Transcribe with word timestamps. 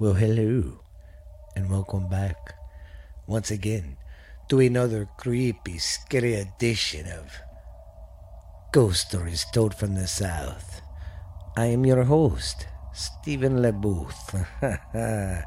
Well, 0.00 0.14
hello, 0.14 0.80
and 1.54 1.70
welcome 1.70 2.08
back 2.08 2.56
once 3.28 3.52
again 3.52 3.96
to 4.48 4.58
another 4.58 5.08
creepy, 5.18 5.78
scary 5.78 6.34
edition 6.34 7.06
of 7.06 7.30
Ghost 8.72 9.06
Stories 9.06 9.46
Told 9.54 9.72
from 9.72 9.94
the 9.94 10.08
South. 10.08 10.82
I 11.56 11.66
am 11.66 11.86
your 11.86 12.02
host, 12.02 12.66
Stephen 12.92 13.58
LeBooth. 13.58 14.44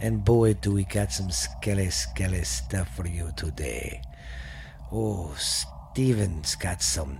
and 0.00 0.24
boy, 0.24 0.54
do 0.54 0.74
we 0.74 0.84
got 0.84 1.10
some 1.10 1.32
skelly, 1.32 1.90
skelly 1.90 2.44
stuff 2.44 2.94
for 2.94 3.08
you 3.08 3.32
today. 3.36 4.02
Oh, 4.92 5.34
Stephen's 5.36 6.54
got 6.54 6.80
some, 6.80 7.18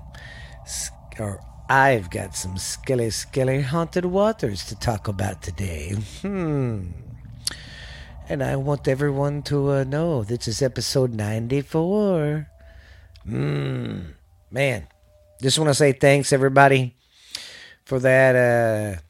or 1.19 1.41
I've 1.69 2.11
got 2.11 2.37
some 2.37 2.59
skilly, 2.59 3.09
skilly 3.09 3.63
haunted 3.63 4.05
waters 4.05 4.67
to 4.67 4.77
talk 4.77 5.09
about 5.09 5.43
today. 5.43 5.95
Hmm. 6.21 6.89
And 8.29 8.43
I 8.43 8.57
want 8.57 8.87
everyone 8.87 9.43
to 9.45 9.71
uh, 9.71 9.85
know 9.85 10.25
this 10.25 10.47
is 10.47 10.61
episode 10.61 11.15
94. 11.15 12.49
Hmm. 13.25 14.01
Man, 14.51 14.87
just 15.41 15.59
want 15.59 15.71
to 15.71 15.75
say 15.75 15.93
thanks, 15.93 16.33
everybody, 16.35 16.97
for 17.85 17.99
that. 17.99 18.37
Uh, 18.37 19.01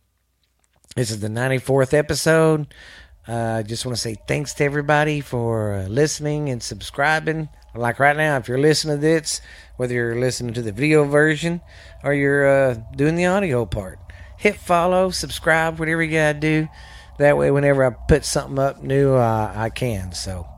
this 0.94 1.10
is 1.10 1.18
the 1.20 1.28
94th 1.28 1.92
episode. 1.92 2.72
I 3.27 3.32
uh, 3.32 3.62
just 3.62 3.84
want 3.84 3.96
to 3.96 4.00
say 4.00 4.16
thanks 4.28 4.55
to 4.55 4.64
everybody 4.64 5.20
for 5.20 5.74
uh, 5.74 5.86
listening 5.88 6.50
and 6.50 6.62
subscribing. 6.62 7.48
Like 7.74 7.98
right 7.98 8.16
now, 8.16 8.36
if 8.36 8.46
you're 8.46 8.58
listening 8.58 8.98
to 8.98 9.00
this, 9.00 9.41
whether 9.77 9.95
you're 9.95 10.19
listening 10.19 10.55
to 10.55 10.62
the 10.62 10.73
video 10.73 11.05
version 11.05 11.60
or 12.02 12.14
you're 12.14 12.46
uh, 12.46 12.74
doing 12.95 13.16
the 13.16 13.27
audio 13.27 13.64
part. 13.64 13.98
Hit 14.38 14.56
follow, 14.56 15.10
subscribe, 15.10 15.78
whatever 15.78 16.02
you 16.02 16.12
gotta 16.12 16.38
do. 16.38 16.69
That 17.19 17.37
way, 17.37 17.50
whenever 17.50 17.84
I 17.84 17.91
put 17.91 18.24
something 18.24 18.59
up 18.59 18.83
new, 18.83 19.14
uh, 19.14 19.52
I 19.55 19.70
can. 19.70 20.12
So, 20.12 20.48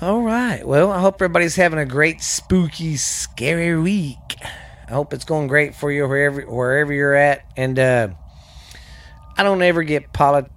all 0.00 0.22
right. 0.22 0.66
Well, 0.66 0.90
I 0.90 1.00
hope 1.00 1.16
everybody's 1.16 1.56
having 1.56 1.78
a 1.78 1.84
great, 1.84 2.22
spooky, 2.22 2.96
scary 2.96 3.78
week. 3.78 4.36
I 4.88 4.92
hope 4.92 5.12
it's 5.12 5.24
going 5.24 5.48
great 5.48 5.74
for 5.74 5.92
you 5.92 6.08
wherever 6.08 6.40
wherever 6.42 6.92
you're 6.92 7.14
at. 7.14 7.44
And 7.56 7.78
uh, 7.78 8.08
I 9.36 9.42
don't 9.42 9.62
ever 9.62 9.82
get 9.82 10.12
polit- 10.12 10.50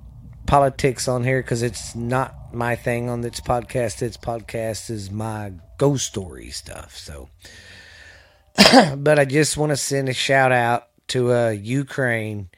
politics 0.46 1.08
on 1.08 1.24
here 1.24 1.42
because 1.42 1.62
it's 1.62 1.96
not 1.96 2.54
my 2.54 2.76
thing 2.76 3.10
on 3.10 3.22
this 3.22 3.42
podcast. 3.42 4.00
This 4.00 4.18
podcast 4.18 4.90
is 4.90 5.12
my 5.12 5.52
ghost 5.78 6.08
story 6.08 6.50
stuff. 6.50 6.98
So, 6.98 7.30
but 8.98 9.20
I 9.20 9.26
just 9.26 9.58
want 9.58 9.72
to 9.72 9.78
send 9.78 10.10
a 10.10 10.14
shout 10.14 10.52
out 10.52 10.88
to 11.10 11.34
uh, 11.34 11.50
Ukraine. 11.50 12.50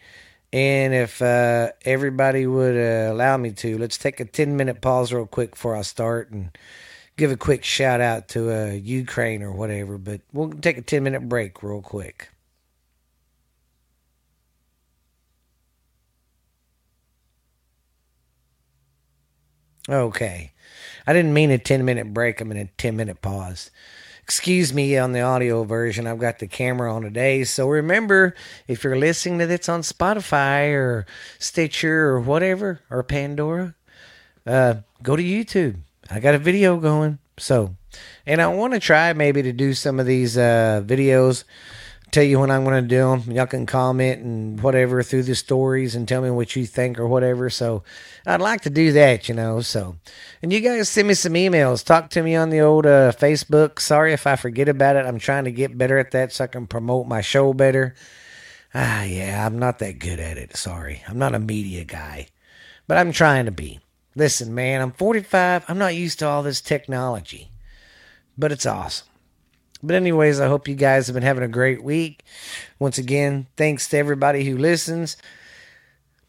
And 0.54 0.94
if 0.94 1.22
uh, 1.22 1.72
everybody 1.84 2.48
would 2.48 2.76
uh, 2.78 3.12
allow 3.12 3.38
me 3.38 3.52
to, 3.52 3.78
let's 3.78 3.98
take 3.98 4.20
a 4.20 4.26
10 4.26 4.56
minute 4.56 4.82
pause 4.82 5.12
real 5.12 5.26
quick 5.26 5.52
before 5.52 5.76
I 5.76 5.82
start 5.82 6.32
and 6.32 6.58
give 7.18 7.32
a 7.32 7.38
quick 7.38 7.66
shout 7.66 8.00
out 8.00 8.30
to 8.30 8.52
uh, 8.52 8.72
Ukraine 8.72 9.44
or 9.44 9.52
whatever. 9.52 9.98
But 9.98 10.22
we'll 10.32 10.52
take 10.52 10.78
a 10.78 10.82
10 10.82 11.04
minute 11.04 11.28
break 11.28 11.62
real 11.62 11.82
quick. 11.82 12.30
Okay. 19.90 20.52
I 21.08 21.14
didn't 21.14 21.34
mean 21.34 21.50
a 21.52 21.58
10 21.58 21.86
minute 21.86 22.14
break. 22.14 22.42
I 22.42 22.46
mean 22.46 22.60
a 22.60 22.66
10 22.66 22.96
minute 22.96 23.22
pause. 23.22 23.72
Excuse 24.22 24.74
me 24.74 24.98
on 24.98 25.14
the 25.14 25.22
audio 25.22 25.64
version. 25.64 26.06
I've 26.06 26.20
got 26.20 26.40
the 26.40 26.48
camera 26.48 26.94
on 26.94 27.04
today. 27.04 27.46
So 27.46 27.70
remember, 27.70 28.36
if 28.68 28.84
you're 28.84 28.98
listening 28.98 29.40
to 29.40 29.48
this 29.48 29.70
on 29.70 29.82
Spotify 29.82 30.74
or 30.74 31.06
Stitcher 31.40 32.10
or 32.10 32.20
whatever, 32.20 32.82
or 32.90 33.04
Pandora, 33.04 33.74
uh, 34.46 34.76
go 35.02 35.16
to 35.16 35.24
YouTube. 35.24 35.78
I 36.12 36.20
got 36.20 36.36
a 36.36 36.40
video 36.40 36.78
going. 36.78 37.20
So, 37.38 37.76
and 38.26 38.42
I 38.42 38.48
want 38.48 38.74
to 38.74 38.80
try 38.82 39.14
maybe 39.14 39.42
to 39.44 39.54
do 39.54 39.74
some 39.74 40.02
of 40.02 40.06
these 40.06 40.38
uh, 40.38 40.84
videos 40.86 41.46
tell 42.12 42.24
you 42.24 42.40
when 42.40 42.52
I'm 42.52 42.64
going 42.64 42.82
to 42.82 42.88
do 42.88 43.10
them. 43.10 43.32
Y'all 43.32 43.46
can 43.46 43.66
comment 43.66 44.22
and 44.22 44.62
whatever 44.62 45.04
through 45.04 45.24
the 45.24 45.36
stories 45.36 45.96
and 45.96 46.08
tell 46.08 46.22
me 46.22 46.30
what 46.30 46.56
you 46.56 46.66
think 46.66 47.00
or 47.00 47.08
whatever. 47.08 47.50
So 47.50 47.84
I'd 48.26 48.42
like 48.42 48.62
to 48.62 48.70
do 48.70 48.92
that, 48.94 49.28
you 49.28 49.36
know. 49.36 49.62
So, 49.62 49.98
and 50.42 50.52
you 50.52 50.60
guys 50.62 50.90
send 50.90 51.08
me 51.08 51.14
some 51.14 51.34
emails. 51.34 51.84
Talk 51.84 52.10
to 52.12 52.24
me 52.24 52.36
on 52.36 52.50
the 52.50 52.62
old 52.62 52.86
uh, 52.86 53.12
Facebook. 53.12 53.80
Sorry 53.80 54.14
if 54.14 54.26
I 54.26 54.36
forget 54.36 54.70
about 54.70 54.96
it. 54.96 55.06
I'm 55.06 55.20
trying 55.20 55.46
to 55.46 55.52
get 55.52 55.78
better 55.78 55.98
at 55.98 56.12
that 56.12 56.32
so 56.32 56.46
I 56.46 56.48
can 56.48 56.68
promote 56.68 57.08
my 57.08 57.22
show 57.22 57.54
better. 57.54 57.96
Ah, 58.74 59.04
yeah, 59.04 59.46
I'm 59.46 59.58
not 59.58 59.80
that 59.80 60.00
good 60.00 60.20
at 60.20 60.38
it. 60.38 60.56
Sorry. 60.56 61.04
I'm 61.08 61.18
not 61.18 61.36
a 61.36 61.40
media 61.40 61.84
guy, 61.84 62.28
but 62.88 62.98
I'm 62.98 63.12
trying 63.12 63.46
to 63.46 63.52
be. 63.52 63.80
Listen, 64.16 64.54
man, 64.54 64.82
I'm 64.82 64.92
45. 64.92 65.66
I'm 65.68 65.78
not 65.78 65.96
used 65.96 66.20
to 66.20 66.28
all 66.28 66.42
this 66.44 66.60
technology, 66.60 67.52
but 68.38 68.52
it's 68.52 68.66
awesome. 68.66 69.08
But 69.84 69.96
anyways, 69.96 70.40
I 70.40 70.48
hope 70.48 70.68
you 70.68 70.76
guys 70.76 71.08
have 71.08 71.14
been 71.14 71.24
having 71.24 71.44
a 71.44 71.48
great 71.48 71.84
week. 71.84 72.24
Once 72.80 72.98
again, 72.98 73.48
thanks 73.56 73.88
to 73.90 73.98
everybody 73.98 74.46
who 74.46 74.58
listens. 74.58 75.18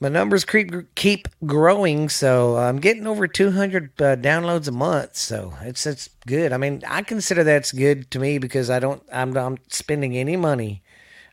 My 0.01 0.09
numbers 0.09 0.45
keep 0.45 0.95
keep 0.95 1.27
growing, 1.45 2.09
so 2.09 2.57
I'm 2.57 2.79
getting 2.79 3.07
over 3.07 3.27
200 3.27 4.01
uh, 4.01 4.17
downloads 4.17 4.69
a 4.69 4.73
month. 4.73 5.17
So 5.17 5.55
it's 5.63 5.87
it's 5.87 6.11
good. 6.27 6.53
I 6.53 6.57
mean, 6.57 6.83
I 6.87 7.03
consider 7.03 7.43
that's 7.43 7.73
good 7.73 8.11
to 8.13 8.21
me 8.21 8.39
because 8.39 8.71
I 8.71 8.79
don't 8.79 9.03
I'm 9.13 9.33
not 9.33 9.59
spending 9.73 10.17
any 10.17 10.37
money. 10.37 10.83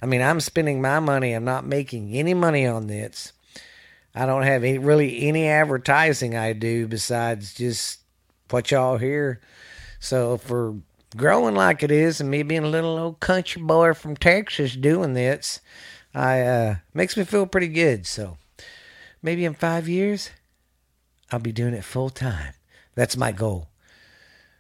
I 0.02 0.08
mean, 0.08 0.22
I'm 0.22 0.40
spending 0.40 0.82
my 0.82 1.00
money. 1.00 1.34
I'm 1.34 1.46
not 1.46 1.66
making 1.66 2.14
any 2.14 2.34
money 2.34 2.66
on 2.66 2.88
this. 2.88 3.34
I 4.16 4.26
don't 4.26 4.44
have 4.44 4.64
any, 4.64 4.78
really 4.78 5.28
any 5.28 5.48
advertising 5.48 6.36
I 6.36 6.54
do 6.54 6.88
besides 6.88 7.54
just 7.54 8.00
what 8.50 8.72
y'all 8.72 8.98
hear. 8.98 9.42
So 10.00 10.38
for 10.38 10.76
growing 11.16 11.56
like 11.56 11.84
it 11.84 11.92
is, 11.92 12.20
and 12.20 12.30
me 12.30 12.44
being 12.44 12.64
a 12.64 12.70
little 12.70 12.98
old 12.98 13.20
country 13.20 13.62
boy 13.62 13.94
from 13.94 14.16
Texas 14.16 14.76
doing 14.76 15.14
this, 15.14 15.62
I 16.14 16.42
uh, 16.42 16.76
makes 16.94 17.18
me 17.18 17.24
feel 17.24 17.46
pretty 17.46 17.68
good. 17.68 18.06
So 18.06 18.38
maybe 19.22 19.46
in 19.46 19.54
five 19.54 19.88
years, 19.88 20.30
I'll 21.32 21.40
be 21.40 21.52
doing 21.52 21.74
it 21.74 21.84
full 21.84 22.10
time. 22.10 22.54
That's 22.96 23.18
my 23.18 23.32
goal. 23.32 23.70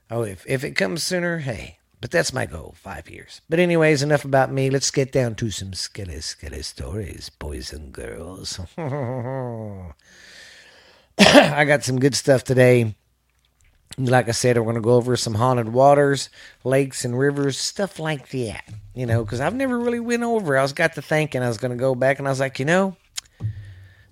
Oh, 0.10 0.24
if 0.24 0.46
if 0.48 0.64
it 0.64 0.72
comes 0.72 1.04
sooner, 1.04 1.40
hey. 1.40 1.80
But 2.02 2.12
that's 2.12 2.34
my 2.34 2.46
goal, 2.46 2.76
five 2.78 3.10
years. 3.10 3.42
But 3.50 3.60
anyways, 3.60 4.04
enough 4.04 4.26
about 4.26 4.52
me. 4.52 4.70
Let's 4.70 4.92
get 4.92 5.12
down 5.12 5.34
to 5.36 5.50
some 5.50 5.72
sketty, 5.72 6.18
sketty 6.18 6.64
stories, 6.64 7.30
boys 7.30 7.74
and 7.74 7.92
girls. 7.92 8.60
I 11.18 11.66
got 11.66 11.84
some 11.84 12.00
good 12.00 12.14
stuff 12.14 12.44
today 12.44 12.94
like 13.98 14.28
I 14.28 14.32
said, 14.32 14.58
we're 14.58 14.64
going 14.64 14.76
to 14.76 14.82
go 14.82 14.96
over 14.96 15.16
some 15.16 15.36
haunted 15.36 15.70
waters, 15.70 16.30
lakes, 16.64 17.06
and 17.06 17.18
rivers, 17.18 17.58
stuff 17.58 18.00
like 18.00 18.30
that. 18.30 18.64
You 18.94 19.06
know, 19.06 19.24
because 19.24 19.40
I've 19.40 19.56
never 19.56 19.80
really 19.80 20.00
went 20.00 20.24
over. 20.24 20.58
I 20.58 20.62
was 20.62 20.74
got 20.74 20.94
to 20.96 21.02
thinking 21.02 21.42
I 21.42 21.48
was 21.48 21.58
going 21.58 21.72
to 21.72 21.78
go 21.78 21.96
back, 21.96 22.20
and 22.20 22.28
I 22.28 22.32
was 22.32 22.40
like, 22.40 22.60
you 22.60 22.66
know, 22.66 22.98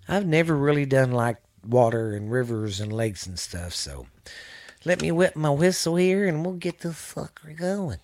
I've 0.08 0.26
never 0.26 0.56
really 0.56 0.86
done 0.86 1.12
like 1.12 1.38
water 1.68 2.14
and 2.14 2.32
rivers 2.32 2.80
and 2.80 2.92
lakes 2.92 3.26
and 3.26 3.40
stuff. 3.40 3.74
So 3.74 4.08
let 4.86 5.02
me 5.02 5.12
whip 5.12 5.36
my 5.36 5.50
whistle 5.50 5.96
here, 5.96 6.28
and 6.28 6.46
we'll 6.46 6.56
get 6.56 6.80
the 6.80 6.90
fucker 6.90 7.58
going. 7.58 8.00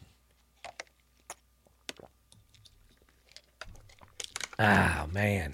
Ah, 4.57 5.07
man. 5.11 5.53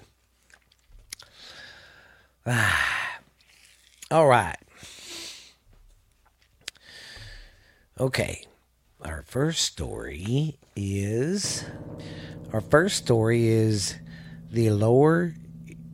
Ah. 2.44 3.20
All 4.10 4.26
right. 4.26 4.56
Okay. 7.98 8.44
Our 9.02 9.22
first 9.22 9.62
story 9.62 10.58
is 10.74 11.64
our 12.52 12.60
first 12.60 12.96
story 12.96 13.48
is 13.48 13.94
the 14.50 14.70
lower 14.70 15.34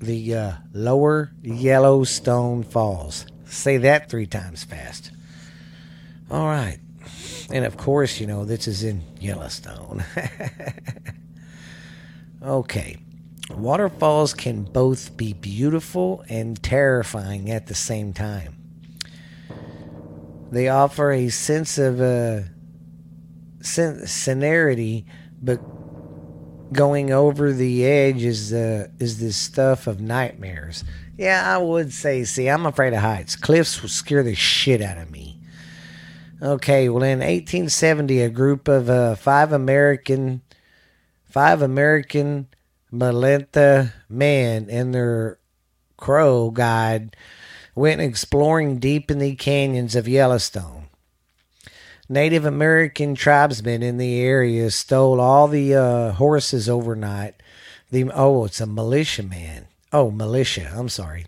the 0.01 0.35
uh, 0.35 0.53
lower 0.73 1.31
Yellowstone 1.43 2.65
Falls. 2.65 3.27
Say 3.45 3.77
that 3.79 4.11
three 4.11 4.27
times 4.27 4.65
fast. 4.65 5.13
All 6.29 6.47
right. 6.47 6.79
And 7.51 7.65
of 7.65 7.77
course, 7.77 8.19
you 8.19 8.27
know, 8.27 8.45
this 8.45 8.67
is 8.67 8.83
in 8.83 9.03
Yellowstone. 9.21 10.05
okay. 12.43 12.97
Waterfalls 13.51 14.35
can 14.35 14.65
both 14.65 15.17
be 15.17 15.35
beautiful 15.35 16.25
and 16.29 16.61
terrifying 16.61 17.51
at 17.51 17.67
the 17.67 17.75
same 17.75 18.13
time. 18.13 18.62
They 20.53 20.69
offer 20.69 21.11
a 21.11 21.31
sense 21.31 21.79
of 21.79 21.99
uh, 21.99 22.43
scenerity, 23.63 25.07
but 25.41 25.61
going 26.75 27.11
over 27.11 27.55
the 27.55 27.87
edge 27.87 28.23
is 28.23 28.53
uh, 28.53 28.89
is 28.99 29.19
this 29.19 29.39
stuff 29.39 29.87
of 29.87 30.03
nightmares. 30.03 30.85
Yeah, 31.17 31.43
I 31.55 31.57
would 31.57 31.91
say. 31.91 32.25
See, 32.25 32.49
I'm 32.49 32.67
afraid 32.67 32.93
of 32.93 33.01
heights. 33.01 33.35
Cliffs 33.35 33.81
will 33.81 33.89
scare 33.89 34.23
the 34.23 34.35
shit 34.35 34.83
out 34.83 34.99
of 34.99 35.11
me. 35.11 35.41
Okay, 36.43 36.91
well, 36.91 37.03
in 37.03 37.21
1870, 37.21 38.21
a 38.21 38.29
group 38.29 38.69
of 38.69 38.91
uh, 38.91 39.15
five 39.15 39.53
American, 39.53 40.43
five 41.25 41.63
American 41.63 42.49
Malenta 42.93 43.95
men 44.11 44.69
and 44.69 44.95
their 44.95 45.39
Crow 45.97 46.51
guide 46.51 47.17
went 47.75 48.01
exploring 48.01 48.79
deep 48.79 49.11
in 49.11 49.19
the 49.19 49.35
canyons 49.35 49.97
of 49.97 50.09
Yellowstone. 50.09 50.87
Native 52.09 52.45
American 52.45 53.15
tribesmen 53.15 53.83
in 53.83 53.97
the 53.97 54.21
area 54.21 54.71
stole 54.71 55.21
all 55.21 55.49
the 55.49 55.75
uh, 55.75 56.13
horses 56.13 56.69
overnight. 56.69 57.35
The 57.91 58.11
oh, 58.13 58.45
it's 58.45 58.61
a 58.61 58.67
militiaman. 58.67 59.67
Oh, 59.93 60.11
militia. 60.11 60.73
I'm 60.75 60.89
sorry. 60.89 61.27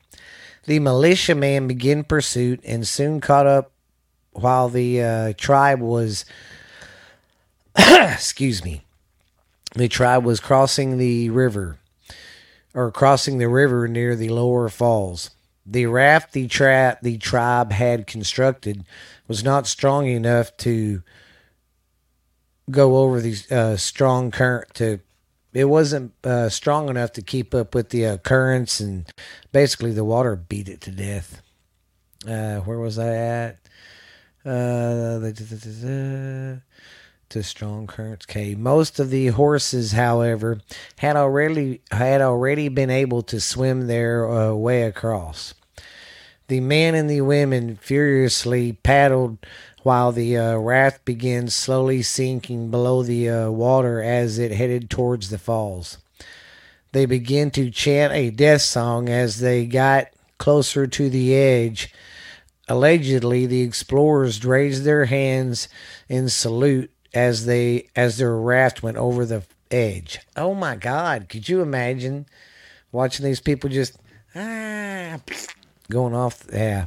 The 0.66 0.78
militiaman 0.78 1.68
began 1.68 2.04
pursuit 2.04 2.60
and 2.64 2.86
soon 2.88 3.20
caught 3.20 3.46
up 3.46 3.72
while 4.32 4.68
the 4.68 5.02
uh, 5.02 5.32
tribe 5.36 5.80
was 5.80 6.24
excuse 7.76 8.64
me 8.64 8.82
the 9.74 9.88
tribe 9.88 10.24
was 10.24 10.40
crossing 10.40 10.98
the 10.98 11.30
river 11.30 11.78
or 12.74 12.90
crossing 12.90 13.38
the 13.38 13.48
river 13.48 13.86
near 13.86 14.16
the 14.16 14.28
lower 14.28 14.68
falls 14.68 15.30
the 15.66 15.86
raft 15.86 16.32
the 16.32 16.46
trap 16.46 17.00
the 17.02 17.16
tribe 17.18 17.72
had 17.72 18.06
constructed 18.06 18.84
was 19.28 19.42
not 19.42 19.66
strong 19.66 20.06
enough 20.06 20.56
to 20.58 21.02
go 22.70 22.96
over 22.96 23.20
the 23.20 23.36
uh, 23.50 23.76
strong 23.76 24.30
current 24.30 24.72
to 24.74 25.00
it 25.54 25.66
wasn't 25.66 26.12
uh, 26.24 26.48
strong 26.48 26.88
enough 26.88 27.12
to 27.12 27.22
keep 27.22 27.54
up 27.54 27.74
with 27.74 27.90
the 27.90 28.04
uh, 28.04 28.16
currents 28.18 28.80
and 28.80 29.08
basically 29.52 29.92
the 29.92 30.04
water 30.04 30.34
beat 30.34 30.68
it 30.68 30.80
to 30.82 30.90
death. 30.90 31.40
Uh, 32.26 32.56
where 32.60 32.78
was 32.78 32.98
i 32.98 33.14
at? 33.14 33.58
Uh, 34.44 35.20
to 37.34 37.42
strong 37.42 37.86
currents. 37.86 38.26
Okay. 38.28 38.54
Most 38.54 38.98
of 38.98 39.10
the 39.10 39.28
horses, 39.28 39.92
however, 39.92 40.60
had 40.98 41.16
already 41.16 41.80
had 41.90 42.20
already 42.20 42.68
been 42.68 42.90
able 42.90 43.22
to 43.22 43.40
swim 43.40 43.86
their 43.86 44.28
uh, 44.28 44.54
way 44.54 44.84
across. 44.84 45.52
The 46.46 46.60
men 46.60 46.94
and 46.94 47.10
the 47.10 47.22
women 47.22 47.76
furiously 47.76 48.72
paddled 48.72 49.38
while 49.82 50.12
the 50.12 50.36
uh, 50.36 50.56
raft 50.56 51.04
began 51.04 51.48
slowly 51.48 52.02
sinking 52.02 52.70
below 52.70 53.02
the 53.02 53.28
uh, 53.28 53.50
water 53.50 54.00
as 54.00 54.38
it 54.38 54.52
headed 54.52 54.88
towards 54.88 55.30
the 55.30 55.38
falls. 55.38 55.98
They 56.92 57.04
began 57.04 57.50
to 57.52 57.70
chant 57.70 58.12
a 58.12 58.30
death 58.30 58.62
song 58.62 59.08
as 59.08 59.40
they 59.40 59.66
got 59.66 60.06
closer 60.38 60.86
to 60.86 61.10
the 61.10 61.34
edge 61.34 61.92
Allegedly, 62.66 63.44
the 63.44 63.60
explorers 63.60 64.42
raised 64.44 64.84
their 64.84 65.04
hands 65.04 65.68
in 66.08 66.30
salute 66.30 66.90
as 67.14 67.46
they 67.46 67.88
as 67.96 68.18
their 68.18 68.36
raft 68.36 68.82
went 68.82 68.96
over 68.96 69.24
the 69.24 69.44
edge. 69.70 70.18
Oh 70.36 70.54
my 70.54 70.76
God! 70.76 71.28
Could 71.28 71.48
you 71.48 71.62
imagine 71.62 72.26
watching 72.92 73.24
these 73.24 73.40
people 73.40 73.70
just 73.70 73.96
ah, 74.34 75.18
going 75.90 76.14
off? 76.14 76.44
Yeah, 76.52 76.86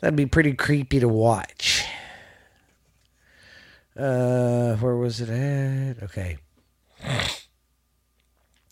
that'd 0.00 0.16
be 0.16 0.26
pretty 0.26 0.52
creepy 0.52 1.00
to 1.00 1.08
watch. 1.08 1.84
Uh, 3.96 4.76
where 4.76 4.96
was 4.96 5.20
it 5.20 5.28
at? 5.28 6.02
Okay. 6.02 6.38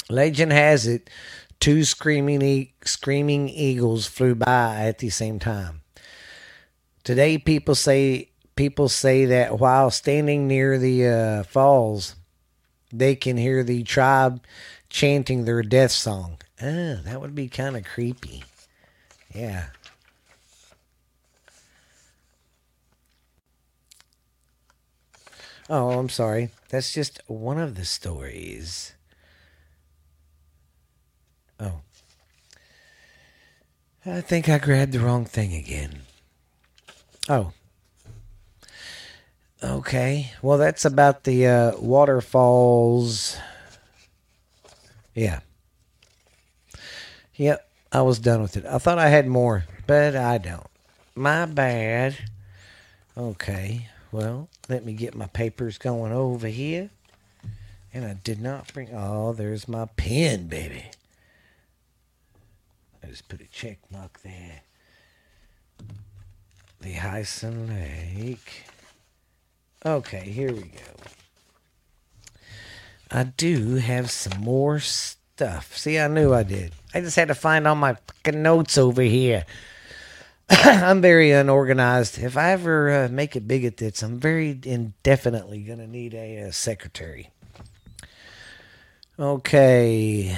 Legend 0.09 0.53
has 0.53 0.87
it 0.87 1.11
two 1.61 1.85
screaming 1.85 2.43
e- 2.43 2.75
screaming 2.85 3.49
eagles 3.49 4.07
flew 4.07 4.35
by 4.35 4.87
at 4.87 4.99
the 4.99 5.11
same 5.11 5.39
time. 5.39 5.83
Today, 7.05 7.39
people 7.39 7.75
say 7.75 8.30
people 8.61 8.91
say 8.91 9.25
that 9.25 9.59
while 9.59 9.91
standing 9.91 10.47
near 10.47 10.77
the 10.77 11.07
uh, 11.07 11.43
falls, 11.45 12.15
they 12.93 13.17
can 13.17 13.39
hear 13.39 13.65
the 13.65 13.83
tribe 13.85 14.39
chanting 14.91 15.47
their 15.47 15.63
death 15.63 15.91
song. 15.91 16.37
Ah, 16.61 17.01
that 17.05 17.23
would 17.23 17.35
be 17.35 17.49
kind 17.49 17.75
of 17.75 17.85
creepy. 17.85 18.45
Yeah. 19.35 19.69
Oh, 25.71 25.93
I'm 25.93 26.11
sorry. 26.11 26.51
That's 26.69 26.93
just 26.93 27.19
one 27.29 27.59
of 27.59 27.77
the 27.77 27.87
stories. 27.87 28.93
Oh. 31.59 31.81
I 34.05 34.21
think 34.21 34.51
I 34.51 34.59
grabbed 34.59 34.93
the 34.93 35.01
wrong 35.01 35.25
thing 35.25 35.55
again. 35.55 36.01
Oh. 37.27 37.55
Okay. 39.63 40.33
Well, 40.41 40.59
that's 40.59 40.85
about 40.85 41.25
the 41.25 41.47
uh, 41.47 41.73
waterfalls. 41.79 43.37
Yeah. 45.15 45.41
Yep. 47.37 47.67
I 47.93 48.03
was 48.03 48.19
done 48.19 48.41
with 48.41 48.57
it. 48.57 48.65
I 48.65 48.79
thought 48.79 48.99
I 48.99 49.09
had 49.09 49.27
more, 49.27 49.65
but 49.87 50.15
I 50.17 50.39
don't. 50.39 50.67
My 51.15 51.45
bad. 51.45 52.17
Okay. 53.19 53.89
Well, 54.13 54.49
let 54.69 54.85
me 54.85 54.93
get 54.93 55.15
my 55.15 55.27
papers 55.27 55.77
going 55.77 56.13
over 56.13 56.47
here. 56.47 56.91
And 57.93 58.05
I 58.05 58.15
did 58.15 58.41
not 58.41 58.73
bring. 58.73 58.89
Oh, 58.95 59.33
there's 59.33 59.67
my 59.67 59.87
pen, 59.97 60.47
baby. 60.47 60.85
I 63.03 63.09
just 63.09 63.29
put 63.29 63.41
a 63.41 63.47
check 63.47 63.79
mark 63.91 64.21
there. 64.23 64.63
The 66.81 66.93
Hyson 66.93 67.69
Lake. 67.69 68.65
Okay, 69.85 70.31
here 70.31 70.53
we 70.53 70.61
go. 70.63 70.91
I 73.11 73.25
do 73.25 73.77
have 73.77 74.11
some 74.11 74.43
more 74.43 74.79
stuff. 74.79 75.77
See, 75.77 75.99
I 75.99 76.07
knew 76.07 76.35
I 76.35 76.43
did. 76.43 76.73
I 76.95 77.01
just 77.01 77.17
had 77.17 77.29
to 77.29 77.35
find 77.35 77.67
all 77.67 77.75
my 77.75 77.97
notes 78.31 78.77
over 78.77 79.03
here. 79.03 79.47
I'm 80.51 81.01
very 81.01 81.33
unorganized. 81.33 82.19
If 82.19 82.37
I 82.37 82.51
ever 82.51 83.05
uh, 83.05 83.09
make 83.09 83.37
it 83.37 83.49
big 83.49 83.65
at 83.65 83.79
this, 83.79 84.03
I'm 84.03 84.21
very 84.21 84.59
indefinitely 84.65 85.63
going 85.63 85.79
to 85.79 85.87
need 85.87 86.13
a, 86.13 86.37
a 86.37 86.53
secretary. 86.53 87.31
Okay. 89.19 90.37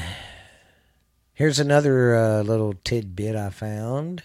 Here's 1.34 1.58
another 1.58 2.14
uh, 2.14 2.42
little 2.42 2.74
tidbit 2.84 3.34
I 3.34 3.50
found. 3.50 4.22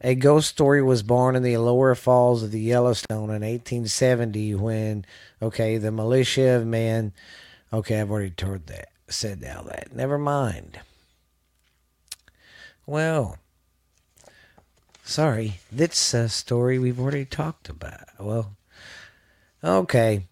A 0.00 0.14
ghost 0.14 0.48
story 0.48 0.80
was 0.80 1.02
born 1.02 1.34
in 1.34 1.42
the 1.42 1.56
lower 1.56 1.94
falls 1.96 2.42
of 2.44 2.52
the 2.52 2.60
Yellowstone 2.60 3.30
in 3.30 3.42
1870 3.42 4.54
when, 4.54 5.04
okay, 5.42 5.76
the 5.76 5.90
militia 5.90 6.50
of 6.50 6.66
men. 6.66 7.12
Okay, 7.72 8.00
I've 8.00 8.10
already 8.10 8.30
told 8.30 8.68
that, 8.68 8.90
said 9.08 9.44
all 9.44 9.64
that. 9.64 9.94
Never 9.94 10.16
mind. 10.16 10.78
Well, 12.86 13.38
sorry, 15.02 15.58
that's 15.72 16.14
a 16.14 16.20
uh, 16.20 16.28
story 16.28 16.78
we've 16.78 17.00
already 17.00 17.24
talked 17.24 17.68
about. 17.68 18.08
Well, 18.20 18.56
okay. 19.64 20.26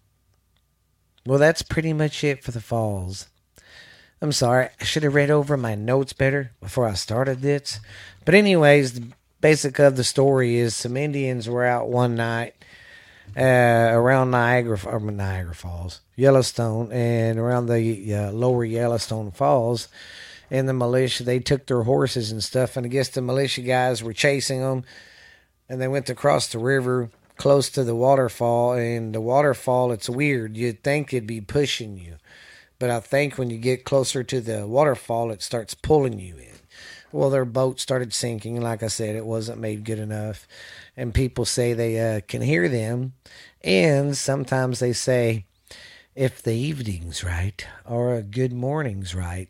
Well, 1.25 1.39
that's 1.39 1.61
pretty 1.61 1.91
much 1.91 2.23
it 2.23 2.41
for 2.41 2.51
the 2.51 2.61
falls. 2.61 3.27
I'm 4.21 4.31
sorry, 4.31 4.69
I 4.79 4.83
should 4.85 5.03
have 5.03 5.13
read 5.13 5.29
over 5.29 5.57
my 5.57 5.75
notes 5.75 6.13
better 6.13 6.51
before 6.61 6.87
I 6.87 6.93
started 6.93 7.41
this. 7.41 7.79
But, 8.25 8.33
anyways, 8.33 9.01
basic 9.41 9.79
of 9.79 9.95
the 9.95 10.03
story 10.03 10.57
is 10.57 10.75
some 10.75 10.97
Indians 10.97 11.49
were 11.49 11.65
out 11.65 11.89
one 11.89 12.15
night 12.15 12.53
uh, 13.35 13.41
around 13.41 14.31
Niagara, 14.31 14.79
or 14.85 14.99
Niagara 14.99 15.55
Falls, 15.55 16.01
Yellowstone, 16.15 16.91
and 16.91 17.37
around 17.37 17.67
the 17.67 18.13
uh, 18.13 18.31
lower 18.31 18.65
Yellowstone 18.65 19.31
Falls. 19.31 19.87
And 20.49 20.67
the 20.67 20.73
militia, 20.73 21.23
they 21.23 21.39
took 21.39 21.65
their 21.65 21.83
horses 21.83 22.31
and 22.31 22.43
stuff, 22.43 22.77
and 22.77 22.85
I 22.85 22.89
guess 22.89 23.09
the 23.09 23.21
militia 23.21 23.61
guys 23.61 24.01
were 24.01 24.13
chasing 24.13 24.61
them, 24.61 24.85
and 25.67 25.81
they 25.81 25.87
went 25.89 26.09
across 26.09 26.47
the 26.47 26.59
river 26.59 27.09
close 27.35 27.69
to 27.71 27.83
the 27.83 27.95
waterfall. 27.95 28.73
And 28.73 29.13
the 29.13 29.21
waterfall, 29.21 29.91
it's 29.91 30.09
weird. 30.09 30.55
You'd 30.55 30.83
think 30.83 31.13
it'd 31.13 31.27
be 31.27 31.41
pushing 31.41 31.97
you 31.97 32.15
but 32.79 32.89
I 32.89 32.99
think 32.99 33.37
when 33.37 33.49
you 33.49 33.57
get 33.57 33.85
closer 33.85 34.23
to 34.23 34.41
the 34.41 34.67
waterfall, 34.67 35.31
it 35.31 35.41
starts 35.41 35.73
pulling 35.73 36.19
you 36.19 36.37
in. 36.37 36.46
Well, 37.11 37.29
their 37.29 37.45
boat 37.45 37.79
started 37.79 38.13
sinking. 38.13 38.59
Like 38.61 38.83
I 38.83 38.87
said, 38.87 39.15
it 39.15 39.25
wasn't 39.25 39.59
made 39.59 39.85
good 39.85 39.99
enough. 39.99 40.47
And 40.95 41.13
people 41.13 41.45
say 41.45 41.73
they 41.73 41.99
uh, 41.99 42.21
can 42.27 42.41
hear 42.41 42.67
them. 42.67 43.13
And 43.63 44.17
sometimes 44.17 44.79
they 44.79 44.93
say, 44.93 45.45
if 46.15 46.41
the 46.41 46.53
evening's 46.53 47.23
right 47.23 47.65
or 47.85 48.15
a 48.15 48.21
good 48.21 48.51
morning's 48.51 49.15
right, 49.15 49.49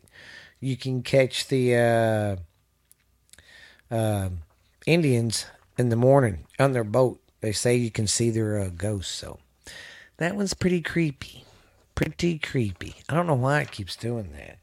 you 0.60 0.76
can 0.76 1.02
catch 1.02 1.48
the 1.48 2.40
uh, 3.90 3.94
uh, 3.94 4.28
Indians 4.86 5.46
in 5.76 5.88
the 5.88 5.96
morning 5.96 6.46
on 6.58 6.72
their 6.72 6.84
boat. 6.84 7.20
They 7.40 7.52
say 7.52 7.76
you 7.76 7.90
can 7.90 8.06
see 8.06 8.30
their 8.30 8.58
uh, 8.58 8.68
ghosts. 8.68 9.14
So 9.14 9.38
that 10.18 10.36
one's 10.36 10.54
pretty 10.54 10.82
creepy 10.82 11.44
pretty 11.98 12.38
creepy. 12.38 12.94
I 13.08 13.14
don't 13.16 13.26
know 13.26 13.34
why 13.34 13.62
it 13.62 13.72
keeps 13.72 13.96
doing 13.96 14.30
that. 14.34 14.58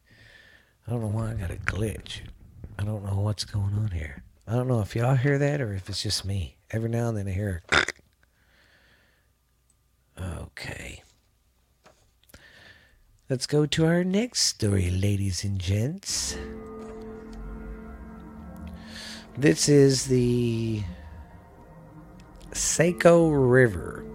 I 0.88 0.92
don't 0.92 1.02
know 1.02 1.08
why 1.08 1.32
I 1.32 1.34
got 1.34 1.52
a 1.52 1.56
glitch. 1.56 2.22
I 2.77 2.84
don't 2.84 3.05
know 3.05 3.20
what's 3.20 3.46
going 3.46 3.74
on 3.75 3.91
here. 3.91 4.24
I 4.48 4.53
don't 4.53 4.67
know 4.67 4.82
if 4.82 4.96
y'all 4.96 5.15
hear 5.15 5.38
that 5.38 5.62
or 5.62 5.74
if 5.74 5.89
it's 5.89 6.03
just 6.03 6.25
me. 6.25 6.58
Every 6.72 6.89
now 6.89 7.10
and 7.10 7.17
then 7.17 7.27
I 7.27 7.32
hear 7.32 7.63
a 7.72 7.86
Okay. 10.22 11.03
Let's 13.29 13.48
go 13.48 13.65
to 13.65 13.86
our 13.86 14.03
next 14.03 14.41
story, 14.41 14.91
ladies 14.91 15.44
and 15.44 15.60
gents. 15.60 16.38
This 19.38 19.67
is 19.67 20.05
the 20.05 20.84
Saco 22.53 23.29
River. 23.29 24.05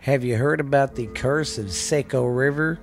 Have 0.00 0.24
you 0.24 0.36
heard 0.36 0.60
about 0.60 0.94
the 0.94 1.06
curse 1.08 1.58
of 1.58 1.70
Saco 1.70 2.24
River? 2.24 2.80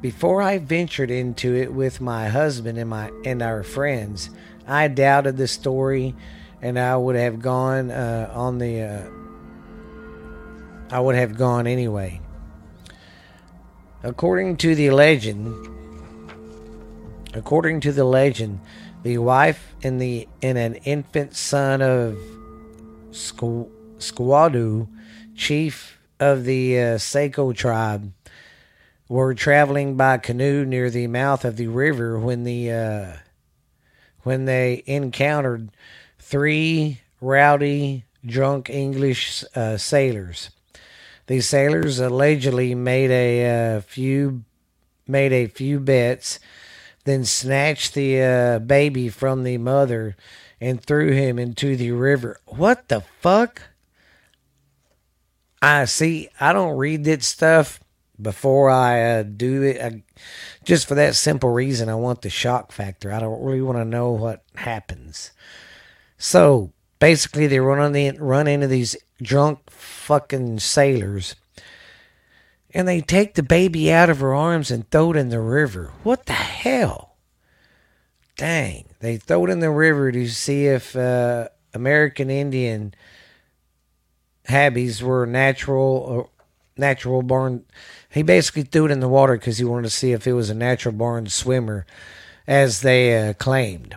Before 0.00 0.40
I 0.40 0.56
ventured 0.56 1.10
into 1.10 1.54
it 1.54 1.74
with 1.74 2.00
my 2.00 2.28
husband 2.28 2.78
and 2.78 2.88
my 2.88 3.10
and 3.24 3.42
our 3.42 3.62
friends, 3.62 4.30
I 4.66 4.88
doubted 4.88 5.36
the 5.36 5.46
story, 5.46 6.14
and 6.62 6.78
I 6.78 6.96
would 6.96 7.16
have 7.16 7.40
gone 7.40 7.90
uh, 7.90 8.30
on 8.32 8.58
the. 8.58 8.80
Uh, 8.80 9.10
I 10.90 11.00
would 11.00 11.16
have 11.16 11.36
gone 11.36 11.66
anyway. 11.66 12.20
According 14.02 14.56
to 14.58 14.74
the 14.74 14.90
legend, 14.90 15.68
according 17.34 17.80
to 17.80 17.92
the 17.92 18.04
legend, 18.04 18.60
the 19.02 19.18
wife 19.18 19.74
and 19.82 20.00
the 20.00 20.26
and 20.40 20.56
an 20.56 20.76
infant 20.76 21.36
son 21.36 21.82
of 21.82 22.16
Squando, 23.10 24.88
chief 25.34 25.98
of 26.18 26.44
the 26.44 26.80
uh, 26.80 26.98
Saco 26.98 27.52
tribe, 27.52 28.12
were 29.10 29.34
traveling 29.34 29.96
by 29.96 30.16
canoe 30.16 30.64
near 30.64 30.88
the 30.88 31.08
mouth 31.08 31.44
of 31.44 31.56
the 31.56 31.66
river 31.66 32.16
when 32.16 32.44
the 32.44 32.70
uh, 32.70 33.12
when 34.22 34.44
they 34.44 34.84
encountered 34.86 35.68
three 36.20 37.00
rowdy, 37.20 38.04
drunk 38.24 38.70
English 38.70 39.42
uh, 39.56 39.76
sailors. 39.76 40.50
These 41.26 41.48
sailors 41.48 41.98
allegedly 41.98 42.76
made 42.76 43.10
a 43.10 43.76
uh, 43.76 43.80
few 43.80 44.44
made 45.08 45.32
a 45.32 45.48
few 45.48 45.80
bets, 45.80 46.38
then 47.02 47.24
snatched 47.24 47.94
the 47.94 48.22
uh, 48.22 48.58
baby 48.60 49.08
from 49.08 49.42
the 49.42 49.58
mother 49.58 50.16
and 50.60 50.80
threw 50.80 51.10
him 51.10 51.36
into 51.36 51.74
the 51.74 51.90
river. 51.90 52.38
What 52.46 52.86
the 52.86 53.00
fuck? 53.18 53.62
I 55.60 55.86
see. 55.86 56.28
I 56.38 56.52
don't 56.52 56.76
read 56.76 57.02
that 57.04 57.24
stuff 57.24 57.80
before 58.22 58.70
I 58.70 59.02
uh, 59.02 59.22
do 59.22 59.62
it. 59.62 59.80
I, 59.80 60.02
just 60.64 60.86
for 60.86 60.94
that 60.94 61.14
simple 61.14 61.50
reason, 61.50 61.88
I 61.88 61.94
want 61.94 62.22
the 62.22 62.30
shock 62.30 62.72
factor. 62.72 63.12
I 63.12 63.20
don't 63.20 63.42
really 63.42 63.62
want 63.62 63.78
to 63.78 63.84
know 63.84 64.10
what 64.10 64.44
happens. 64.56 65.32
So 66.18 66.72
basically, 66.98 67.46
they 67.46 67.60
run 67.60 67.78
on 67.78 67.92
the 67.92 68.10
run 68.12 68.46
into 68.46 68.66
these 68.66 68.96
drunk 69.22 69.70
fucking 69.70 70.60
sailors, 70.60 71.34
and 72.72 72.86
they 72.86 73.00
take 73.00 73.34
the 73.34 73.42
baby 73.42 73.92
out 73.92 74.10
of 74.10 74.20
her 74.20 74.34
arms 74.34 74.70
and 74.70 74.90
throw 74.90 75.12
it 75.12 75.16
in 75.16 75.30
the 75.30 75.40
river. 75.40 75.92
What 76.02 76.26
the 76.26 76.32
hell? 76.34 77.16
Dang! 78.36 78.86
They 79.00 79.16
throw 79.16 79.46
it 79.46 79.50
in 79.50 79.60
the 79.60 79.70
river 79.70 80.12
to 80.12 80.28
see 80.28 80.66
if 80.66 80.96
uh, 80.96 81.48
American 81.74 82.30
Indian 82.30 82.94
habbies 84.48 85.02
were 85.02 85.26
natural 85.26 86.28
uh, 86.28 86.42
natural 86.76 87.22
born 87.22 87.64
he 88.10 88.22
basically 88.22 88.64
threw 88.64 88.86
it 88.86 88.90
in 88.90 89.00
the 89.00 89.08
water 89.08 89.34
because 89.34 89.58
he 89.58 89.64
wanted 89.64 89.84
to 89.84 89.90
see 89.90 90.12
if 90.12 90.26
it 90.26 90.32
was 90.32 90.50
a 90.50 90.54
natural 90.54 90.94
born 90.94 91.28
swimmer, 91.28 91.86
as 92.46 92.80
they 92.80 93.28
uh, 93.28 93.34
claimed. 93.34 93.96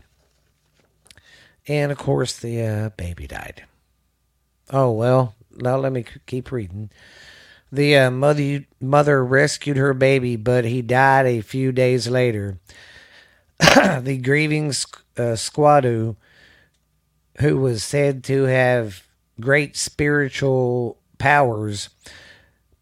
And 1.68 1.92
of 1.92 1.98
course, 1.98 2.38
the 2.38 2.62
uh, 2.62 2.90
baby 2.90 3.26
died. 3.26 3.64
Oh, 4.70 4.92
well, 4.92 5.36
now 5.56 5.78
let 5.78 5.92
me 5.92 6.06
keep 6.26 6.52
reading. 6.52 6.90
The 7.72 7.98
uh, 7.98 8.12
mother, 8.12 8.66
mother 8.80 9.26
rescued 9.26 9.78
her 9.78 9.96
baby, 9.96 10.36
but 10.36 10.66
he 10.66 10.84
died 10.84 11.26
a 11.26 11.42
few 11.42 11.72
days 11.72 12.08
later. 12.08 12.60
the 13.60 14.20
grieving 14.22 14.70
uh, 14.70 15.36
Squando, 15.36 16.16
who 17.40 17.58
was 17.58 17.84
said 17.84 18.24
to 18.26 18.44
have 18.44 19.08
great 19.40 19.76
spiritual 19.76 21.00
powers, 21.18 21.90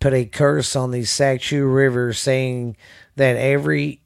put 0.02 0.14
a 0.14 0.26
curse 0.26 0.76
on 0.76 0.92
the 0.92 1.06
Saco 1.06 1.62
River, 1.62 2.12
saying 2.12 2.76
that 3.16 3.38
every 3.38 4.02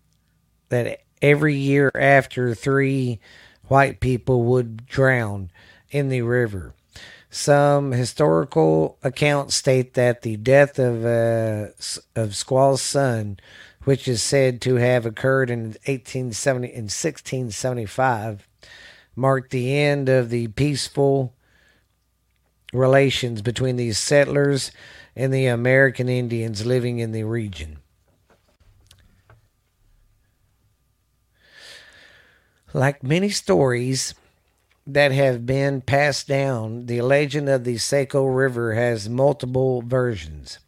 that 0.69 1.01
every 1.21 1.55
year 1.55 1.91
after 1.95 2.53
three 2.53 3.19
white 3.67 3.99
people 3.99 4.43
would 4.43 4.85
drown 4.85 5.49
in 5.89 6.09
the 6.09 6.21
river. 6.21 6.75
Some 7.31 7.91
historical 7.91 8.97
accounts 9.03 9.55
state 9.55 9.95
that 9.95 10.21
the 10.21 10.37
death 10.37 10.77
of 10.77 11.05
uh, 11.05 11.71
of 12.15 12.35
Squaw's 12.35 12.81
son, 12.81 13.39
which 13.83 14.07
is 14.07 14.21
said 14.21 14.61
to 14.61 14.75
have 14.75 15.05
occurred 15.05 15.49
in 15.49 15.75
1870 15.85 16.67
in 16.67 16.83
1675, 16.83 18.47
marked 19.15 19.51
the 19.51 19.77
end 19.77 20.09
of 20.09 20.29
the 20.29 20.47
peaceful 20.49 21.33
relations 22.73 23.41
between 23.41 23.77
these 23.77 23.97
settlers 23.97 24.71
and 25.15 25.33
the 25.33 25.45
American 25.45 26.09
Indians 26.09 26.65
living 26.65 26.99
in 26.99 27.11
the 27.11 27.23
region. 27.23 27.79
Like 32.73 33.03
many 33.03 33.29
stories 33.29 34.13
that 34.85 35.11
have 35.13 35.45
been 35.45 35.81
passed 35.81 36.27
down, 36.27 36.87
the 36.87 37.01
legend 37.01 37.47
of 37.47 37.63
the 37.63 37.77
Saco 37.77 38.25
River 38.25 38.73
has 38.73 39.07
multiple 39.07 39.81
versions. 39.81 40.59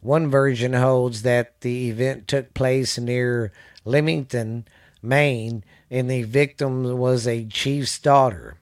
One 0.00 0.30
version 0.30 0.74
holds 0.74 1.22
that 1.22 1.60
the 1.60 1.88
event 1.88 2.28
took 2.28 2.52
place 2.52 2.98
near 2.98 3.52
Limington, 3.86 4.64
Maine, 5.00 5.64
and 5.90 6.10
the 6.10 6.24
victim 6.24 6.98
was 6.98 7.26
a 7.26 7.46
chief's 7.46 7.98
daughter. 7.98 8.56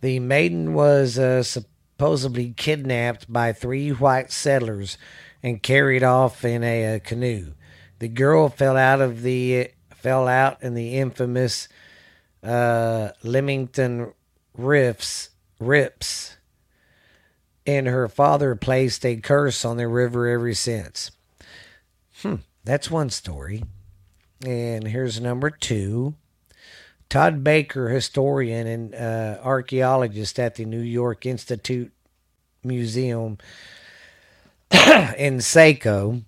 The 0.00 0.20
maiden 0.20 0.74
was 0.74 1.18
uh, 1.18 1.42
supposedly 1.96 2.52
kidnapped 2.56 3.32
by 3.32 3.52
three 3.52 3.90
white 3.90 4.32
settlers 4.32 4.98
and 5.44 5.62
carried 5.62 6.02
off 6.02 6.44
in 6.44 6.64
a, 6.64 6.96
a 6.96 7.00
canoe. 7.00 7.52
The 8.00 8.08
girl 8.08 8.48
fell 8.48 8.76
out 8.76 9.00
of 9.00 9.22
the 9.22 9.70
fell 9.94 10.26
out 10.26 10.62
in 10.62 10.74
the 10.74 10.96
infamous 10.96 11.68
uh, 12.42 13.10
Limington 13.22 14.12
Riffs 14.58 15.28
rips, 15.60 16.36
and 17.64 17.86
her 17.86 18.08
father 18.08 18.56
placed 18.56 19.06
a 19.06 19.16
curse 19.16 19.64
on 19.64 19.76
the 19.76 19.86
river 19.86 20.26
ever 20.28 20.52
since. 20.52 21.12
Hmm, 22.22 22.36
that's 22.64 22.90
one 22.90 23.10
story. 23.10 23.62
And 24.44 24.88
here's 24.88 25.20
number 25.20 25.48
two. 25.48 26.16
Todd 27.08 27.44
Baker, 27.44 27.88
historian 27.88 28.66
and 28.66 28.94
uh, 28.94 29.38
archaeologist 29.42 30.38
at 30.38 30.56
the 30.56 30.64
New 30.64 30.80
York 30.80 31.26
Institute 31.26 31.92
Museum 32.62 33.38
in 35.16 35.40
Saco, 35.40 36.22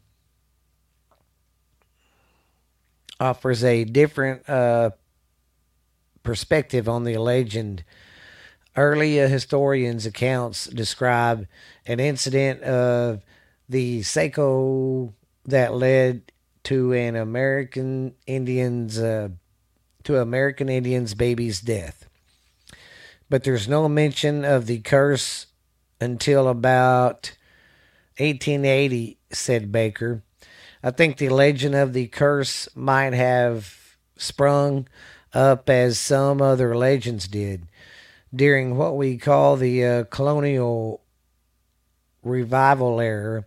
offers 3.18 3.64
a 3.64 3.84
different 3.84 4.48
uh, 4.48 4.90
perspective 6.22 6.88
on 6.88 7.04
the 7.04 7.16
legend. 7.16 7.82
Early 8.76 9.20
uh, 9.20 9.28
historians' 9.28 10.04
accounts 10.04 10.66
describe 10.66 11.46
an 11.86 11.98
incident 11.98 12.62
of 12.62 13.22
the 13.68 14.02
Saco 14.02 15.14
that 15.46 15.74
led 15.74 16.30
to 16.64 16.92
an 16.92 17.16
American 17.16 18.14
Indian's 18.26 18.98
uh, 18.98 19.30
to 20.06 20.20
American 20.20 20.68
Indians' 20.68 21.14
baby's 21.14 21.60
death. 21.60 22.08
But 23.28 23.42
there's 23.42 23.66
no 23.66 23.88
mention 23.88 24.44
of 24.44 24.66
the 24.66 24.78
curse 24.78 25.46
until 26.00 26.46
about 26.46 27.32
1880, 28.18 29.18
said 29.30 29.72
Baker. 29.72 30.22
I 30.80 30.92
think 30.92 31.16
the 31.16 31.28
legend 31.28 31.74
of 31.74 31.92
the 31.92 32.06
curse 32.06 32.68
might 32.76 33.14
have 33.14 33.96
sprung 34.16 34.86
up 35.34 35.68
as 35.68 35.98
some 35.98 36.40
other 36.40 36.76
legends 36.76 37.26
did 37.26 37.66
during 38.32 38.76
what 38.76 38.96
we 38.96 39.18
call 39.18 39.56
the 39.56 39.84
uh, 39.84 40.04
colonial 40.04 41.02
revival 42.22 43.00
era, 43.00 43.44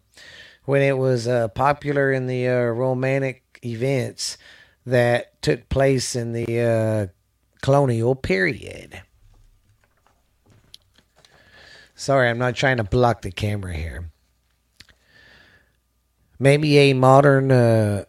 when 0.65 0.81
it 0.81 0.97
was 0.97 1.25
uh, 1.25 1.47
popular 1.47 2.11
in 2.11 2.27
the 2.27 2.47
uh, 2.49 2.63
romantic 2.63 3.59
events 3.63 4.37
that 4.86 5.41
took 5.41 5.69
place 5.69 6.15
in 6.15 6.33
the 6.33 6.62
uh, 6.62 7.07
colonial 7.62 8.15
period. 8.15 9.01
Sorry, 11.95 12.29
I'm 12.29 12.38
not 12.38 12.55
trying 12.55 12.77
to 12.77 12.83
block 12.83 13.21
the 13.21 13.31
camera 13.31 13.74
here. 13.74 14.09
Maybe 16.39 16.77
a 16.77 16.93
modern, 16.93 17.51
uh, 17.51 18.05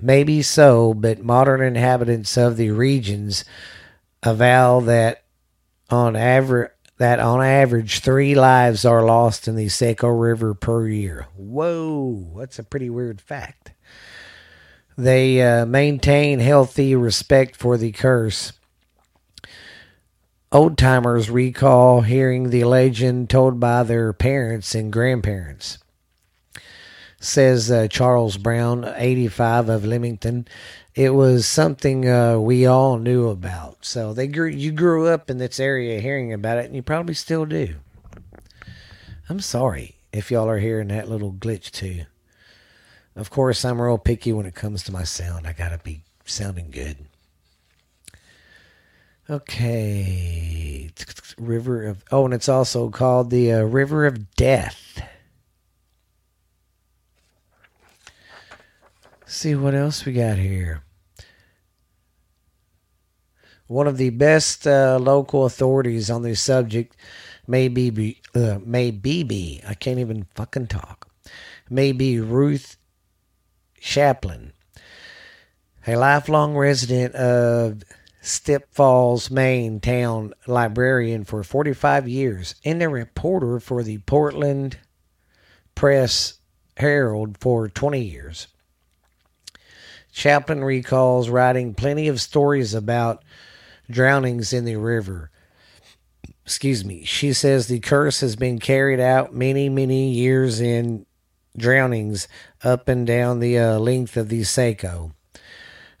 maybe 0.00 0.42
so, 0.42 0.92
but 0.92 1.22
modern 1.22 1.62
inhabitants 1.62 2.36
of 2.36 2.56
the 2.56 2.70
regions 2.70 3.44
avow 4.22 4.80
that 4.80 5.24
on 5.90 6.16
average 6.16 6.70
that 6.98 7.18
on 7.18 7.42
average 7.42 8.00
three 8.00 8.34
lives 8.34 8.84
are 8.84 9.02
lost 9.02 9.48
in 9.48 9.56
the 9.56 9.70
Saco 9.70 10.08
River 10.08 10.52
per 10.52 10.86
year. 10.86 11.28
Whoa, 11.34 12.34
that's 12.36 12.58
a 12.58 12.62
pretty 12.62 12.90
weird 12.90 13.22
fact. 13.22 13.72
They 15.00 15.40
uh, 15.40 15.64
maintain 15.64 16.40
healthy 16.40 16.94
respect 16.94 17.56
for 17.56 17.78
the 17.78 17.90
curse. 17.90 18.52
Old 20.52 20.76
timers 20.76 21.30
recall 21.30 22.02
hearing 22.02 22.50
the 22.50 22.64
legend 22.64 23.30
told 23.30 23.58
by 23.58 23.82
their 23.82 24.12
parents 24.12 24.74
and 24.74 24.92
grandparents. 24.92 25.78
Says 27.18 27.70
uh, 27.70 27.88
Charles 27.88 28.36
Brown, 28.36 28.92
85 28.94 29.70
of 29.70 29.82
Limington. 29.84 30.46
It 30.94 31.14
was 31.14 31.46
something 31.46 32.06
uh, 32.06 32.38
we 32.38 32.66
all 32.66 32.98
knew 32.98 33.28
about. 33.28 33.86
So 33.86 34.12
they 34.12 34.26
grew, 34.26 34.48
you 34.48 34.70
grew 34.70 35.06
up 35.06 35.30
in 35.30 35.38
this 35.38 35.58
area 35.58 35.98
hearing 36.02 36.30
about 36.30 36.58
it, 36.58 36.66
and 36.66 36.76
you 36.76 36.82
probably 36.82 37.14
still 37.14 37.46
do. 37.46 37.76
I'm 39.30 39.40
sorry 39.40 39.94
if 40.12 40.30
y'all 40.30 40.50
are 40.50 40.58
hearing 40.58 40.88
that 40.88 41.08
little 41.08 41.32
glitch 41.32 41.70
too. 41.70 42.04
Of 43.16 43.30
course, 43.30 43.64
I'm 43.64 43.80
real 43.80 43.98
picky 43.98 44.32
when 44.32 44.46
it 44.46 44.54
comes 44.54 44.82
to 44.84 44.92
my 44.92 45.04
sound. 45.04 45.46
I 45.46 45.52
gotta 45.52 45.78
be 45.78 46.02
sounding 46.24 46.70
good. 46.70 46.96
Okay, 49.28 50.90
River 51.38 51.84
of 51.84 52.04
oh, 52.10 52.24
and 52.24 52.34
it's 52.34 52.48
also 52.48 52.90
called 52.90 53.30
the 53.30 53.52
uh, 53.52 53.62
River 53.62 54.06
of 54.06 54.34
Death. 54.34 55.02
see 59.30 59.54
what 59.54 59.74
else 59.74 60.04
we 60.04 60.12
got 60.12 60.38
here. 60.38 60.82
One 63.68 63.86
of 63.86 63.96
the 63.96 64.10
best 64.10 64.66
uh, 64.66 64.98
local 65.00 65.46
authorities 65.46 66.10
on 66.10 66.22
the 66.22 66.34
subject 66.34 66.96
may 67.46 67.68
be 67.68 68.20
uh, 68.34 68.58
may 68.64 68.90
be 68.90 69.62
I 69.66 69.74
can't 69.74 70.00
even 70.00 70.26
fucking 70.34 70.66
talk. 70.66 71.08
May 71.68 71.92
be 71.92 72.18
Ruth 72.18 72.76
Chaplin, 73.80 74.52
a 75.86 75.96
lifelong 75.96 76.56
resident 76.56 77.14
of 77.14 77.82
Step 78.20 78.68
Falls, 78.70 79.30
Maine 79.30 79.80
town 79.80 80.34
librarian 80.46 81.24
for 81.24 81.42
45 81.42 82.06
years 82.06 82.54
and 82.64 82.82
a 82.82 82.88
reporter 82.88 83.58
for 83.58 83.82
the 83.82 83.98
Portland 83.98 84.76
Press 85.74 86.34
Herald 86.76 87.38
for 87.40 87.68
20 87.68 88.00
years. 88.00 88.46
Chaplin 90.12 90.62
recalls 90.62 91.30
writing 91.30 91.72
plenty 91.72 92.08
of 92.08 92.20
stories 92.20 92.74
about 92.74 93.24
drownings 93.90 94.52
in 94.52 94.66
the 94.66 94.76
river. 94.76 95.30
Excuse 96.44 96.84
me. 96.84 97.04
She 97.04 97.32
says 97.32 97.66
the 97.66 97.80
curse 97.80 98.20
has 98.20 98.36
been 98.36 98.58
carried 98.58 99.00
out 99.00 99.32
many, 99.32 99.68
many 99.68 100.10
years 100.10 100.60
in 100.60 101.06
drownings 101.56 102.28
up 102.62 102.88
and 102.88 103.06
down 103.06 103.40
the 103.40 103.58
uh, 103.58 103.78
length 103.78 104.16
of 104.16 104.28
the 104.28 104.44
Saco. 104.44 105.12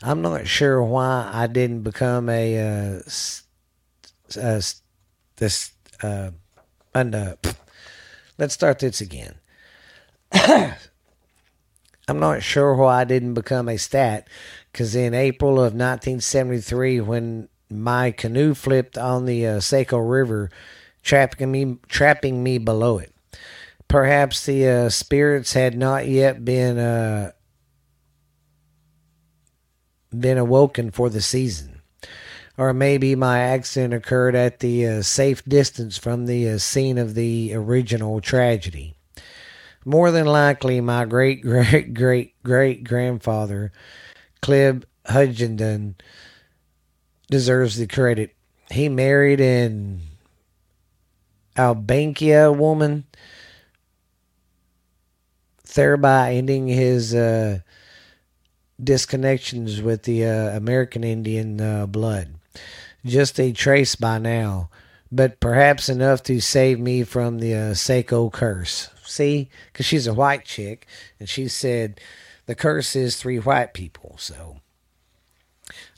I'm 0.02 0.22
not 0.22 0.46
sure 0.46 0.82
why 0.82 1.30
I 1.32 1.46
didn't 1.46 1.82
become 1.82 2.28
a 2.28 2.58
uh, 2.58 3.00
uh 4.40 4.60
this 5.36 5.72
uh, 6.02 6.30
and 6.94 7.14
uh, 7.14 7.36
let's 8.38 8.54
start 8.54 8.78
this 8.78 9.00
again. 9.00 9.34
I'm 10.32 12.18
not 12.18 12.42
sure 12.42 12.74
why 12.74 13.02
I 13.02 13.04
didn't 13.04 13.34
become 13.34 13.68
a 13.68 13.76
stat, 13.76 14.26
because 14.72 14.96
in 14.96 15.14
April 15.14 15.52
of 15.52 15.74
1973, 15.74 17.00
when 17.00 17.48
my 17.70 18.10
canoe 18.10 18.54
flipped 18.54 18.98
on 18.98 19.26
the 19.26 19.46
uh, 19.46 19.60
Saco 19.60 19.98
River, 19.98 20.50
trapping 21.02 21.52
me 21.52 21.78
trapping 21.88 22.42
me 22.42 22.58
below 22.58 22.98
it. 22.98 23.09
Perhaps 23.90 24.46
the 24.46 24.68
uh, 24.68 24.88
spirits 24.88 25.52
had 25.52 25.76
not 25.76 26.06
yet 26.06 26.44
been 26.44 26.78
uh, 26.78 27.32
been 30.16 30.38
awoken 30.38 30.92
for 30.92 31.10
the 31.10 31.20
season. 31.20 31.82
Or 32.56 32.72
maybe 32.72 33.16
my 33.16 33.40
accident 33.40 33.92
occurred 33.92 34.36
at 34.36 34.60
the 34.60 34.86
uh, 34.86 35.02
safe 35.02 35.44
distance 35.44 35.98
from 35.98 36.26
the 36.26 36.50
uh, 36.50 36.58
scene 36.58 36.98
of 36.98 37.14
the 37.14 37.52
original 37.52 38.20
tragedy. 38.20 38.94
More 39.84 40.12
than 40.12 40.26
likely, 40.26 40.80
my 40.80 41.04
great 41.04 41.42
great 41.42 41.92
great 41.92 42.40
great 42.44 42.84
grandfather, 42.84 43.72
Clib 44.40 44.84
Hudgendon, 45.06 45.94
deserves 47.28 47.76
the 47.76 47.88
credit. 47.88 48.36
He 48.70 48.88
married 48.88 49.40
an 49.40 50.02
Albankia 51.56 52.56
woman, 52.56 53.04
thereby 55.74 56.34
ending 56.34 56.68
his 56.68 57.14
uh, 57.14 57.60
disconnections 58.82 59.82
with 59.82 60.04
the 60.04 60.24
uh, 60.24 60.56
American 60.56 61.04
Indian 61.04 61.60
uh, 61.60 61.86
blood. 61.86 62.34
Just 63.04 63.40
a 63.40 63.52
trace 63.52 63.94
by 63.94 64.18
now, 64.18 64.68
but 65.10 65.40
perhaps 65.40 65.88
enough 65.88 66.22
to 66.24 66.40
save 66.40 66.78
me 66.78 67.02
from 67.02 67.38
the 67.38 67.54
uh, 67.54 67.74
Saco 67.74 68.30
curse. 68.30 68.90
See, 69.04 69.48
because 69.72 69.86
she's 69.86 70.06
a 70.06 70.14
white 70.14 70.44
chick, 70.44 70.86
and 71.18 71.28
she 71.28 71.48
said 71.48 72.00
the 72.46 72.54
curse 72.54 72.94
is 72.94 73.16
three 73.16 73.38
white 73.38 73.74
people. 73.74 74.16
So 74.18 74.60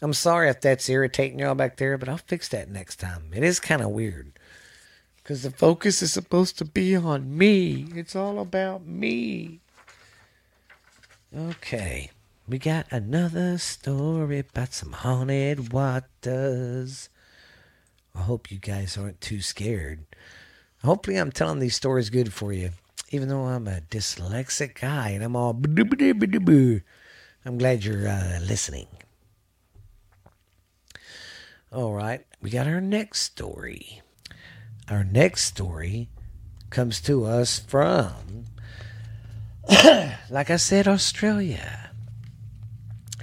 I'm 0.00 0.12
sorry 0.12 0.48
if 0.48 0.60
that's 0.60 0.88
irritating 0.88 1.38
y'all 1.40 1.54
back 1.54 1.76
there, 1.76 1.98
but 1.98 2.08
I'll 2.08 2.18
fix 2.18 2.48
that 2.48 2.70
next 2.70 2.96
time. 2.96 3.30
It 3.34 3.42
is 3.42 3.58
kind 3.60 3.82
of 3.82 3.90
weird 3.90 4.32
because 5.16 5.42
the 5.42 5.50
focus 5.50 6.02
is 6.02 6.12
supposed 6.12 6.58
to 6.58 6.64
be 6.64 6.96
on 6.96 7.36
me. 7.36 7.88
It's 7.94 8.16
all 8.16 8.38
about 8.38 8.86
me. 8.86 9.61
Okay. 11.34 12.10
We 12.46 12.58
got 12.58 12.86
another 12.90 13.56
story 13.56 14.40
about 14.40 14.74
some 14.74 14.92
haunted 14.92 15.72
waters. 15.72 17.08
I 18.14 18.20
hope 18.20 18.50
you 18.50 18.58
guys 18.58 18.98
aren't 18.98 19.22
too 19.22 19.40
scared. 19.40 20.04
Hopefully, 20.84 21.16
I'm 21.16 21.32
telling 21.32 21.60
these 21.60 21.76
stories 21.76 22.10
good 22.10 22.32
for 22.32 22.52
you, 22.52 22.70
even 23.10 23.28
though 23.28 23.44
I'm 23.44 23.66
a 23.66 23.80
dyslexic 23.80 24.80
guy 24.80 25.10
and 25.10 25.24
I'm 25.24 25.36
all. 25.36 25.52
I'm 25.54 25.62
glad 27.58 27.84
you're 27.84 28.08
uh, 28.08 28.40
listening. 28.42 28.88
All 31.72 31.94
right, 31.94 32.26
we 32.42 32.50
got 32.50 32.66
our 32.66 32.82
next 32.82 33.20
story. 33.20 34.02
Our 34.90 35.04
next 35.04 35.44
story 35.44 36.10
comes 36.68 37.00
to 37.02 37.24
us 37.24 37.58
from, 37.58 38.44
like 40.30 40.50
I 40.50 40.56
said, 40.56 40.88
Australia 40.88 41.82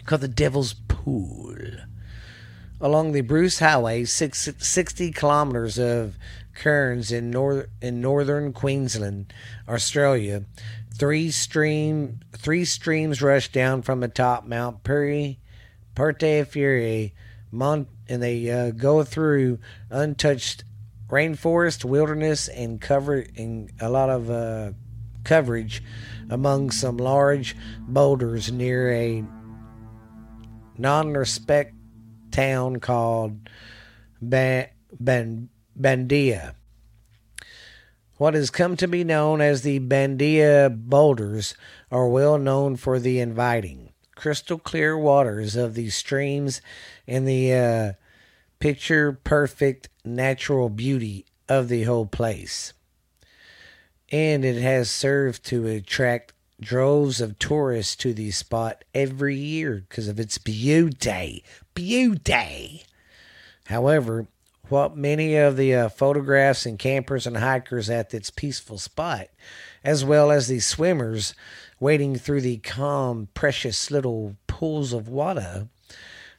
called 0.09 0.21
the 0.21 0.27
Devil's 0.27 0.73
Pool. 0.73 1.55
Along 2.81 3.11
the 3.11 3.21
Bruce 3.21 3.59
Highway, 3.59 4.05
six, 4.05 4.49
60 4.57 5.11
kilometers 5.11 5.77
of 5.77 6.17
cairns 6.55 7.11
in, 7.11 7.29
nor- 7.29 7.67
in 7.79 8.01
northern 8.01 8.51
Queensland, 8.51 9.31
Australia, 9.67 10.45
three 10.97 11.29
stream 11.29 12.21
three 12.33 12.65
streams 12.65 13.21
rush 13.21 13.51
down 13.51 13.83
from 13.83 14.01
atop 14.01 14.47
Mount 14.47 14.83
Peri, 14.83 15.37
Perte 15.95 16.47
Fury, 16.47 17.13
Mont, 17.51 17.87
and 18.07 18.23
they 18.23 18.49
uh, 18.49 18.71
go 18.71 19.03
through 19.03 19.59
untouched 19.91 20.63
rainforest, 21.07 21.85
wilderness, 21.85 22.47
and 22.47 22.81
cover 22.81 23.25
and 23.37 23.71
a 23.79 23.89
lot 23.89 24.09
of 24.09 24.31
uh, 24.31 24.71
coverage 25.23 25.83
among 26.29 26.71
some 26.71 26.97
large 26.97 27.55
boulders 27.87 28.51
near 28.51 28.91
a 28.91 29.23
non-respect 30.77 31.73
town 32.31 32.79
called 32.79 33.49
Ban- 34.21 34.69
Ban- 34.99 35.49
Bandia. 35.79 36.55
What 38.17 38.33
has 38.33 38.49
come 38.49 38.75
to 38.77 38.87
be 38.87 39.03
known 39.03 39.39
as 39.39 39.61
the 39.61 39.79
Bandia 39.79 40.69
boulders 40.69 41.55
are 41.89 42.07
well 42.07 42.37
known 42.37 42.75
for 42.75 42.99
the 42.99 43.19
inviting, 43.19 43.93
crystal 44.15 44.59
clear 44.59 44.97
waters 44.97 45.55
of 45.55 45.73
these 45.73 45.95
streams 45.95 46.61
and 47.07 47.27
the 47.27 47.53
uh, 47.53 47.93
picture 48.59 49.13
perfect 49.13 49.87
natural 50.03 50.69
beauty 50.69 51.25
of 51.47 51.69
the 51.69 51.83
whole 51.83 52.05
place. 52.05 52.73
And 54.11 54.43
it 54.43 54.61
has 54.61 54.89
served 54.89 55.43
to 55.45 55.67
attract 55.67 56.33
droves 56.59 57.21
of 57.21 57.39
tourists 57.39 57.95
to 57.97 58.13
the 58.13 58.31
spot 58.31 58.83
every 58.93 59.35
year 59.35 59.85
because 59.87 60.07
of 60.07 60.19
its 60.19 60.37
beauty. 60.37 61.43
Beauty. 61.73 62.83
However, 63.65 64.27
what 64.69 64.95
many 64.95 65.35
of 65.35 65.57
the 65.57 65.73
uh, 65.73 65.89
photographs 65.89 66.65
and 66.65 66.77
campers 66.77 67.25
and 67.25 67.37
hikers 67.37 67.89
at 67.89 68.13
its 68.13 68.29
peaceful 68.29 68.77
spot, 68.77 69.27
as 69.83 70.05
well 70.05 70.31
as 70.31 70.47
the 70.47 70.59
swimmers 70.59 71.33
wading 71.79 72.17
through 72.17 72.41
the 72.41 72.57
calm, 72.57 73.29
precious 73.33 73.89
little 73.89 74.35
pools 74.47 74.93
of 74.93 75.07
water, 75.07 75.67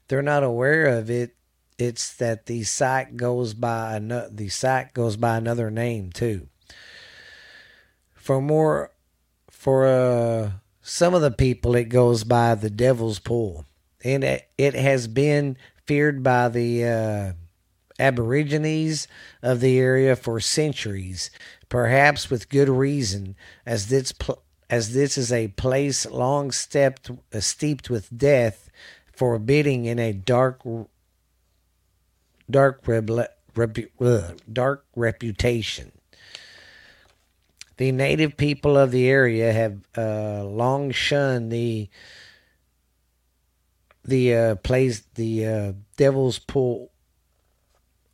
they're 0.09 0.23
not 0.23 0.43
aware 0.43 0.87
of 0.87 1.11
it. 1.11 1.35
It's 1.79 2.13
that 2.17 2.47
the 2.47 2.63
site 2.65 3.17
goes 3.17 3.55
by 3.55 3.99
the 3.99 4.49
site 4.49 4.93
goes 4.93 5.17
by 5.17 5.37
another 5.37 5.71
name 5.71 6.11
too. 6.13 6.49
For 8.31 8.41
more 8.41 8.93
for 9.51 9.89
uh, 9.89 10.53
some 10.81 11.15
of 11.15 11.21
the 11.21 11.33
people 11.33 11.75
it 11.75 11.87
goes 11.87 12.23
by 12.23 12.55
the 12.55 12.71
Devil's 12.71 13.19
Pool, 13.19 13.65
and 14.05 14.23
it, 14.23 14.49
it 14.57 14.75
has 14.75 15.09
been 15.09 15.57
feared 15.85 16.23
by 16.23 16.49
the 16.49 16.85
uh, 16.85 17.33
Aborigines 17.99 19.09
of 19.43 19.59
the 19.59 19.81
area 19.81 20.15
for 20.15 20.39
centuries, 20.39 21.33
perhaps 21.69 22.31
with 22.31 22.49
good 22.49 22.69
reason, 22.69 23.35
as 23.67 23.89
this 23.89 24.13
pl- 24.13 24.45
as 24.71 24.95
this 24.95 25.19
is 25.19 25.33
a 25.33 25.49
place 25.49 26.07
long 26.07 26.53
stepped 26.53 27.11
uh, 27.11 27.41
steeped 27.41 27.91
with 27.91 28.17
death, 28.17 28.71
forbidding 29.13 29.87
in 29.87 29.99
a 29.99 30.13
dark 30.13 30.63
dark 32.49 32.85
repu- 32.85 33.27
dark 34.53 34.85
reputation. 34.95 35.91
The 37.81 37.93
native 37.93 38.37
people 38.37 38.77
of 38.77 38.91
the 38.91 39.09
area 39.09 39.55
have 39.55 39.79
uh, 39.97 40.45
long 40.45 40.91
shunned 40.91 41.51
the 41.51 41.89
the 44.05 44.35
uh, 44.35 44.55
place 44.57 45.03
the 45.15 45.47
uh, 45.47 45.73
Devil's 45.97 46.39
Pool 46.39 46.91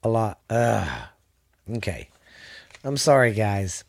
a 0.04 0.08
lot. 0.08 0.38
Okay, 1.68 2.08
I'm 2.84 2.96
sorry, 2.96 3.32
guys. 3.32 3.82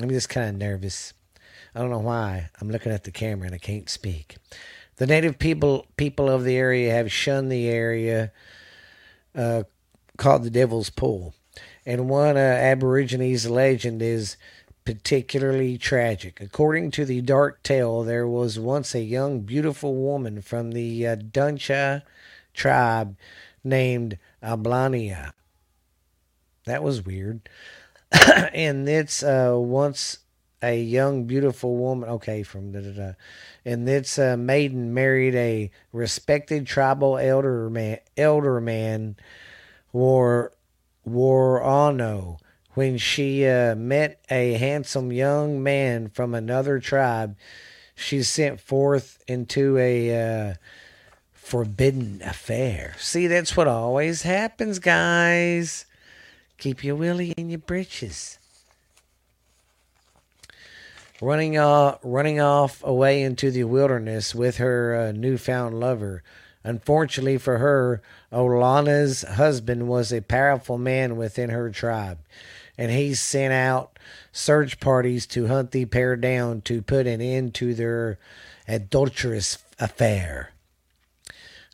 I'm 0.00 0.08
just 0.08 0.30
kind 0.30 0.48
of 0.48 0.56
nervous. 0.56 1.12
I 1.74 1.80
don't 1.80 1.90
know 1.90 1.98
why. 1.98 2.48
I'm 2.62 2.70
looking 2.70 2.90
at 2.90 3.04
the 3.04 3.10
camera 3.10 3.48
and 3.48 3.54
I 3.54 3.58
can't 3.58 3.90
speak. 3.90 4.38
The 4.96 5.06
native 5.06 5.38
people 5.38 5.84
people 5.98 6.30
of 6.30 6.44
the 6.44 6.56
area 6.56 6.94
have 6.94 7.12
shunned 7.12 7.52
the 7.52 7.68
area 7.68 8.32
uh, 9.34 9.64
called 10.16 10.44
the 10.44 10.48
Devil's 10.48 10.88
Pool, 10.88 11.34
and 11.84 12.08
one 12.08 12.38
uh, 12.38 12.40
Aborigines 12.40 13.46
legend 13.50 14.00
is 14.00 14.38
particularly 14.86 15.76
tragic. 15.76 16.40
According 16.40 16.92
to 16.92 17.04
the 17.04 17.20
dark 17.20 17.62
tale, 17.64 18.04
there 18.04 18.26
was 18.26 18.58
once 18.58 18.94
a 18.94 19.02
young, 19.02 19.40
beautiful 19.40 19.96
woman 19.96 20.40
from 20.40 20.70
the 20.70 21.06
uh, 21.06 21.16
Duncha 21.16 22.04
tribe 22.54 23.16
named 23.64 24.16
Ablania. 24.42 25.32
That 26.64 26.84
was 26.84 27.04
weird. 27.04 27.48
and 28.54 28.88
it's 28.88 29.24
uh, 29.24 29.54
once 29.56 30.20
a 30.62 30.80
young, 30.80 31.24
beautiful 31.24 31.76
woman. 31.76 32.08
Okay, 32.08 32.44
from 32.44 32.70
da 32.70 32.80
da 32.80 32.92
da. 32.92 33.12
And 33.64 33.88
this 33.88 34.20
uh, 34.20 34.36
maiden 34.36 34.94
married 34.94 35.34
a 35.34 35.70
respected 35.92 36.64
tribal 36.64 37.18
elder 37.18 37.68
man, 37.68 37.98
elder 38.16 38.60
man, 38.60 39.16
War 39.92 40.52
Warano. 41.06 42.38
When 42.76 42.98
she 42.98 43.46
uh, 43.46 43.74
met 43.74 44.20
a 44.30 44.52
handsome 44.52 45.10
young 45.10 45.62
man 45.62 46.08
from 46.10 46.34
another 46.34 46.78
tribe, 46.78 47.36
she 47.94 48.22
sent 48.22 48.60
forth 48.60 49.24
into 49.26 49.78
a 49.78 50.50
uh, 50.50 50.54
forbidden 51.32 52.20
affair. 52.22 52.94
See, 52.98 53.28
that's 53.28 53.56
what 53.56 53.66
always 53.66 54.22
happens, 54.22 54.78
guys. 54.78 55.86
Keep 56.58 56.84
your 56.84 56.96
willy 56.96 57.30
in 57.38 57.48
your 57.48 57.60
britches 57.60 58.38
running 61.20 61.58
off, 61.58 61.98
running 62.02 62.40
off 62.40 62.82
away 62.84 63.22
into 63.22 63.50
the 63.50 63.64
wilderness 63.64 64.34
with 64.34 64.58
her 64.58 64.94
uh, 64.94 65.12
newfound 65.12 65.80
lover. 65.80 66.22
Unfortunately 66.64 67.38
for 67.38 67.58
her, 67.58 68.02
Olana's 68.32 69.22
husband 69.22 69.88
was 69.88 70.12
a 70.12 70.20
powerful 70.20 70.78
man 70.78 71.16
within 71.16 71.50
her 71.50 71.70
tribe, 71.70 72.18
and 72.78 72.90
he 72.90 73.14
sent 73.14 73.52
out 73.52 73.98
search 74.32 74.80
parties 74.80 75.26
to 75.26 75.46
hunt 75.46 75.70
the 75.70 75.86
pair 75.86 76.16
down 76.16 76.60
to 76.62 76.82
put 76.82 77.06
an 77.06 77.20
end 77.20 77.54
to 77.54 77.74
their 77.74 78.18
adulterous 78.68 79.58
affair. 79.78 80.50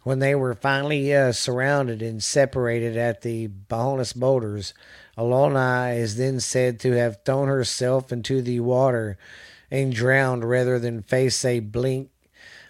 When 0.05 0.19
they 0.19 0.35
were 0.35 0.55
finally 0.55 1.15
uh, 1.15 1.33
surrounded 1.33 2.03
and 2.03 2.23
separated 2.23 2.97
at 2.97 3.23
the 3.23 3.49
Bahonas 3.49 4.15
boulders, 4.15 4.75
Alona 5.17 5.97
is 5.97 6.17
then 6.17 6.41
said 6.41 6.81
to 6.81 6.93
have 6.93 7.25
thrown 7.25 7.49
herself 7.49 8.11
into 8.11 8.43
the 8.43 8.61
water 8.61 9.17
and 9.71 9.95
drowned 9.95 10.45
rather 10.45 10.79
than 10.79 11.03
face 11.03 11.45
a 11.45 11.61
blink 11.61 12.11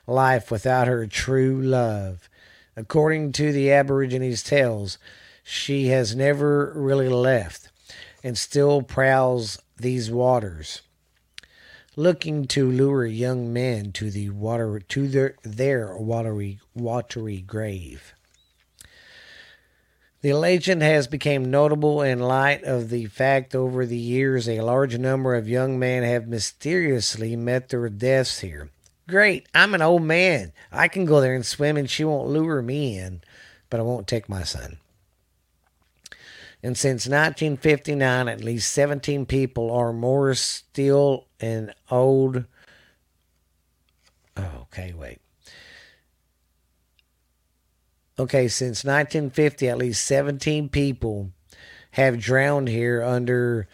life 0.06 0.50
without 0.50 0.88
her 0.88 1.06
true 1.06 1.60
love. 1.60 2.28
According 2.76 3.32
to 3.32 3.52
the 3.52 3.70
Aborigines' 3.72 4.42
tales, 4.42 4.98
she 5.42 5.86
has 5.88 6.14
never 6.14 6.72
really 6.76 7.08
left 7.08 7.71
and 8.22 8.36
still 8.38 8.82
prowls 8.82 9.60
these 9.76 10.10
waters 10.10 10.82
looking 11.96 12.46
to 12.46 12.70
lure 12.70 13.04
young 13.04 13.52
men 13.52 13.92
to 13.92 14.10
the 14.10 14.30
water 14.30 14.80
to 14.80 15.08
their 15.08 15.34
their 15.42 15.96
watery 15.96 16.58
watery 16.74 17.40
grave. 17.42 18.14
The 20.22 20.32
legend 20.34 20.82
has 20.82 21.08
become 21.08 21.50
notable 21.50 22.00
in 22.00 22.20
light 22.20 22.62
of 22.62 22.90
the 22.90 23.06
fact 23.06 23.54
over 23.54 23.84
the 23.84 23.98
years 23.98 24.48
a 24.48 24.60
large 24.60 24.96
number 24.96 25.34
of 25.34 25.48
young 25.48 25.78
men 25.78 26.04
have 26.04 26.28
mysteriously 26.28 27.34
met 27.34 27.68
their 27.68 27.88
deaths 27.88 28.38
here. 28.38 28.70
Great, 29.08 29.48
I'm 29.52 29.74
an 29.74 29.82
old 29.82 30.02
man. 30.02 30.52
I 30.70 30.86
can 30.86 31.06
go 31.06 31.20
there 31.20 31.34
and 31.34 31.44
swim 31.44 31.76
and 31.76 31.90
she 31.90 32.04
won't 32.04 32.28
lure 32.28 32.62
me 32.62 32.96
in, 32.96 33.20
but 33.68 33.80
I 33.80 33.82
won't 33.82 34.06
take 34.06 34.28
my 34.28 34.44
son. 34.44 34.78
And 36.62 36.78
since 36.78 37.06
1959, 37.06 38.28
at 38.28 38.44
least 38.44 38.72
17 38.72 39.26
people 39.26 39.68
or 39.68 39.92
more 39.92 40.32
still 40.34 41.26
in 41.40 41.72
old. 41.90 42.44
Oh, 44.36 44.50
okay, 44.62 44.92
wait. 44.92 45.20
Okay, 48.18 48.46
since 48.46 48.84
1950, 48.84 49.68
at 49.68 49.78
least 49.78 50.06
17 50.06 50.68
people 50.68 51.32
have 51.92 52.20
drowned 52.20 52.68
here 52.68 53.02
under 53.02 53.68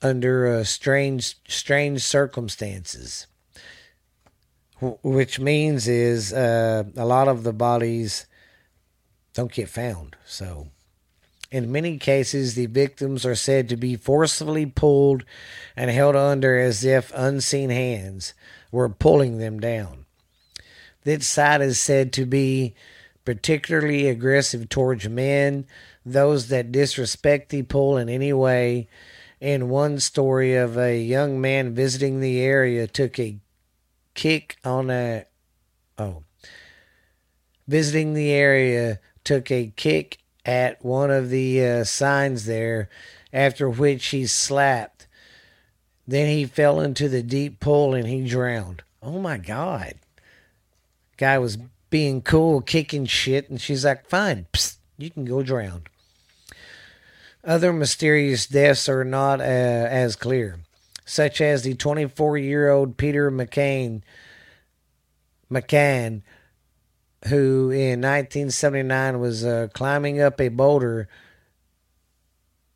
under 0.00 0.46
uh, 0.46 0.64
strange 0.64 1.38
strange 1.48 2.02
circumstances. 2.02 3.26
Which 4.80 5.40
means 5.40 5.88
is 5.88 6.32
uh, 6.32 6.84
a 6.96 7.04
lot 7.04 7.26
of 7.26 7.42
the 7.42 7.52
bodies 7.52 8.26
don't 9.34 9.50
get 9.50 9.68
found. 9.68 10.14
So 10.24 10.68
in 11.50 11.72
many 11.72 11.96
cases, 11.96 12.54
the 12.54 12.66
victims 12.66 13.24
are 13.24 13.34
said 13.34 13.68
to 13.68 13.76
be 13.76 13.96
forcibly 13.96 14.66
pulled 14.66 15.24
and 15.76 15.90
held 15.90 16.14
under 16.14 16.58
as 16.58 16.84
if 16.84 17.12
unseen 17.14 17.70
hands 17.70 18.34
were 18.70 18.88
pulling 18.88 19.38
them 19.38 19.58
down. 19.58 20.04
This 21.04 21.26
side 21.26 21.62
is 21.62 21.80
said 21.80 22.12
to 22.14 22.26
be 22.26 22.74
particularly 23.24 24.08
aggressive 24.08 24.68
towards 24.68 25.08
men, 25.08 25.66
those 26.04 26.48
that 26.48 26.72
disrespect 26.72 27.50
the 27.50 27.62
pull 27.62 27.96
in 27.96 28.08
any 28.08 28.32
way. 28.32 28.88
In 29.40 29.68
one 29.68 30.00
story 30.00 30.54
of 30.56 30.76
a 30.76 31.00
young 31.00 31.40
man 31.40 31.74
visiting 31.74 32.20
the 32.20 32.40
area 32.40 32.86
took 32.86 33.18
a 33.18 33.38
kick 34.14 34.56
on 34.64 34.90
a 34.90 35.24
oh 35.96 36.24
visiting 37.68 38.14
the 38.14 38.32
area 38.32 38.98
took 39.22 39.48
a 39.50 39.72
kick 39.76 40.18
at 40.48 40.82
one 40.82 41.10
of 41.10 41.28
the 41.28 41.62
uh, 41.62 41.84
signs 41.84 42.46
there, 42.46 42.88
after 43.34 43.68
which 43.68 44.06
he 44.06 44.26
slapped. 44.26 45.06
Then 46.06 46.26
he 46.26 46.46
fell 46.46 46.80
into 46.80 47.06
the 47.06 47.22
deep 47.22 47.60
pool 47.60 47.92
and 47.92 48.08
he 48.08 48.26
drowned. 48.26 48.82
Oh 49.02 49.18
my 49.18 49.36
God. 49.36 49.96
Guy 51.18 51.36
was 51.36 51.58
being 51.90 52.22
cool, 52.22 52.62
kicking 52.62 53.04
shit, 53.04 53.50
and 53.50 53.60
she's 53.60 53.84
like, 53.84 54.08
fine, 54.08 54.46
psst, 54.54 54.76
you 54.96 55.10
can 55.10 55.26
go 55.26 55.42
drown. 55.42 55.82
Other 57.44 57.70
mysterious 57.70 58.46
deaths 58.46 58.88
are 58.88 59.04
not 59.04 59.40
uh, 59.40 59.42
as 59.42 60.16
clear, 60.16 60.60
such 61.04 61.42
as 61.42 61.62
the 61.62 61.74
24 61.74 62.38
year 62.38 62.70
old 62.70 62.96
Peter 62.96 63.30
McCain, 63.30 64.00
McCann, 65.52 66.22
who 67.26 67.70
in 67.70 68.00
1979 68.00 69.20
was 69.20 69.44
uh, 69.44 69.68
climbing 69.72 70.20
up 70.20 70.40
a 70.40 70.48
boulder. 70.48 71.08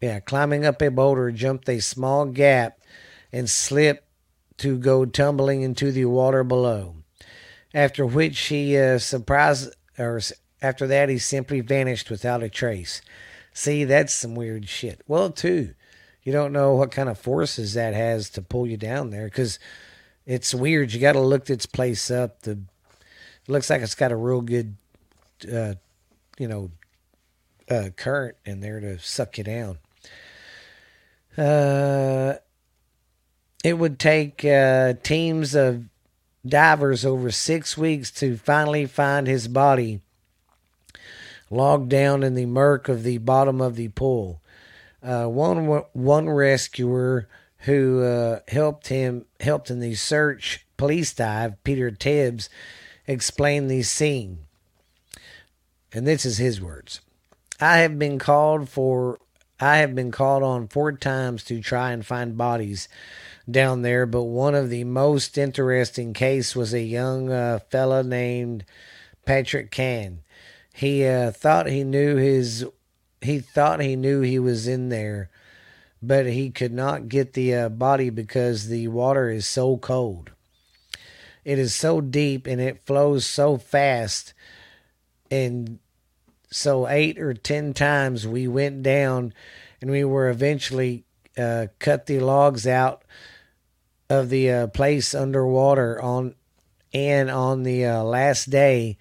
Yeah, 0.00 0.20
climbing 0.20 0.66
up 0.66 0.82
a 0.82 0.90
boulder, 0.90 1.30
jumped 1.30 1.68
a 1.68 1.80
small 1.80 2.26
gap 2.26 2.78
and 3.32 3.48
slipped 3.48 4.04
to 4.58 4.76
go 4.78 5.04
tumbling 5.04 5.62
into 5.62 5.92
the 5.92 6.06
water 6.06 6.42
below. 6.44 6.96
After 7.72 8.04
which 8.04 8.38
he 8.40 8.76
uh, 8.76 8.98
surprised, 8.98 9.74
or 9.98 10.20
after 10.60 10.86
that, 10.86 11.08
he 11.08 11.18
simply 11.18 11.60
vanished 11.60 12.10
without 12.10 12.42
a 12.42 12.48
trace. 12.48 13.00
See, 13.54 13.84
that's 13.84 14.12
some 14.12 14.34
weird 14.34 14.68
shit. 14.68 15.02
Well, 15.06 15.30
too, 15.30 15.74
you 16.22 16.32
don't 16.32 16.52
know 16.52 16.74
what 16.74 16.90
kind 16.90 17.08
of 17.08 17.18
forces 17.18 17.74
that 17.74 17.94
has 17.94 18.30
to 18.30 18.42
pull 18.42 18.66
you 18.66 18.76
down 18.76 19.10
there 19.10 19.24
because 19.24 19.58
it's 20.26 20.54
weird. 20.54 20.92
You 20.92 21.00
got 21.00 21.12
to 21.12 21.20
look 21.20 21.46
this 21.46 21.66
place 21.66 22.10
up. 22.10 22.42
The 22.42 22.60
it 23.46 23.50
looks 23.50 23.70
like 23.70 23.82
it's 23.82 23.94
got 23.94 24.12
a 24.12 24.16
real 24.16 24.40
good, 24.40 24.76
uh, 25.52 25.74
you 26.38 26.48
know, 26.48 26.70
uh, 27.70 27.90
current 27.96 28.36
in 28.44 28.60
there 28.60 28.80
to 28.80 28.98
suck 28.98 29.38
you 29.38 29.44
down. 29.44 29.78
Uh, 31.36 32.34
it 33.64 33.78
would 33.78 33.98
take 33.98 34.44
uh, 34.44 34.94
teams 35.02 35.54
of 35.54 35.84
divers 36.46 37.04
over 37.04 37.30
six 37.30 37.78
weeks 37.78 38.10
to 38.10 38.36
finally 38.36 38.86
find 38.86 39.26
his 39.26 39.48
body 39.48 40.00
logged 41.50 41.88
down 41.88 42.22
in 42.22 42.34
the 42.34 42.46
murk 42.46 42.88
of 42.88 43.02
the 43.02 43.18
bottom 43.18 43.60
of 43.60 43.76
the 43.76 43.88
pool. 43.88 44.40
Uh, 45.02 45.26
one 45.26 45.66
one 45.92 46.30
rescuer 46.30 47.28
who 47.58 48.02
uh, 48.02 48.40
helped 48.48 48.88
him 48.88 49.24
helped 49.40 49.70
in 49.70 49.80
the 49.80 49.94
search 49.94 50.66
police 50.76 51.12
dive, 51.12 51.62
Peter 51.64 51.90
Tibbs, 51.90 52.48
explained 53.06 53.70
the 53.70 53.82
scene. 53.82 54.46
And 55.92 56.06
this 56.06 56.24
is 56.24 56.38
his 56.38 56.60
words. 56.60 57.00
I 57.60 57.78
have 57.78 57.98
been 57.98 58.18
called 58.18 58.68
for 58.68 59.18
I 59.60 59.76
have 59.76 59.94
been 59.94 60.10
called 60.10 60.42
on 60.42 60.66
four 60.66 60.90
times 60.90 61.44
to 61.44 61.60
try 61.60 61.92
and 61.92 62.04
find 62.04 62.36
bodies 62.36 62.88
down 63.48 63.82
there, 63.82 64.06
but 64.06 64.24
one 64.24 64.56
of 64.56 64.70
the 64.70 64.82
most 64.82 65.38
interesting 65.38 66.14
case 66.14 66.56
was 66.56 66.74
a 66.74 66.80
young 66.80 67.30
uh, 67.30 67.60
fella 67.70 68.02
named 68.02 68.64
Patrick 69.24 69.70
Can. 69.70 70.20
He 70.74 71.06
uh, 71.06 71.30
thought 71.30 71.68
he 71.68 71.84
knew 71.84 72.16
his 72.16 72.66
he 73.20 73.38
thought 73.38 73.80
he 73.80 73.94
knew 73.94 74.20
he 74.20 74.40
was 74.40 74.66
in 74.66 74.88
there, 74.88 75.30
but 76.02 76.26
he 76.26 76.50
could 76.50 76.72
not 76.72 77.08
get 77.08 77.34
the 77.34 77.54
uh, 77.54 77.68
body 77.68 78.10
because 78.10 78.66
the 78.66 78.88
water 78.88 79.30
is 79.30 79.46
so 79.46 79.76
cold. 79.76 80.32
It 81.44 81.58
is 81.58 81.74
so 81.74 82.00
deep 82.00 82.46
and 82.46 82.60
it 82.60 82.86
flows 82.86 83.26
so 83.26 83.56
fast. 83.56 84.32
And 85.30 85.78
so 86.50 86.86
eight 86.88 87.18
or 87.18 87.34
ten 87.34 87.74
times 87.74 88.26
we 88.26 88.46
went 88.46 88.82
down 88.82 89.32
and 89.80 89.90
we 89.90 90.04
were 90.04 90.28
eventually 90.28 91.04
uh, 91.36 91.66
cut 91.78 92.06
the 92.06 92.20
logs 92.20 92.66
out 92.66 93.02
of 94.08 94.28
the 94.28 94.50
uh, 94.50 94.66
place 94.68 95.14
underwater 95.14 96.00
on 96.00 96.34
and 96.92 97.30
on 97.30 97.62
the 97.62 97.86
uh, 97.86 98.02
last 98.02 98.50
day 98.50 98.98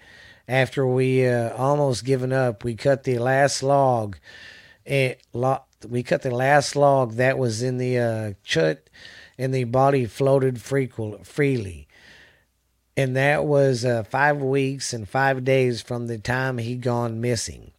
after 0.48 0.88
we 0.88 1.28
uh, 1.28 1.54
almost 1.56 2.06
given 2.06 2.32
up 2.32 2.64
we 2.64 2.76
cut 2.76 3.04
the 3.04 3.20
last 3.20 3.62
log. 3.62 4.18
And 4.86 5.16
lo- 5.34 5.64
we 5.88 6.02
cut 6.02 6.22
the 6.22 6.32
last 6.32 6.76
log 6.76 7.14
that 7.14 7.38
was 7.38 7.62
in 7.62 7.78
the 7.78 8.00
uh, 8.00 8.34
chut 8.44 8.90
and 9.38 9.54
the 9.54 9.66
body 9.66 10.06
floated 10.06 10.62
freely 10.62 11.88
and 13.02 13.16
that 13.16 13.46
was 13.46 13.84
uh, 13.84 14.04
five 14.04 14.38
weeks 14.38 14.94
and 14.94 15.10
five 15.10 15.44
days 15.44 15.82
from 15.82 16.08
the 16.08 16.18
time 16.18 16.58
he 16.58 16.76
gone 16.76 17.20
missing. 17.20 17.72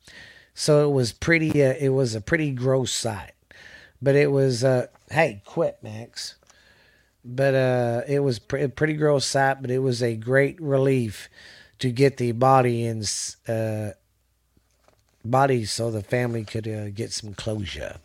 So 0.55 0.89
it 0.89 0.93
was 0.93 1.13
pretty. 1.13 1.51
Uh, 1.63 1.75
it 1.79 1.91
was 1.91 2.15
a 2.15 2.21
pretty 2.21 2.51
gross 2.51 2.93
sight, 2.93 3.33
but 4.01 4.17
it 4.17 4.31
was. 4.31 4.65
Uh, 4.65 4.89
hey, 5.11 5.43
quit, 5.47 5.79
Max. 5.83 6.35
But 7.25 7.55
uh, 7.55 8.03
it 8.09 8.19
was 8.19 8.41
a 8.53 8.69
pretty 8.69 8.95
gross 8.95 9.25
sight, 9.25 9.63
but 9.63 9.71
it 9.71 9.79
was 9.79 10.03
a 10.03 10.17
great 10.17 10.61
relief 10.61 11.29
to 11.79 11.91
get 11.91 12.17
the 12.17 12.33
body 12.33 12.85
in 12.85 13.05
uh, 13.47 13.93
body 15.25 15.65
so 15.65 15.91
the 15.91 16.03
family 16.03 16.45
could 16.45 16.67
uh, 16.67 16.91
get 16.91 17.13
some 17.13 17.33
closure. 17.33 17.99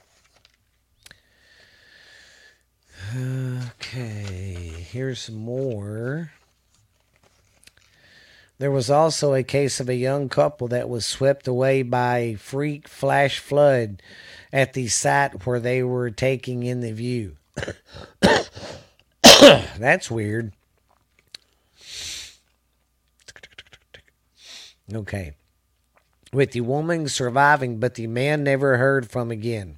Okay, 3.15 4.85
here's 4.91 5.19
some 5.19 5.35
more. 5.35 6.31
There 8.59 8.71
was 8.71 8.89
also 8.89 9.33
a 9.33 9.43
case 9.43 9.79
of 9.79 9.87
a 9.87 9.95
young 9.95 10.29
couple 10.29 10.67
that 10.69 10.89
was 10.89 11.05
swept 11.05 11.47
away 11.47 11.83
by 11.83 12.17
a 12.17 12.33
freak 12.35 12.87
flash 12.87 13.37
flood 13.37 14.01
at 14.51 14.73
the 14.73 14.87
site 14.87 15.45
where 15.45 15.59
they 15.59 15.83
were 15.83 16.09
taking 16.09 16.63
in 16.63 16.79
the 16.79 16.91
view. 16.91 17.37
That's 19.77 20.09
weird. 20.09 20.53
Okay. 24.91 25.33
With 26.33 26.51
the 26.51 26.61
woman 26.61 27.07
surviving, 27.09 27.79
but 27.79 27.95
the 27.95 28.07
man 28.07 28.43
never 28.43 28.77
heard 28.77 29.09
from 29.09 29.29
again. 29.29 29.77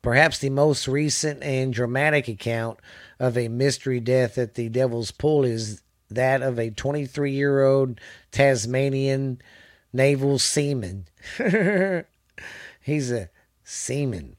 Perhaps 0.00 0.38
the 0.38 0.50
most 0.50 0.86
recent 0.86 1.42
and 1.42 1.72
dramatic 1.72 2.28
account 2.28 2.78
of 3.18 3.36
a 3.36 3.48
mystery 3.48 3.98
death 3.98 4.38
at 4.38 4.54
the 4.54 4.68
Devil's 4.68 5.10
Pool 5.10 5.44
is 5.44 5.82
that 6.10 6.42
of 6.42 6.58
a 6.58 6.70
23 6.70 7.32
year 7.32 7.64
old 7.64 8.00
Tasmanian 8.30 9.40
naval 9.92 10.38
seaman. 10.38 11.06
he's 12.80 13.10
a 13.10 13.30
seaman, 13.64 14.36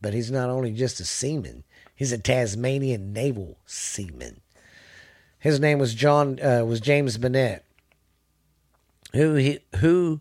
but 0.00 0.14
he's 0.14 0.30
not 0.30 0.50
only 0.50 0.72
just 0.72 1.00
a 1.00 1.04
seaman, 1.04 1.64
he's 1.94 2.12
a 2.12 2.18
Tasmanian 2.18 3.12
naval 3.12 3.58
seaman. 3.66 4.40
His 5.38 5.60
name 5.60 5.78
was 5.78 5.94
John 5.94 6.40
uh, 6.40 6.64
was 6.64 6.80
James 6.80 7.18
Bennett, 7.18 7.64
who 9.12 9.34
he, 9.34 9.60
who 9.76 10.20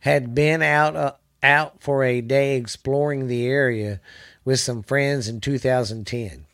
had 0.00 0.34
been 0.34 0.62
out 0.62 0.96
uh, 0.96 1.12
out 1.42 1.82
for 1.82 2.04
a 2.04 2.20
day 2.20 2.56
exploring 2.56 3.26
the 3.26 3.46
area 3.46 4.00
with 4.44 4.60
some 4.60 4.82
friends 4.82 5.28
in 5.28 5.40
2010. 5.40 6.46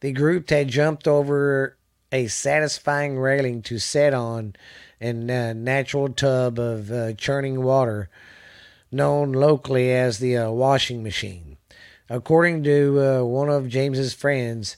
The 0.00 0.12
group 0.12 0.50
had 0.50 0.68
jumped 0.68 1.06
over 1.06 1.76
a 2.12 2.26
satisfying 2.26 3.18
railing 3.18 3.62
to 3.62 3.78
set 3.78 4.12
on 4.14 4.54
and 5.00 5.30
a 5.30 5.54
natural 5.54 6.08
tub 6.08 6.58
of 6.58 6.90
uh, 6.90 7.12
churning 7.14 7.62
water 7.62 8.08
known 8.92 9.32
locally 9.32 9.92
as 9.92 10.18
the 10.18 10.36
uh, 10.36 10.50
washing 10.50 11.02
machine. 11.02 11.56
According 12.08 12.64
to 12.64 13.00
uh, 13.00 13.24
one 13.24 13.48
of 13.48 13.68
James's 13.68 14.12
friends, 14.12 14.76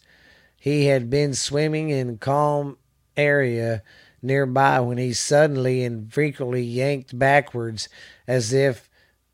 he 0.56 0.86
had 0.86 1.08
been 1.08 1.34
swimming 1.34 1.88
in 1.88 2.18
calm 2.18 2.76
area 3.16 3.82
nearby 4.22 4.80
when 4.80 4.98
he 4.98 5.12
suddenly 5.12 5.82
and 5.82 6.12
frequently 6.12 6.62
yanked 6.62 7.18
backwards 7.18 7.88
as 8.26 8.52
if 8.52 8.88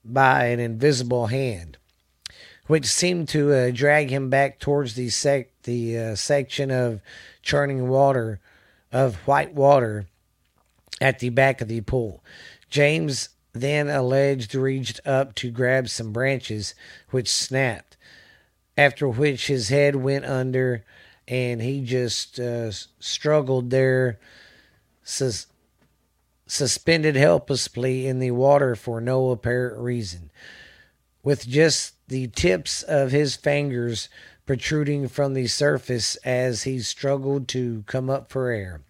by 0.05 0.47
an 0.47 0.61
invisible 0.61 1.27
hand, 1.27 1.77
which 2.69 2.87
seemed 2.87 3.29
to 3.29 3.53
uh, 3.53 3.71
drag 3.73 4.11
him 4.11 4.31
back 4.31 4.61
towards 4.61 4.95
the 4.95 5.09
sec- 5.09 5.51
the 5.65 5.99
uh, 5.99 6.15
section 6.15 6.71
of 6.71 7.01
churning 7.43 7.89
water 7.89 8.39
of 8.93 9.17
white 9.27 9.53
water 9.55 10.07
at 11.01 11.19
the 11.19 11.31
back 11.31 11.61
of 11.61 11.69
the 11.69 11.81
pool. 11.81 12.23
James 12.71 13.31
then 13.53 13.89
alleged 13.89 14.55
reached 14.55 15.01
up 15.07 15.35
to 15.35 15.51
grab 15.51 15.89
some 15.89 16.13
branches, 16.13 16.75
which 17.11 17.29
snapped, 17.29 17.97
after 18.77 19.09
which 19.09 19.47
his 19.49 19.71
head 19.71 19.97
went 19.97 20.25
under 20.25 20.85
and 21.27 21.61
he 21.61 21.81
just 21.83 22.41
uh, 22.41 22.71
struggled 23.01 23.71
there, 23.71 24.19
sus- 25.05 25.47
suspended 26.47 27.17
helplessly 27.17 28.07
in 28.07 28.19
the 28.19 28.31
water 28.31 28.75
for 28.75 29.01
no 29.01 29.31
apparent 29.31 29.79
reason, 29.79 30.31
with 31.23 31.47
just 31.47 31.93
the 32.09 32.27
tips 32.29 32.83
of 32.83 33.11
his 33.11 33.37
fingers 33.37 34.09
protruding 34.47 35.09
from 35.09 35.35
the 35.35 35.47
surface 35.47 36.17
as 36.25 36.63
he 36.63 36.81
struggled 36.81 37.47
to 37.49 37.85
come 37.87 38.09
up 38.09 38.31
for 38.31 38.51
air. 38.51 38.81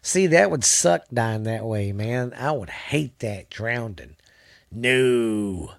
See, 0.00 0.26
that 0.28 0.50
would 0.50 0.64
suck 0.64 1.04
dying 1.12 1.42
that 1.42 1.64
way, 1.64 1.92
man. 1.92 2.32
I 2.36 2.52
would 2.52 2.70
hate 2.70 3.18
that 3.18 3.50
drowning. 3.50 4.16
No. 4.70 5.72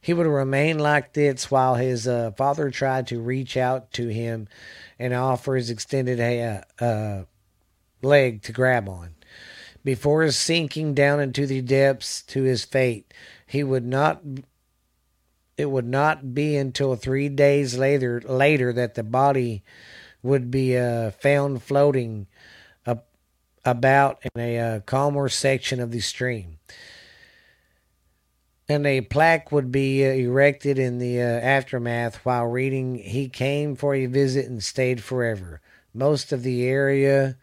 He 0.00 0.12
would 0.12 0.26
remain 0.26 0.78
like 0.78 1.12
this 1.12 1.50
while 1.50 1.74
his 1.74 2.08
uh, 2.08 2.32
father 2.32 2.70
tried 2.70 3.06
to 3.08 3.20
reach 3.20 3.56
out 3.56 3.92
to 3.92 4.08
him 4.08 4.48
and 4.98 5.14
offer 5.14 5.54
his 5.56 5.70
extended 5.70 6.20
uh, 6.20 6.84
uh, 6.84 7.24
leg 8.02 8.42
to 8.42 8.52
grab 8.52 8.88
on. 8.88 9.14
Before 9.84 10.30
sinking 10.30 10.94
down 10.94 11.20
into 11.20 11.46
the 11.46 11.62
depths 11.62 12.22
to 12.22 12.42
his 12.42 12.64
fate, 12.64 13.14
he 13.46 13.62
would 13.62 13.86
not 13.86 14.22
it 15.58 15.68
would 15.68 15.86
not 15.86 16.32
be 16.32 16.56
until 16.56 16.94
three 16.94 17.28
days 17.28 17.76
later 17.76 18.22
later 18.24 18.72
that 18.72 18.94
the 18.94 19.02
body 19.02 19.64
would 20.22 20.50
be 20.50 20.78
uh, 20.78 21.10
found 21.10 21.62
floating 21.62 22.28
up, 22.86 23.08
about 23.64 24.20
in 24.22 24.40
a 24.40 24.58
uh, 24.58 24.80
calmer 24.80 25.28
section 25.28 25.80
of 25.80 25.90
the 25.90 26.00
stream. 26.00 26.58
And 28.68 28.86
a 28.86 29.00
plaque 29.00 29.50
would 29.50 29.72
be 29.72 30.04
uh, 30.06 30.10
erected 30.10 30.78
in 30.78 30.98
the 30.98 31.20
uh, 31.20 31.24
aftermath 31.24 32.16
while 32.24 32.46
reading, 32.46 32.96
He 32.96 33.28
came 33.28 33.74
for 33.74 33.94
a 33.94 34.06
visit 34.06 34.46
and 34.46 34.62
stayed 34.62 35.02
forever. 35.02 35.60
Most 35.92 36.32
of 36.32 36.42
the 36.42 36.66
area 36.66 37.36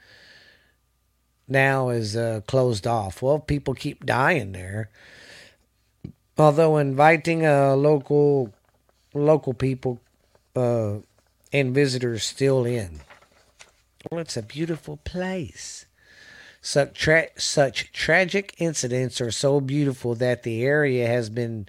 now 1.47 1.89
is 1.89 2.15
uh, 2.15 2.41
closed 2.47 2.87
off. 2.87 3.21
Well, 3.21 3.39
people 3.39 3.73
keep 3.73 4.05
dying 4.05 4.51
there 4.51 4.89
although 6.37 6.77
inviting 6.77 7.43
local 7.43 8.53
local 9.13 9.53
people 9.53 10.01
uh, 10.55 10.95
and 11.53 11.73
visitors 11.73 12.23
still 12.23 12.65
in. 12.65 12.99
Well, 14.11 14.19
it's 14.19 14.37
a 14.37 14.43
beautiful 14.43 14.97
place. 14.97 15.85
Such, 16.61 16.93
tra- 16.99 17.29
such 17.37 17.91
tragic 17.91 18.55
incidents 18.57 19.21
are 19.21 19.31
so 19.31 19.61
beautiful 19.61 20.15
that 20.15 20.43
the 20.43 20.63
area 20.63 21.07
has 21.07 21.29
been 21.29 21.67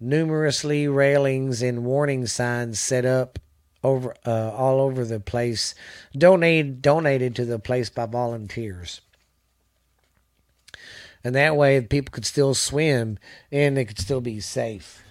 numerously 0.00 0.88
railings 0.88 1.62
and 1.62 1.84
warning 1.84 2.26
signs 2.26 2.80
set 2.80 3.04
up 3.04 3.38
over 3.84 4.14
uh, 4.26 4.50
all 4.50 4.80
over 4.80 5.04
the 5.04 5.20
place, 5.20 5.74
donated 6.16 6.82
donated 6.82 7.34
to 7.36 7.44
the 7.44 7.58
place 7.58 7.90
by 7.90 8.06
volunteers. 8.06 9.00
And 11.24 11.34
that 11.34 11.56
way, 11.56 11.80
people 11.80 12.10
could 12.10 12.26
still 12.26 12.54
swim 12.54 13.18
and 13.50 13.76
they 13.76 13.84
could 13.84 13.98
still 13.98 14.20
be 14.20 14.40
safe. 14.40 15.02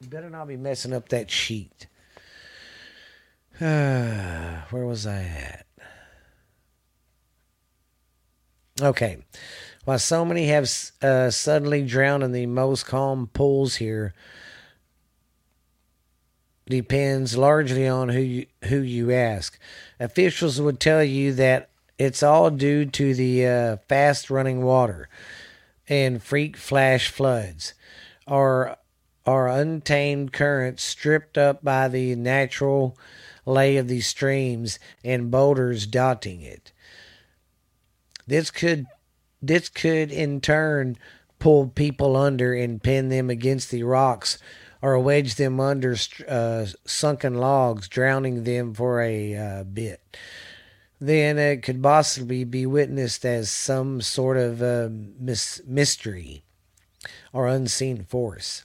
You 0.00 0.08
better 0.08 0.30
not 0.30 0.48
be 0.48 0.56
messing 0.56 0.92
up 0.92 1.08
that 1.10 1.30
sheet. 1.30 1.86
Where 3.58 4.64
was 4.70 5.06
I 5.06 5.22
at? 5.22 5.66
Okay. 8.80 9.18
While 9.84 9.98
so 9.98 10.24
many 10.24 10.46
have 10.46 10.70
uh, 11.02 11.30
suddenly 11.30 11.84
drowned 11.84 12.22
in 12.22 12.32
the 12.32 12.46
most 12.46 12.86
calm 12.86 13.28
pools 13.32 13.76
here, 13.76 14.14
depends 16.66 17.36
largely 17.36 17.86
on 17.86 18.08
who 18.08 18.20
you, 18.20 18.46
who 18.64 18.80
you 18.80 19.12
ask. 19.12 19.58
Officials 20.00 20.60
would 20.60 20.80
tell 20.80 21.04
you 21.04 21.34
that 21.34 21.70
it's 21.98 22.22
all 22.22 22.50
due 22.50 22.84
to 22.86 23.14
the 23.14 23.46
uh, 23.46 23.76
fast 23.88 24.30
running 24.30 24.62
water 24.62 25.08
and 25.88 26.22
freak 26.22 26.56
flash 26.56 27.08
floods, 27.08 27.74
or 28.26 28.76
or 29.26 29.48
untamed 29.48 30.32
currents 30.32 30.82
stripped 30.82 31.38
up 31.38 31.64
by 31.64 31.88
the 31.88 32.14
natural 32.14 32.96
lay 33.46 33.76
of 33.76 33.88
these 33.88 34.06
streams 34.06 34.78
and 35.02 35.30
boulders 35.30 35.86
dotting 35.86 36.42
it. 36.42 36.72
This 38.26 38.50
could 38.50 38.86
this 39.42 39.68
could 39.68 40.10
in 40.10 40.40
turn 40.40 40.96
pull 41.38 41.68
people 41.68 42.16
under 42.16 42.54
and 42.54 42.82
pin 42.82 43.08
them 43.10 43.28
against 43.28 43.70
the 43.70 43.82
rocks 43.82 44.38
or 44.80 44.98
wedge 44.98 45.36
them 45.36 45.60
under 45.60 45.96
uh, 46.28 46.66
sunken 46.86 47.34
logs, 47.34 47.88
drowning 47.88 48.44
them 48.44 48.74
for 48.74 49.00
a 49.00 49.34
uh, 49.34 49.64
bit. 49.64 50.00
Then 51.00 51.38
it 51.38 51.62
could 51.62 51.82
possibly 51.82 52.44
be 52.44 52.66
witnessed 52.66 53.24
as 53.24 53.50
some 53.50 54.00
sort 54.00 54.36
of 54.36 54.62
uh, 54.62 54.88
mis- 55.18 55.60
mystery 55.66 56.44
or 57.32 57.48
unseen 57.48 58.04
force. 58.04 58.64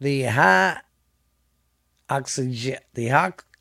The 0.00 0.24
high 0.24 0.80
oxygen, 2.08 2.78
the 2.94 3.08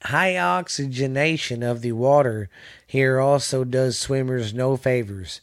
high 0.03 0.37
oxygenation 0.37 1.63
of 1.63 1.81
the 1.81 1.93
water 1.93 2.49
here 2.85 3.19
also 3.19 3.63
does 3.63 3.97
swimmers 3.97 4.53
no 4.53 4.77
favors 4.77 5.41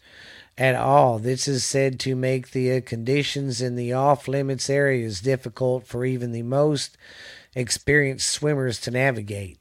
at 0.57 0.75
all. 0.75 1.19
This 1.19 1.49
is 1.49 1.65
said 1.65 1.99
to 2.01 2.15
make 2.15 2.53
the 2.53 2.77
uh, 2.77 2.81
conditions 2.81 3.61
in 3.61 3.77
the 3.77 3.93
off 3.93 4.29
limits 4.29 4.71
areas 4.71 5.21
difficult 5.21 5.87
for 5.87 6.05
even 6.05 6.33
the 6.33 6.43
most 6.43 6.97
experienced 7.55 8.29
swimmers 8.29 8.81
to 8.83 8.91
navigate. 8.91 9.59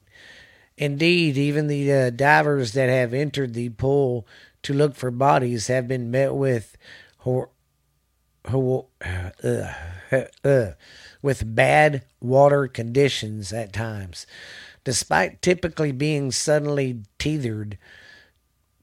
Indeed, 0.78 1.38
even 1.38 1.68
the 1.68 1.92
uh, 1.92 2.10
divers 2.10 2.74
that 2.74 2.90
have 2.90 3.14
entered 3.14 3.54
the 3.54 3.70
pool 3.70 4.28
to 4.64 4.74
look 4.74 4.96
for 4.96 5.12
bodies 5.12 5.68
have 5.68 5.88
been 5.88 6.10
met 6.10 6.34
with 6.34 6.76
hor- 7.20 7.50
hor- 8.50 8.88
uh, 9.44 9.70
uh, 10.44 10.72
with 11.22 11.56
bad 11.56 12.04
water 12.20 12.68
conditions 12.68 13.54
at 13.54 13.74
times. 13.74 14.26
Despite 14.84 15.42
typically 15.42 15.92
being 15.92 16.32
suddenly 16.32 17.04
tethered 17.18 17.78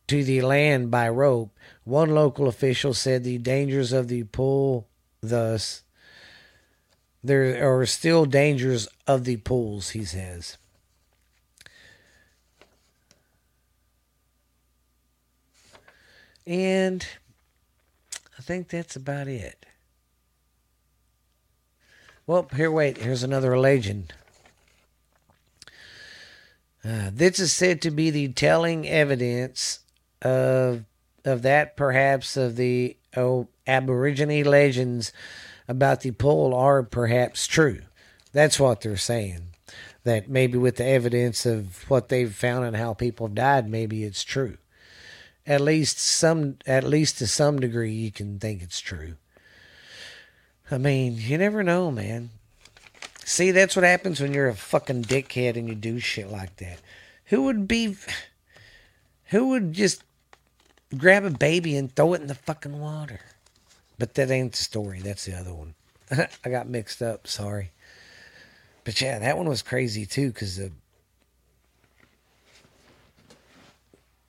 to 0.06 0.24
the 0.24 0.40
land 0.40 0.90
by 0.90 1.08
rope, 1.08 1.56
one 1.84 2.10
local 2.10 2.48
official 2.48 2.94
said 2.94 3.24
the 3.24 3.38
dangers 3.38 3.92
of 3.92 4.08
the 4.08 4.24
pool, 4.24 4.88
thus, 5.20 5.82
there 7.22 7.68
are 7.68 7.84
still 7.84 8.24
dangers 8.24 8.88
of 9.06 9.24
the 9.24 9.36
pools, 9.36 9.90
he 9.90 10.04
says. 10.04 10.56
And 16.50 17.06
I 18.36 18.42
think 18.42 18.70
that's 18.70 18.96
about 18.96 19.28
it. 19.28 19.64
Well, 22.26 22.48
here, 22.56 22.72
wait, 22.72 22.98
here's 22.98 23.22
another 23.22 23.56
legend. 23.56 24.12
Uh, 26.84 27.10
this 27.12 27.38
is 27.38 27.52
said 27.52 27.80
to 27.82 27.92
be 27.92 28.10
the 28.10 28.32
telling 28.32 28.88
evidence 28.88 29.78
of 30.22 30.84
of 31.24 31.42
that, 31.42 31.76
perhaps 31.76 32.36
of 32.36 32.56
the 32.56 32.96
oh, 33.16 33.46
Aborigine 33.68 34.42
legends 34.42 35.12
about 35.68 36.00
the 36.00 36.10
pole 36.10 36.52
are 36.52 36.82
perhaps 36.82 37.46
true. 37.46 37.82
That's 38.32 38.58
what 38.58 38.80
they're 38.80 38.96
saying. 38.96 39.54
That 40.02 40.28
maybe 40.28 40.58
with 40.58 40.78
the 40.78 40.86
evidence 40.86 41.46
of 41.46 41.88
what 41.88 42.08
they've 42.08 42.34
found 42.34 42.64
and 42.64 42.74
how 42.74 42.92
people 42.94 43.28
have 43.28 43.36
died, 43.36 43.70
maybe 43.70 44.02
it's 44.02 44.24
true. 44.24 44.56
At 45.46 45.60
least 45.60 45.98
some, 45.98 46.56
at 46.66 46.84
least 46.84 47.18
to 47.18 47.26
some 47.26 47.58
degree, 47.58 47.92
you 47.92 48.10
can 48.10 48.38
think 48.38 48.62
it's 48.62 48.80
true. 48.80 49.14
I 50.70 50.78
mean, 50.78 51.16
you 51.16 51.38
never 51.38 51.62
know, 51.62 51.90
man. 51.90 52.30
See, 53.24 53.50
that's 53.50 53.74
what 53.74 53.84
happens 53.84 54.20
when 54.20 54.34
you're 54.34 54.48
a 54.48 54.54
fucking 54.54 55.04
dickhead 55.04 55.56
and 55.56 55.68
you 55.68 55.74
do 55.74 55.98
shit 55.98 56.30
like 56.30 56.56
that. 56.56 56.78
Who 57.26 57.44
would 57.44 57.66
be, 57.66 57.96
who 59.26 59.48
would 59.48 59.72
just 59.72 60.02
grab 60.96 61.24
a 61.24 61.30
baby 61.30 61.76
and 61.76 61.94
throw 61.94 62.14
it 62.14 62.20
in 62.20 62.26
the 62.26 62.34
fucking 62.34 62.78
water? 62.78 63.20
But 63.98 64.14
that 64.14 64.30
ain't 64.30 64.52
the 64.52 64.58
story. 64.58 65.00
That's 65.00 65.24
the 65.24 65.34
other 65.34 65.54
one. 65.54 65.74
I 66.44 66.50
got 66.50 66.68
mixed 66.68 67.02
up. 67.02 67.26
Sorry. 67.26 67.70
But 68.84 69.00
yeah, 69.00 69.18
that 69.18 69.36
one 69.36 69.48
was 69.48 69.62
crazy 69.62 70.06
too 70.06 70.28
because 70.28 70.56
the 70.56 70.72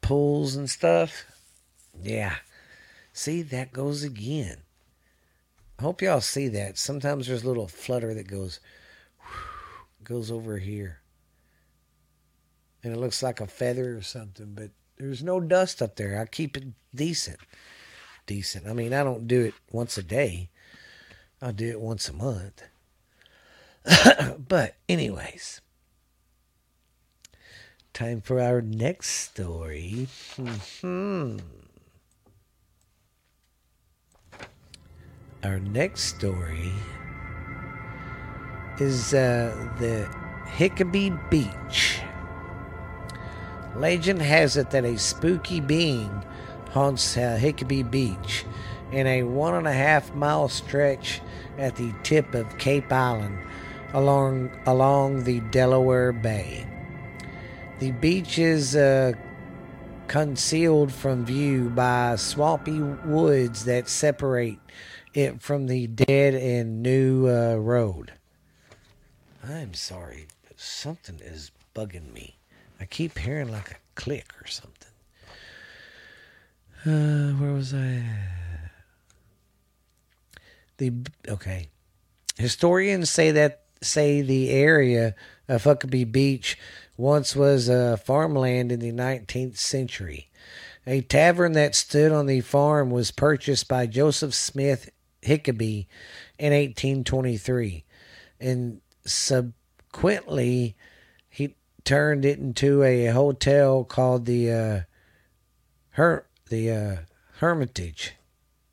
pools 0.01 0.55
and 0.55 0.69
stuff. 0.69 1.25
Yeah. 2.01 2.35
See, 3.13 3.41
that 3.43 3.71
goes 3.71 4.03
again. 4.03 4.57
I 5.79 5.83
hope 5.83 6.01
y'all 6.01 6.21
see 6.21 6.47
that. 6.49 6.77
Sometimes 6.77 7.27
there's 7.27 7.43
a 7.43 7.47
little 7.47 7.67
flutter 7.67 8.13
that 8.13 8.27
goes 8.27 8.59
goes 10.03 10.31
over 10.31 10.57
here. 10.57 10.99
And 12.83 12.93
it 12.93 12.99
looks 12.99 13.21
like 13.21 13.39
a 13.39 13.47
feather 13.47 13.95
or 13.95 14.01
something, 14.01 14.53
but 14.53 14.71
there's 14.97 15.23
no 15.23 15.39
dust 15.39 15.81
up 15.81 15.95
there. 15.95 16.19
I 16.19 16.25
keep 16.25 16.57
it 16.57 16.65
decent. 16.93 17.39
Decent. 18.25 18.67
I 18.67 18.73
mean, 18.73 18.93
I 18.93 19.03
don't 19.03 19.27
do 19.27 19.41
it 19.41 19.53
once 19.71 19.97
a 19.97 20.03
day. 20.03 20.49
I 21.41 21.51
do 21.51 21.69
it 21.69 21.81
once 21.81 22.09
a 22.09 22.13
month. 22.13 22.63
but 24.47 24.75
anyways, 24.87 25.61
time 28.01 28.19
for 28.19 28.39
our 28.41 28.63
next 28.63 29.09
story. 29.09 30.07
hmm 30.35 31.37
Our 35.43 35.59
next 35.59 36.05
story 36.05 36.71
is 38.79 39.13
uh, 39.13 39.53
the 39.77 40.09
Hickabee 40.47 41.11
Beach. 41.29 42.01
Legend 43.75 44.19
has 44.19 44.57
it 44.57 44.71
that 44.71 44.83
a 44.83 44.97
spooky 44.97 45.59
being 45.59 46.23
haunts 46.71 47.15
uh, 47.17 47.37
Hickabee 47.39 47.89
Beach 47.91 48.45
in 48.91 49.05
a 49.05 49.21
one 49.21 49.53
and 49.53 49.67
a 49.67 49.73
half 49.73 50.11
mile 50.15 50.47
stretch 50.47 51.21
at 51.59 51.75
the 51.75 51.93
tip 52.01 52.33
of 52.33 52.57
Cape 52.57 52.91
Island 52.91 53.37
along 53.93 54.49
along 54.65 55.23
the 55.23 55.39
Delaware 55.51 56.11
Bay. 56.11 56.70
The 57.81 57.91
beach 57.93 58.37
is 58.37 58.75
uh, 58.75 59.13
concealed 60.07 60.93
from 60.93 61.25
view 61.25 61.71
by 61.71 62.15
swampy 62.15 62.79
woods 62.79 63.65
that 63.65 63.89
separate 63.89 64.59
it 65.15 65.41
from 65.41 65.65
the 65.65 65.87
dead 65.87 66.35
and 66.35 66.83
new 66.83 67.27
uh, 67.27 67.55
road. 67.55 68.13
I'm 69.43 69.73
sorry, 69.73 70.27
but 70.47 70.59
something 70.59 71.19
is 71.23 71.49
bugging 71.73 72.13
me. 72.13 72.37
I 72.79 72.85
keep 72.85 73.17
hearing 73.17 73.51
like 73.51 73.71
a 73.71 73.77
click 73.95 74.31
or 74.39 74.45
something. 74.45 74.91
Uh, 76.85 77.31
where 77.39 77.53
was 77.53 77.73
I? 77.73 78.03
The 80.77 80.91
okay. 81.27 81.69
Historians 82.37 83.09
say 83.09 83.31
that 83.31 83.63
say 83.81 84.21
the 84.21 84.49
area 84.49 85.15
of 85.47 85.63
Huckabee 85.63 86.11
Beach 86.11 86.57
once 86.97 87.35
was 87.35 87.67
a 87.67 87.97
farmland 87.97 88.71
in 88.71 88.79
the 88.79 88.91
19th 88.91 89.57
century. 89.57 90.29
A 90.85 91.01
tavern 91.01 91.51
that 91.53 91.75
stood 91.75 92.11
on 92.11 92.25
the 92.25 92.41
farm 92.41 92.89
was 92.89 93.11
purchased 93.11 93.67
by 93.67 93.85
Joseph 93.85 94.33
Smith 94.33 94.89
Hickabee 95.21 95.85
in 96.39 96.53
1823, 96.53 97.83
and 98.39 98.81
subsequently 99.05 100.75
he 101.29 101.55
turned 101.83 102.25
it 102.25 102.39
into 102.39 102.83
a 102.83 103.07
hotel 103.07 103.83
called 103.83 104.25
the 104.25 104.51
uh, 104.51 104.79
Her 105.91 106.25
the 106.49 106.71
uh, 106.71 106.95
Hermitage 107.39 108.13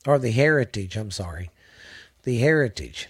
or 0.06 0.18
the 0.18 0.30
Heritage. 0.30 0.96
I'm 0.96 1.11
sorry, 1.11 1.50
the 2.22 2.38
heritage. 2.38 3.09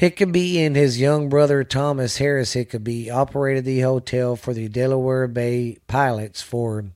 Hickabee 0.00 0.56
and 0.64 0.76
his 0.76 0.98
young 0.98 1.28
brother 1.28 1.62
Thomas 1.62 2.16
Harris 2.16 2.54
Hickabee 2.54 3.10
operated 3.10 3.66
the 3.66 3.80
hotel 3.80 4.34
for 4.34 4.54
the 4.54 4.66
Delaware 4.66 5.28
Bay 5.28 5.76
pilots 5.88 6.40
for 6.40 6.86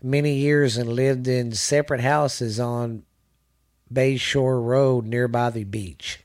many 0.00 0.34
years 0.34 0.76
and 0.76 0.88
lived 0.88 1.26
in 1.26 1.50
separate 1.50 2.00
houses 2.00 2.60
on 2.60 3.02
Bayshore 3.92 4.64
Road 4.64 5.04
nearby 5.04 5.50
the 5.50 5.64
beach. 5.64 6.20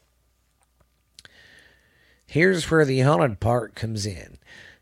Here's 2.27 2.69
where 2.69 2.85
the 2.85 2.99
haunted 2.99 3.39
part 3.39 3.73
comes 3.73 4.05
in. 4.05 4.37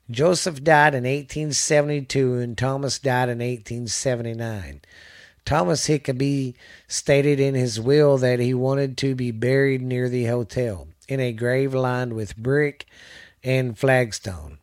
Joseph 0.10 0.62
died 0.62 0.94
in 0.94 1.06
1872 1.06 2.40
and 2.40 2.58
Thomas 2.58 3.00
died 3.00 3.30
in 3.30 3.40
1879. 3.40 4.82
Thomas 5.46 5.88
Hickabee 5.88 6.56
stated 6.90 7.40
in 7.40 7.56
his 7.56 7.80
will 7.80 8.18
that 8.18 8.42
he 8.42 8.54
wanted 8.54 8.98
to 8.98 9.16
be 9.16 9.32
buried 9.32 9.82
near 9.82 10.10
the 10.10 10.26
hotel 10.26 10.90
in 11.12 11.20
a 11.20 11.34
grave 11.34 11.74
lined 11.74 12.14
with 12.14 12.38
brick 12.38 12.86
and 13.44 13.78
flagstone. 13.78 14.60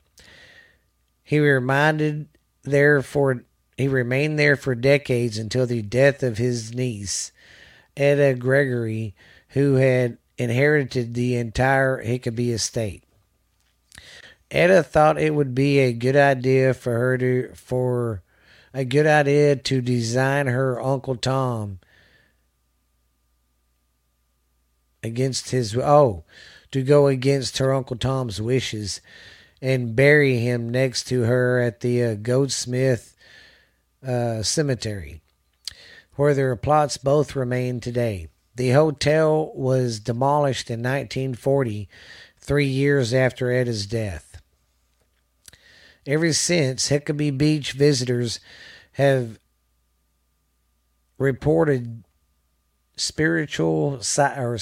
He 1.22 1.38
reminded 1.38 2.26
he 2.64 3.86
remained 3.86 4.38
there 4.38 4.56
for 4.56 4.74
decades 4.74 5.36
until 5.36 5.66
the 5.66 5.82
death 5.82 6.22
of 6.22 6.38
his 6.38 6.74
niece, 6.74 7.32
Etta 7.98 8.34
Gregory, 8.38 9.14
who 9.50 9.74
had 9.74 10.16
inherited 10.38 11.12
the 11.12 11.36
entire 11.36 12.02
Hickabee 12.02 12.54
estate. 12.54 13.04
Etta 14.50 14.82
thought 14.82 15.20
it 15.20 15.34
would 15.34 15.54
be 15.54 15.80
a 15.80 15.92
good 15.92 16.16
idea 16.16 16.72
for 16.72 16.92
her 16.98 17.18
to 17.18 17.52
for 17.54 18.22
a 18.72 18.86
good 18.86 19.06
idea 19.06 19.54
to 19.54 19.82
design 19.82 20.46
her 20.46 20.80
Uncle 20.80 21.16
Tom 21.16 21.78
against 25.02 25.50
his 25.50 25.76
oh 25.76 26.24
to 26.70 26.82
go 26.82 27.06
against 27.06 27.58
her 27.58 27.72
Uncle 27.72 27.96
Tom's 27.96 28.40
wishes 28.40 29.00
and 29.60 29.96
bury 29.96 30.38
him 30.38 30.68
next 30.68 31.04
to 31.04 31.22
her 31.22 31.60
at 31.60 31.80
the 31.80 32.02
uh, 32.02 32.14
Goldsmith 32.14 33.16
uh, 34.06 34.42
Cemetery, 34.42 35.20
where 36.14 36.34
their 36.34 36.54
plots 36.56 36.96
both 36.96 37.34
remain 37.34 37.80
today. 37.80 38.28
The 38.54 38.70
hotel 38.70 39.52
was 39.54 40.00
demolished 40.00 40.70
in 40.70 40.80
1940, 40.80 41.88
three 42.38 42.66
years 42.66 43.12
after 43.14 43.52
Etta's 43.52 43.86
death. 43.86 44.40
Ever 46.06 46.32
since, 46.32 46.88
Hickabee 46.88 47.36
Beach 47.36 47.72
visitors 47.72 48.40
have 48.92 49.38
reported 51.18 52.04
spiritual 52.96 54.00
or 54.18 54.58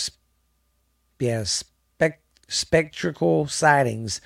yeah, 1.19 1.45
spec, 1.45 2.21
sightings 2.49 4.21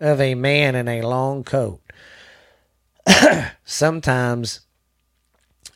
of 0.00 0.20
a 0.20 0.34
man 0.34 0.74
in 0.74 0.88
a 0.88 1.02
long 1.02 1.44
coat, 1.44 1.80
sometimes 3.64 4.60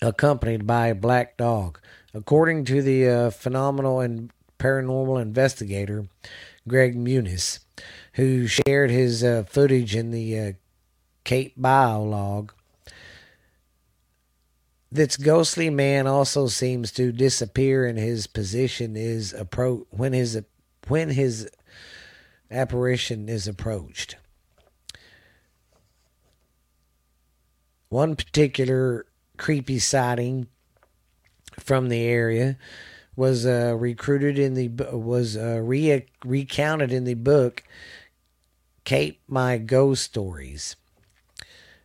accompanied 0.00 0.66
by 0.66 0.88
a 0.88 0.94
black 0.94 1.36
dog. 1.36 1.80
According 2.14 2.64
to 2.66 2.82
the 2.82 3.08
uh, 3.08 3.30
phenomenal 3.30 4.00
and 4.00 4.30
paranormal 4.58 5.20
investigator 5.20 6.06
Greg 6.66 6.96
Muniz, 6.96 7.60
who 8.14 8.46
shared 8.46 8.90
his 8.90 9.22
uh, 9.22 9.44
footage 9.48 9.94
in 9.94 10.10
the 10.10 10.38
uh, 10.38 10.52
Cape 11.24 11.54
Bio 11.56 12.02
log, 12.02 12.52
this 14.90 15.16
ghostly 15.16 15.68
man 15.68 16.06
also 16.06 16.46
seems 16.46 16.90
to 16.92 17.12
disappear 17.12 17.86
and 17.86 17.98
his 17.98 18.26
position 18.26 18.96
is 18.96 19.34
appro- 19.34 19.86
when 19.90 20.14
his 20.14 20.40
when 20.88 21.10
his 21.10 21.48
apparition 22.50 23.28
is 23.28 23.46
approached. 23.46 24.16
One 27.88 28.16
particular 28.16 29.06
creepy 29.36 29.78
sighting 29.78 30.48
from 31.58 31.88
the 31.88 32.02
area 32.02 32.58
was 33.16 33.46
uh, 33.46 33.74
recruited 33.76 34.38
in 34.38 34.54
the 34.54 34.68
was 34.96 35.36
uh, 35.36 35.60
re- 35.62 36.06
recounted 36.24 36.92
in 36.92 37.04
the 37.04 37.14
book 37.14 37.64
Cape 38.84 39.20
May 39.28 39.58
Ghost 39.58 40.04
Stories. 40.04 40.76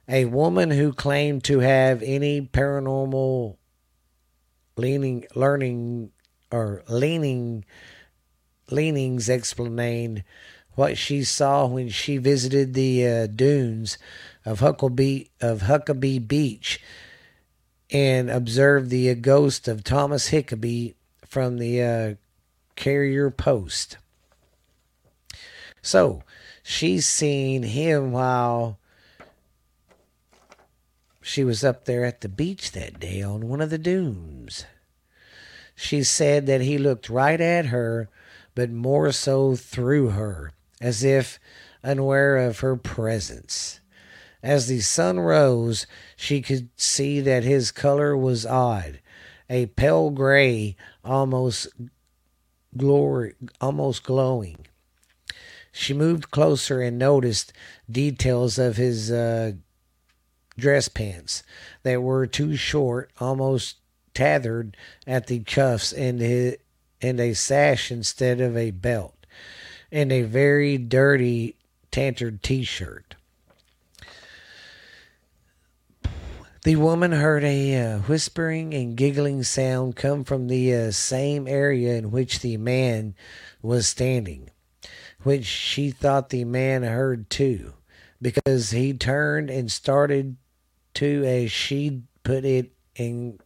A 0.08 0.26
woman 0.26 0.72
who 0.72 0.94
claimed 0.94 1.44
to 1.46 1.60
have 1.60 2.04
any 2.04 2.42
paranormal 2.42 3.58
leaning 4.76 5.26
learning 5.34 6.12
or 6.52 6.84
leaning 6.88 7.66
leanings 8.74 9.30
explained 9.30 10.24
what 10.76 10.98
she 10.98 11.24
saw 11.24 11.66
when 11.66 11.90
she 11.90 12.18
visited 12.18 12.74
the 12.74 13.08
uh, 13.08 13.28
dunes 13.28 13.98
of 14.46 14.60
Huckabee 14.60 15.30
of 15.40 15.62
Huckabee 15.62 16.28
Beach 16.28 16.82
and 17.92 18.30
observed 18.30 18.90
the 18.90 19.10
uh, 19.10 19.14
ghost 19.14 19.68
of 19.68 19.84
Thomas 19.84 20.30
Hickabee 20.30 20.96
from 21.26 21.60
the 21.60 21.82
uh, 21.82 22.14
carrier 22.76 23.30
post. 23.30 23.98
So 25.82 26.24
she's 26.64 27.06
seen 27.06 27.64
him 27.64 28.12
while 28.12 28.80
she 31.22 31.44
was 31.44 31.64
up 31.64 31.86
there 31.86 32.04
at 32.04 32.22
the 32.22 32.30
beach 32.30 32.72
that 32.72 33.00
day 33.00 33.22
on 33.22 33.48
one 33.48 33.62
of 33.62 33.70
the 33.70 33.78
dunes. 33.78 34.66
She 35.76 36.04
said 36.04 36.46
that 36.48 36.62
he 36.62 36.78
looked 36.78 37.10
right 37.10 37.40
at 37.40 37.68
her, 37.68 38.10
but 38.56 38.70
more 38.70 39.12
so 39.12 39.56
through 39.56 40.10
her, 40.10 40.52
as 40.82 41.04
if 41.04 41.40
unaware 41.84 42.38
of 42.38 42.60
her 42.60 42.76
presence. 42.76 43.80
As 44.42 44.68
the 44.68 44.82
sun 44.82 45.20
rose, 45.20 45.88
she 46.16 46.42
could 46.42 46.70
see 46.76 47.20
that 47.22 47.44
his 47.44 47.72
color 47.72 48.16
was 48.16 48.46
odd, 48.46 49.00
a 49.50 49.68
pale 49.68 50.10
gray, 50.10 50.76
almost 51.04 51.68
glory, 52.76 53.36
almost 53.62 54.04
glowing. 54.04 54.66
She 55.72 55.94
moved 55.94 56.30
closer 56.30 56.82
and 56.82 57.00
noticed 57.00 57.54
details 57.90 58.60
of 58.60 58.78
his 58.78 59.12
uh, 59.12 59.54
dress 60.58 60.88
pants 60.88 61.44
that 61.84 62.02
were 62.02 62.28
too 62.28 62.56
short, 62.56 63.12
almost 63.20 63.78
tethered 64.14 64.78
at 65.08 65.28
the 65.28 65.40
cuffs, 65.40 65.92
and 65.92 66.20
his, 66.20 66.58
and 67.04 67.20
a 67.20 67.34
sash 67.34 67.92
instead 67.92 68.40
of 68.40 68.56
a 68.56 68.72
belt, 68.72 69.26
and 69.92 70.12
a 70.12 70.22
very 70.24 70.78
dirty 70.78 71.56
tattered 71.92 72.42
T-shirt. 72.42 73.16
The 76.64 76.78
woman 76.78 77.12
heard 77.12 77.44
a 77.44 77.76
uh, 77.76 77.98
whispering 78.00 78.74
and 78.74 78.96
giggling 78.96 79.44
sound 79.44 79.98
come 79.98 80.24
from 80.24 80.48
the 80.48 80.74
uh, 80.74 80.92
same 80.92 81.46
area 81.46 81.96
in 81.96 82.10
which 82.10 82.40
the 82.40 82.56
man 82.56 83.16
was 83.62 83.86
standing, 83.86 84.50
which 85.24 85.46
she 85.46 85.92
thought 85.92 86.30
the 86.30 86.46
man 86.46 86.84
heard 86.84 87.30
too, 87.30 87.74
because 88.22 88.72
he 88.72 88.94
turned 88.94 89.50
and 89.50 89.70
started 89.70 90.38
to, 90.94 91.26
as 91.26 91.52
she 91.52 92.04
put 92.24 92.46
it, 92.46 92.72
in. 92.96 93.40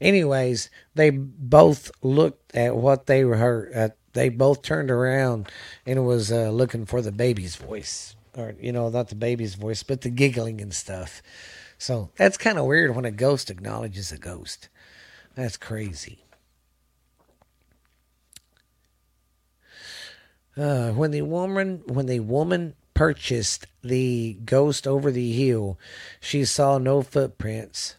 Anyways, 0.00 0.70
they 0.94 1.10
both 1.10 1.90
looked 2.02 2.54
at 2.54 2.76
what 2.76 3.06
they 3.06 3.20
heard. 3.20 3.72
Uh, 3.74 3.88
they 4.12 4.28
both 4.28 4.62
turned 4.62 4.90
around 4.90 5.48
and 5.86 6.06
was 6.06 6.32
uh, 6.32 6.50
looking 6.50 6.86
for 6.86 7.02
the 7.02 7.12
baby's 7.12 7.56
voice 7.56 8.16
or 8.36 8.54
you 8.60 8.72
know, 8.72 8.88
not 8.88 9.08
the 9.08 9.14
baby's 9.14 9.54
voice, 9.54 9.82
but 9.82 10.02
the 10.02 10.10
giggling 10.10 10.60
and 10.60 10.74
stuff. 10.74 11.22
So 11.78 12.10
that's 12.16 12.36
kind 12.36 12.58
of 12.58 12.66
weird 12.66 12.94
when 12.94 13.04
a 13.04 13.10
ghost 13.10 13.50
acknowledges 13.50 14.12
a 14.12 14.18
ghost. 14.18 14.68
That's 15.34 15.56
crazy. 15.56 16.24
Uh, 20.56 20.90
when 20.90 21.10
the 21.10 21.22
woman 21.22 21.82
when 21.86 22.06
the 22.06 22.20
woman 22.20 22.74
purchased 22.92 23.66
the 23.82 24.34
ghost 24.44 24.86
over 24.86 25.10
the 25.10 25.32
hill, 25.32 25.78
she 26.20 26.44
saw 26.44 26.76
no 26.76 27.02
footprints. 27.02 27.96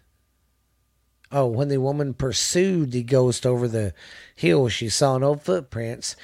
Oh, 1.32 1.46
when 1.46 1.70
the 1.70 1.80
woman 1.80 2.14
pursued 2.14 2.92
the 2.92 3.04
ghost 3.04 3.46
over 3.46 3.68
the 3.68 3.94
hill, 4.36 4.68
she 4.68 4.90
saw 4.90 5.18
no 5.18 5.36
footprints. 5.36 6.18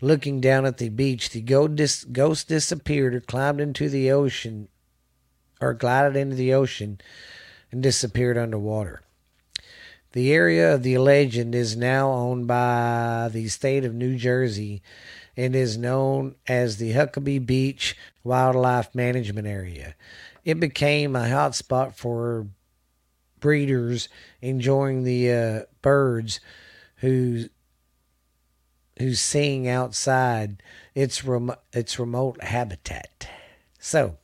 Looking 0.00 0.40
down 0.40 0.64
at 0.64 0.78
the 0.78 0.88
beach, 0.88 1.30
the 1.30 1.42
ghost 1.42 2.48
disappeared 2.48 3.14
or 3.14 3.20
climbed 3.20 3.60
into 3.60 3.88
the 3.88 4.10
ocean 4.10 4.68
or 5.60 5.74
glided 5.74 6.16
into 6.16 6.36
the 6.36 6.54
ocean 6.54 7.00
and 7.70 7.82
disappeared 7.82 8.38
underwater. 8.38 9.02
The 10.12 10.32
area 10.32 10.74
of 10.74 10.82
the 10.82 10.96
legend 10.98 11.54
is 11.54 11.76
now 11.76 12.10
owned 12.10 12.46
by 12.46 13.28
the 13.32 13.48
state 13.48 13.84
of 13.84 13.94
New 13.94 14.16
Jersey 14.16 14.80
and 15.36 15.56
is 15.56 15.76
known 15.76 16.36
as 16.46 16.76
the 16.76 16.92
Huckabee 16.92 17.44
Beach 17.44 17.96
Wildlife 18.22 18.94
Management 18.94 19.46
Area. 19.46 19.94
It 20.44 20.60
became 20.60 21.16
a 21.16 21.20
hotspot 21.20 21.94
for 21.94 22.46
breeders 23.44 24.08
enjoying 24.40 25.04
the 25.04 25.30
uh, 25.30 25.60
birds 25.82 26.40
who 26.96 27.44
who's 28.98 29.20
seeing 29.20 29.68
outside 29.68 30.62
its 30.94 31.22
rem- 31.26 31.54
its 31.70 31.98
remote 31.98 32.42
habitat. 32.42 33.28
So, 33.78 34.16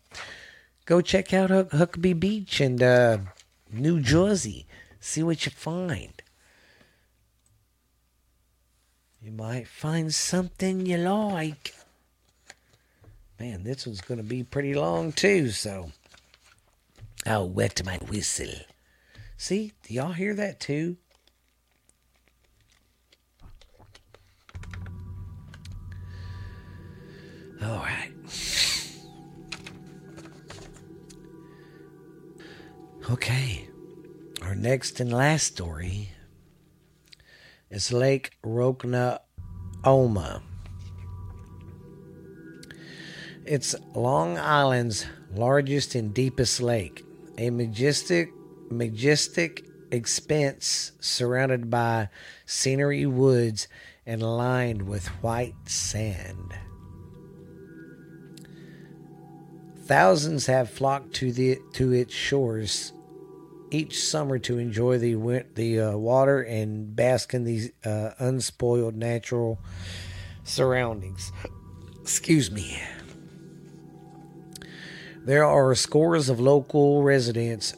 go 0.87 1.03
check 1.03 1.35
out 1.35 1.51
Huck- 1.51 1.68
Huckabee 1.68 2.18
Beach 2.18 2.62
and 2.62 2.83
uh, 2.83 3.18
New 3.71 4.01
Jersey. 4.01 4.66
See 5.01 5.23
what 5.23 5.45
you 5.45 5.53
find. 5.53 6.23
You 9.21 9.33
might 9.33 9.68
find 9.68 10.14
something 10.14 10.87
you 10.87 10.97
like. 10.97 11.75
Man, 13.39 13.64
this 13.64 13.87
one's 13.87 14.01
going 14.01 14.16
to 14.16 14.25
be 14.25 14.45
pretty 14.45 14.73
long 14.73 15.12
too, 15.12 15.51
so 15.51 15.93
I'll 17.27 17.51
wet 17.51 17.85
my 17.85 17.99
whistle. 17.99 18.64
See, 19.43 19.72
do 19.84 19.95
y'all 19.95 20.12
hear 20.12 20.34
that 20.34 20.61
too? 20.61 20.99
All 27.62 27.78
right. 27.78 28.12
Okay. 33.11 33.66
Our 34.43 34.55
next 34.55 35.01
and 35.01 35.11
last 35.11 35.47
story 35.47 36.11
is 37.70 37.91
Lake 37.95 38.32
Ronkonkoma. 38.45 40.43
It's 43.47 43.74
Long 43.95 44.36
Island's 44.36 45.07
largest 45.34 45.95
and 45.95 46.12
deepest 46.12 46.61
lake, 46.61 47.03
a 47.38 47.49
majestic, 47.49 48.28
majestic 48.71 49.64
expanse 49.91 50.93
surrounded 51.01 51.71
by 51.71 52.09
scenery 52.47 53.07
woods 53.07 53.68
and 54.07 54.23
lined 54.23 54.83
with 54.83 55.07
white 55.23 55.55
sand. 55.66 56.55
Thousands 59.85 60.47
have 60.47 60.71
flocked 60.71 61.14
to 61.14 61.33
the 61.33 61.59
to 61.73 61.93
its 61.93 62.14
shores 62.14 62.93
each 63.73 64.03
summer 64.03 64.39
to 64.39 64.59
enjoy 64.59 64.99
the 64.99 65.45
the 65.55 65.81
uh, 65.81 65.97
water 65.97 66.43
and 66.43 66.95
bask 66.95 67.35
in 67.35 67.45
these 67.45 67.73
uh, 67.85 68.11
unspoiled 68.18 68.95
natural 68.95 69.59
surroundings. 70.45 71.33
Excuse 72.01 72.51
me. 72.51 72.81
There 75.25 75.45
are 75.45 75.75
scores 75.75 76.29
of 76.29 76.41
local 76.41 77.03
residents 77.03 77.75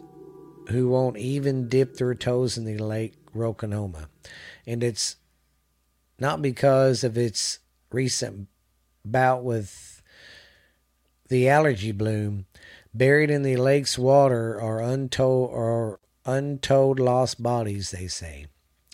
who 0.69 0.89
won't 0.89 1.17
even 1.17 1.69
dip 1.69 1.97
their 1.97 2.15
toes 2.15 2.57
in 2.57 2.65
the 2.65 2.79
lake 2.79 3.15
Ronkonkoma, 3.35 4.09
and 4.67 4.83
it's 4.83 5.17
not 6.19 6.43
because 6.43 7.03
of 7.03 7.17
its 7.17 7.59
recent 7.91 8.49
bout 9.05 9.43
with 9.43 10.03
the 11.29 11.49
algae 11.49 11.93
bloom 11.93 12.47
Buried 12.95 13.31
in 13.31 13.43
the 13.43 13.57
lake's 13.57 13.97
water 13.99 14.61
are 14.61 14.83
untold 14.83 15.51
or 15.51 15.99
untold 16.27 17.01
lost 17.01 17.43
bodies, 17.43 17.91
they 17.91 18.07
say. 18.07 18.47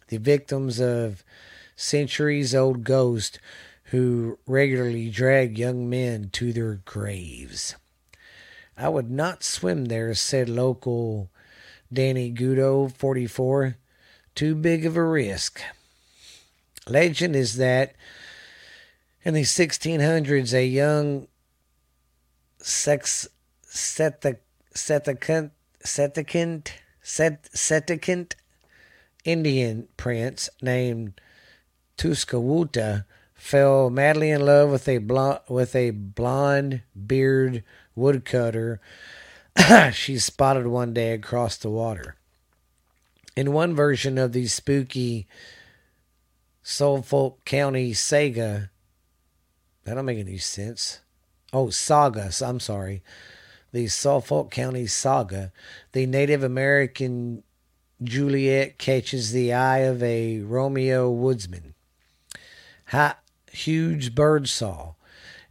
The 0.06 0.18
victims 0.18 0.80
of 0.80 1.24
centuries 1.74 2.54
old 2.54 2.84
ghosts 2.84 3.38
who 3.84 4.38
regularly 4.46 5.10
drag 5.10 5.58
young 5.58 5.90
men 5.90 6.30
to 6.34 6.52
their 6.52 6.74
graves. 6.84 7.74
I 8.76 8.88
would 8.88 9.10
not 9.10 9.42
swim 9.42 9.86
there, 9.86 10.14
said 10.14 10.48
local 10.48 11.30
Danny 11.92 12.32
Gudo, 12.32 12.92
44. 12.92 13.76
Too 14.34 14.54
big 14.54 14.84
of 14.84 14.96
a 14.96 15.04
risk. 15.04 15.60
Legend 16.86 17.34
is 17.34 17.56
that 17.56 17.94
in 19.24 19.34
the 19.34 19.42
1600s, 19.42 20.52
a 20.54 20.66
young 20.66 21.28
sex 22.58 23.28
Setauket, 23.66 24.38
Setauket, 24.74 25.50
Setauket 27.04 28.34
Indian 29.24 29.88
prince 29.96 30.48
named 30.62 31.20
Tuscawuta 31.96 33.04
fell 33.34 33.90
madly 33.90 34.30
in 34.30 34.44
love 34.44 34.70
with 34.70 34.88
a 34.88 34.98
blonde, 34.98 35.40
with 35.48 35.74
a 35.76 35.90
blonde 35.90 36.82
beard 37.06 37.62
woodcutter 37.94 38.80
she 39.92 40.18
spotted 40.18 40.66
one 40.66 40.94
day 40.94 41.12
across 41.12 41.56
the 41.56 41.70
water. 41.70 42.16
In 43.36 43.52
one 43.52 43.74
version 43.74 44.18
of 44.18 44.32
the 44.32 44.46
spooky 44.46 45.26
Suffolk 46.62 47.44
County 47.44 47.92
saga, 47.92 48.70
that 49.84 49.94
don't 49.94 50.04
make 50.04 50.18
any 50.18 50.38
sense. 50.38 51.00
Oh, 51.52 51.70
saga. 51.70 52.30
I'm 52.42 52.60
sorry 52.60 53.02
the 53.72 53.86
Suffolk 53.86 54.50
County 54.50 54.86
saga, 54.86 55.52
the 55.92 56.06
Native 56.06 56.42
American 56.42 57.42
Juliet 58.02 58.78
catches 58.78 59.32
the 59.32 59.52
eye 59.52 59.78
of 59.78 60.02
a 60.02 60.40
Romeo 60.40 61.10
woodsman. 61.10 61.74
Hot, 62.86 63.18
Hugh 63.52 64.10
Birdsall, 64.10 64.96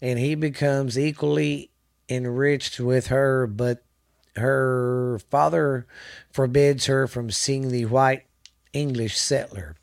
and 0.01 0.17
he 0.17 0.35
becomes 0.35 0.97
equally 0.97 1.71
enriched 2.09 2.79
with 2.79 3.07
her, 3.07 3.45
but 3.45 3.83
her 4.37 5.19
father 5.29 5.85
forbids 6.31 6.85
her 6.85 7.07
from 7.07 7.31
seeing 7.31 7.69
the 7.69 7.85
white 7.85 8.25
English 8.73 9.17
settler. 9.17 9.75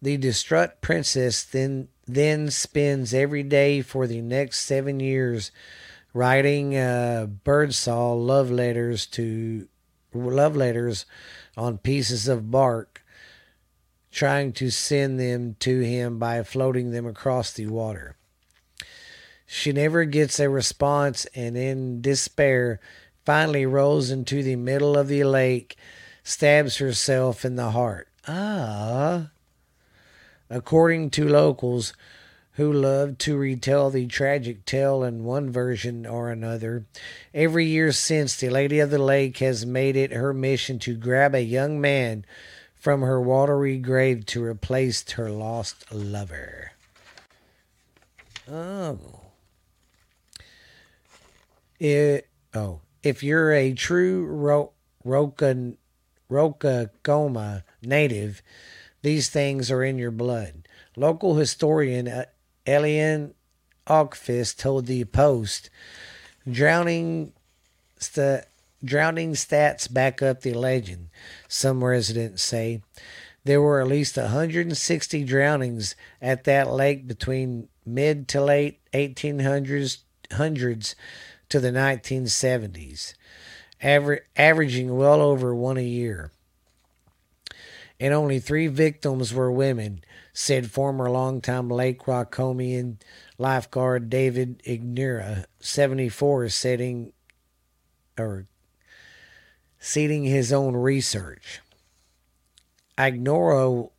The 0.00 0.16
distraught 0.16 0.80
princess 0.80 1.44
then 1.44 1.88
then 2.06 2.50
spends 2.50 3.14
every 3.14 3.44
day 3.44 3.80
for 3.80 4.06
the 4.06 4.20
next 4.20 4.60
seven 4.60 4.98
years 4.98 5.52
writing 6.12 6.76
uh, 6.76 7.26
Birdsall 7.26 8.20
love 8.20 8.50
letters 8.50 9.06
to 9.06 9.68
love 10.12 10.56
letters 10.56 11.06
on 11.56 11.78
pieces 11.78 12.28
of 12.28 12.50
bark, 12.50 13.04
trying 14.10 14.52
to 14.52 14.70
send 14.70 15.18
them 15.18 15.56
to 15.60 15.80
him 15.80 16.18
by 16.18 16.42
floating 16.42 16.90
them 16.90 17.06
across 17.06 17.52
the 17.52 17.66
water. 17.66 18.16
She 19.54 19.70
never 19.70 20.06
gets 20.06 20.40
a 20.40 20.48
response 20.48 21.26
and, 21.34 21.58
in 21.58 22.00
despair, 22.00 22.80
finally 23.26 23.66
rolls 23.66 24.10
into 24.10 24.42
the 24.42 24.56
middle 24.56 24.96
of 24.96 25.08
the 25.08 25.24
lake, 25.24 25.76
stabs 26.24 26.78
herself 26.78 27.44
in 27.44 27.56
the 27.56 27.72
heart. 27.72 28.08
Ah. 28.26 29.28
According 30.48 31.10
to 31.10 31.28
locals, 31.28 31.92
who 32.52 32.72
love 32.72 33.18
to 33.18 33.36
retell 33.36 33.90
the 33.90 34.06
tragic 34.06 34.64
tale 34.64 35.04
in 35.04 35.22
one 35.22 35.50
version 35.50 36.06
or 36.06 36.30
another. 36.30 36.86
Every 37.34 37.66
year 37.66 37.92
since, 37.92 38.34
the 38.34 38.48
Lady 38.48 38.80
of 38.80 38.88
the 38.88 38.96
Lake 38.96 39.36
has 39.38 39.66
made 39.66 39.96
it 39.96 40.12
her 40.12 40.32
mission 40.32 40.78
to 40.78 40.96
grab 40.96 41.34
a 41.34 41.44
young 41.44 41.78
man 41.78 42.24
from 42.74 43.02
her 43.02 43.20
watery 43.20 43.76
grave 43.76 44.24
to 44.26 44.42
replace 44.42 45.10
her 45.10 45.30
lost 45.30 45.92
lover. 45.92 46.72
Oh. 48.50 49.21
It, 51.82 52.28
oh. 52.54 52.78
If 53.02 53.24
you're 53.24 53.52
a 53.52 53.72
true 53.72 54.24
Ro- 54.24 54.70
Roka, 55.02 55.72
Ronkonkoma 56.30 57.64
native, 57.82 58.40
these 59.02 59.28
things 59.28 59.68
are 59.68 59.82
in 59.82 59.98
your 59.98 60.12
blood. 60.12 60.68
Local 60.96 61.34
historian 61.34 62.06
uh, 62.06 62.26
Elian 62.68 63.34
Ogfist 63.88 64.58
told 64.58 64.86
the 64.86 65.04
Post, 65.06 65.70
drowning, 66.48 67.32
st- 67.98 68.44
drowning 68.84 69.32
stats 69.32 69.92
back 69.92 70.22
up 70.22 70.42
the 70.42 70.54
legend, 70.54 71.08
some 71.48 71.82
residents 71.82 72.44
say. 72.44 72.80
There 73.42 73.60
were 73.60 73.80
at 73.80 73.88
least 73.88 74.16
160 74.16 75.24
drownings 75.24 75.96
at 76.20 76.44
that 76.44 76.70
lake 76.70 77.08
between 77.08 77.66
mid 77.84 78.28
to 78.28 78.40
late 78.40 78.78
1800s 78.92 79.98
hundreds 80.30 80.94
to 81.52 81.60
the 81.60 81.70
1970s, 81.70 83.12
aver- 83.82 84.24
averaging 84.36 84.96
well 84.96 85.20
over 85.20 85.54
one 85.54 85.76
a 85.76 85.82
year. 85.82 86.32
And 88.00 88.14
only 88.14 88.38
three 88.38 88.68
victims 88.68 89.34
were 89.34 89.52
women, 89.52 90.02
said 90.32 90.70
former 90.70 91.10
longtime 91.10 91.68
Lake 91.68 92.04
Ronkonkoma 92.04 92.96
lifeguard 93.36 94.08
David 94.08 94.62
Igneri, 94.66 95.44
74, 95.60 96.48
setting 96.48 97.12
or 98.18 98.46
seating 99.78 100.24
his 100.24 100.54
own 100.54 100.74
research. 100.74 101.60
Igneri, 102.96 103.90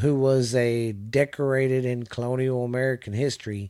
who 0.00 0.14
was 0.14 0.54
a 0.54 0.92
decorated 0.92 1.84
in 1.84 2.04
colonial 2.04 2.64
American 2.64 3.12
history, 3.12 3.68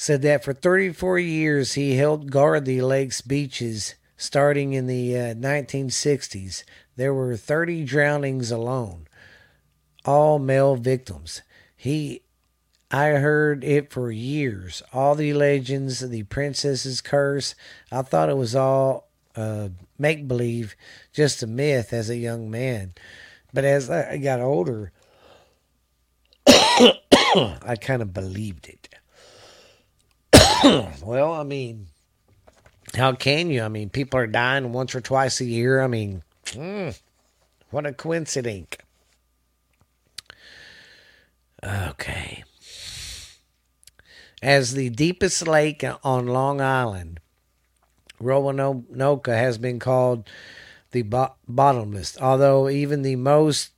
said 0.00 0.22
that 0.22 0.44
for 0.44 0.52
34 0.52 1.18
years 1.18 1.74
he 1.74 1.96
helped 1.96 2.30
guard 2.30 2.64
the 2.64 2.80
lake's 2.80 3.20
beaches 3.20 3.96
starting 4.16 4.72
in 4.72 4.86
the 4.86 5.16
uh, 5.16 5.34
1960s. 5.34 6.62
There 6.94 7.12
were 7.12 7.36
30 7.36 7.84
drownings 7.84 8.52
alone. 8.52 9.08
all 10.04 10.38
male 10.38 10.76
victims. 10.76 11.42
He 11.76 12.22
I 12.92 13.08
heard 13.08 13.64
it 13.64 13.90
for 13.92 14.12
years. 14.12 14.82
All 14.92 15.16
the 15.16 15.34
legends, 15.34 15.98
the 16.00 16.22
princess's 16.22 17.00
curse. 17.00 17.56
I 17.90 18.02
thought 18.02 18.30
it 18.30 18.36
was 18.36 18.54
all 18.54 19.08
uh, 19.34 19.70
make 19.98 20.28
believe, 20.28 20.76
just 21.12 21.42
a 21.42 21.46
myth 21.48 21.92
as 21.92 22.08
a 22.08 22.16
young 22.16 22.50
man. 22.50 22.94
But 23.52 23.64
as 23.64 23.90
I 23.90 24.18
got 24.18 24.40
older, 24.40 24.92
I 26.46 27.76
kind 27.80 28.00
of 28.00 28.14
believed 28.14 28.68
it. 28.68 28.77
well, 31.02 31.32
I 31.32 31.42
mean, 31.42 31.86
how 32.94 33.12
can 33.12 33.50
you? 33.50 33.62
I 33.62 33.68
mean, 33.68 33.90
people 33.90 34.18
are 34.18 34.26
dying 34.26 34.72
once 34.72 34.94
or 34.94 35.00
twice 35.00 35.40
a 35.40 35.44
year. 35.44 35.80
I 35.82 35.86
mean, 35.86 36.22
mm, 36.46 36.98
what 37.70 37.86
a 37.86 37.92
coincidence. 37.92 38.76
Okay. 41.62 42.44
As 44.42 44.74
the 44.74 44.90
deepest 44.90 45.46
lake 45.46 45.84
on 46.04 46.26
Long 46.26 46.60
Island, 46.60 47.20
Roanoke 48.20 49.26
has 49.26 49.58
been 49.58 49.78
called 49.78 50.28
the 50.92 51.02
bo- 51.02 51.34
bottomless, 51.46 52.16
although 52.20 52.68
even 52.68 53.02
the 53.02 53.16
most 53.16 53.70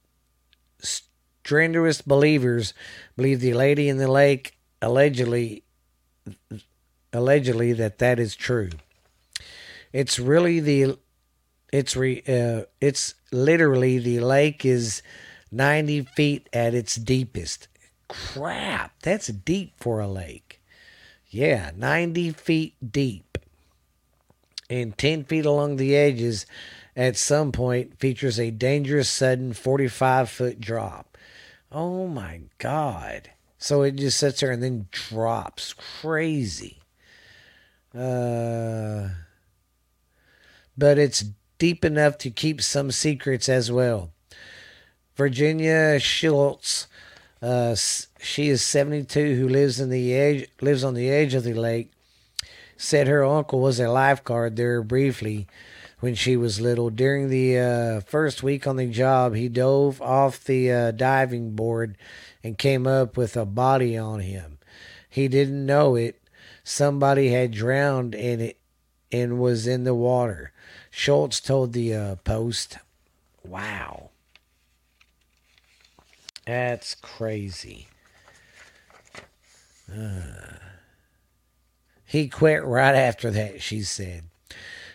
strenuous 0.80 2.02
believers 2.02 2.74
believe 3.16 3.40
the 3.40 3.54
lady 3.54 3.88
in 3.88 3.96
the 3.96 4.10
lake 4.10 4.58
allegedly 4.82 5.64
allegedly 7.12 7.72
that 7.74 7.98
that 7.98 8.18
is 8.18 8.34
true. 8.36 8.70
It's 9.92 10.18
really 10.18 10.61
the 10.61 10.98
it's 11.72 11.96
re, 11.96 12.22
uh, 12.26 12.66
it's 12.80 13.14
literally 13.30 13.98
the 13.98 14.20
lake 14.20 14.64
is 14.64 15.02
90 15.52 16.02
feet 16.02 16.48
at 16.52 16.74
its 16.74 16.96
deepest. 16.96 17.68
Crap, 18.08 18.92
that's 19.02 19.28
deep 19.28 19.74
for 19.78 20.00
a 20.00 20.08
lake. 20.08 20.61
Yeah, 21.28 21.70
90 21.76 22.32
feet 22.32 22.92
deep. 22.92 23.38
And 24.68 24.96
10 24.96 25.24
feet 25.24 25.46
along 25.46 25.76
the 25.76 25.96
edges 25.96 26.46
at 26.96 27.16
some 27.16 27.52
point 27.52 27.98
features 27.98 28.38
a 28.38 28.50
dangerous 28.50 29.08
sudden 29.08 29.52
45 29.52 30.28
foot 30.28 30.61
drop. 30.61 31.16
Oh 31.70 32.08
my 32.08 32.40
God. 32.58 33.30
So 33.58 33.82
it 33.82 33.96
just 33.96 34.18
sits 34.18 34.40
there 34.40 34.50
and 34.50 34.62
then 34.62 34.88
drops. 34.90 35.72
Crazy. 35.72 36.79
Uh, 37.95 39.09
but 40.76 40.99
it's 40.99 41.24
deep 41.59 41.84
enough 41.84 42.18
to 42.18 42.30
keep 42.30 42.62
some 42.62 42.91
secrets 42.91 43.49
as 43.49 43.70
well. 43.70 44.11
Virginia 45.16 45.99
Schultz, 45.99 46.86
uh, 47.43 47.74
she 48.18 48.49
is 48.49 48.62
72, 48.62 49.36
who 49.36 49.49
lives 49.49 49.80
in 49.80 49.91
the 49.91 50.14
edge, 50.14 50.49
lives 50.61 50.84
on 50.84 50.95
the 50.95 51.11
edge 51.11 51.34
of 51.34 51.45
the 51.45 51.53
lake, 51.53 51.91
said 52.76 53.07
her 53.07 53.24
uncle 53.24 53.61
was 53.61 53.78
a 53.78 53.88
lifeguard 53.88 54.57
there 54.57 54.82
briefly 54.82 55.47
when 55.99 56.14
she 56.14 56.36
was 56.36 56.61
little. 56.61 56.91
During 56.91 57.28
the 57.28 57.59
uh, 57.59 58.01
first 58.01 58.43
week 58.43 58.66
on 58.66 58.76
the 58.76 58.86
job, 58.86 59.34
he 59.34 59.49
dove 59.49 60.01
off 60.01 60.43
the 60.43 60.72
uh, 60.72 60.91
diving 60.93 61.55
board 61.55 61.97
and 62.43 62.57
came 62.57 62.86
up 62.86 63.16
with 63.16 63.36
a 63.36 63.45
body 63.45 63.99
on 63.99 64.20
him. 64.20 64.59
He 65.09 65.28
didn't 65.28 65.66
know 65.66 65.97
it. 65.97 66.19
Somebody 66.70 67.30
had 67.30 67.50
drowned 67.50 68.14
in 68.14 68.40
it 68.40 68.56
and 69.10 69.40
was 69.40 69.66
in 69.66 69.82
the 69.82 69.92
water. 69.92 70.52
Schultz 70.88 71.40
told 71.40 71.72
the 71.72 71.92
uh, 71.92 72.14
Post, 72.22 72.78
Wow. 73.44 74.10
That's 76.46 76.94
crazy. 76.94 77.88
Uh, 79.92 80.30
he 82.04 82.28
quit 82.28 82.64
right 82.64 82.94
after 82.94 83.32
that, 83.32 83.60
she 83.60 83.82
said. 83.82 84.26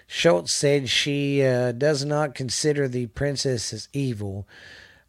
Schultz 0.08 0.54
said 0.54 0.88
she 0.88 1.44
uh, 1.44 1.74
does 1.74 2.06
not 2.06 2.36
consider 2.36 2.88
the 2.88 3.08
princess 3.08 3.74
as 3.74 3.90
evil. 3.92 4.48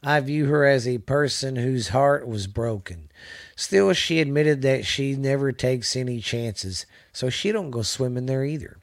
I 0.03 0.21
view 0.21 0.47
her 0.47 0.65
as 0.65 0.87
a 0.87 0.99
person 0.99 1.57
whose 1.57 1.89
heart 1.89 2.29
was 2.29 2.47
broken. 2.47 3.11
Still, 3.57 3.93
she 3.93 4.21
admitted 4.21 4.63
that 4.63 4.85
she 4.85 5.17
never 5.17 5.53
takes 5.53 5.97
any 5.97 6.21
chances, 6.21 6.87
so 7.13 7.31
she 7.31 7.51
don't 7.53 7.71
go 7.71 7.83
swimming 7.83 8.27
there 8.27 8.45
either. 8.45 8.79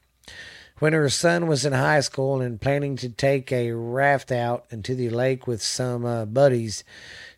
When 0.80 0.92
her 0.92 1.08
son 1.08 1.46
was 1.46 1.64
in 1.64 1.72
high 1.72 2.00
school 2.00 2.40
and 2.40 2.60
planning 2.60 2.96
to 2.96 3.08
take 3.08 3.52
a 3.52 3.70
raft 3.70 4.32
out 4.32 4.66
into 4.70 4.96
the 4.96 5.08
lake 5.08 5.46
with 5.46 5.62
some 5.62 6.04
uh, 6.04 6.24
buddies, 6.24 6.82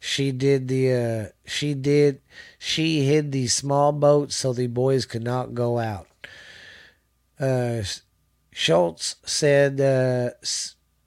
she 0.01 0.33
did 0.33 0.69
the 0.69 0.93
uh, 0.93 1.33
she 1.45 1.75
did 1.75 2.23
she 2.59 3.05
hid 3.05 3.33
the 3.33 3.47
small 3.49 3.93
boat 3.93 4.33
so 4.33 4.53
the 4.53 4.69
boys 4.69 5.05
could 5.05 5.23
not 5.23 5.55
go 5.55 5.79
out. 5.79 6.07
Uh, 7.39 7.83
Schultz 8.53 9.17
said 9.27 9.83
uh, 9.83 10.31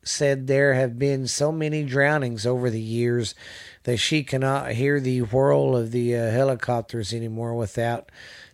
said 0.10 0.47
there 0.47 0.74
have 0.74 0.99
been 0.99 1.28
so 1.28 1.51
many 1.51 1.84
drownings 1.84 2.45
over 2.45 2.70
the 2.70 2.82
years 2.82 3.36
that 3.84 3.97
she 3.97 4.24
cannot 4.24 4.72
hear 4.72 4.99
the 4.99 5.22
whirl 5.22 5.76
of 5.76 5.91
the 5.91 6.16
uh, 6.16 6.32
helicopters 6.32 7.14
anymore 7.14 7.55
without 7.55 8.12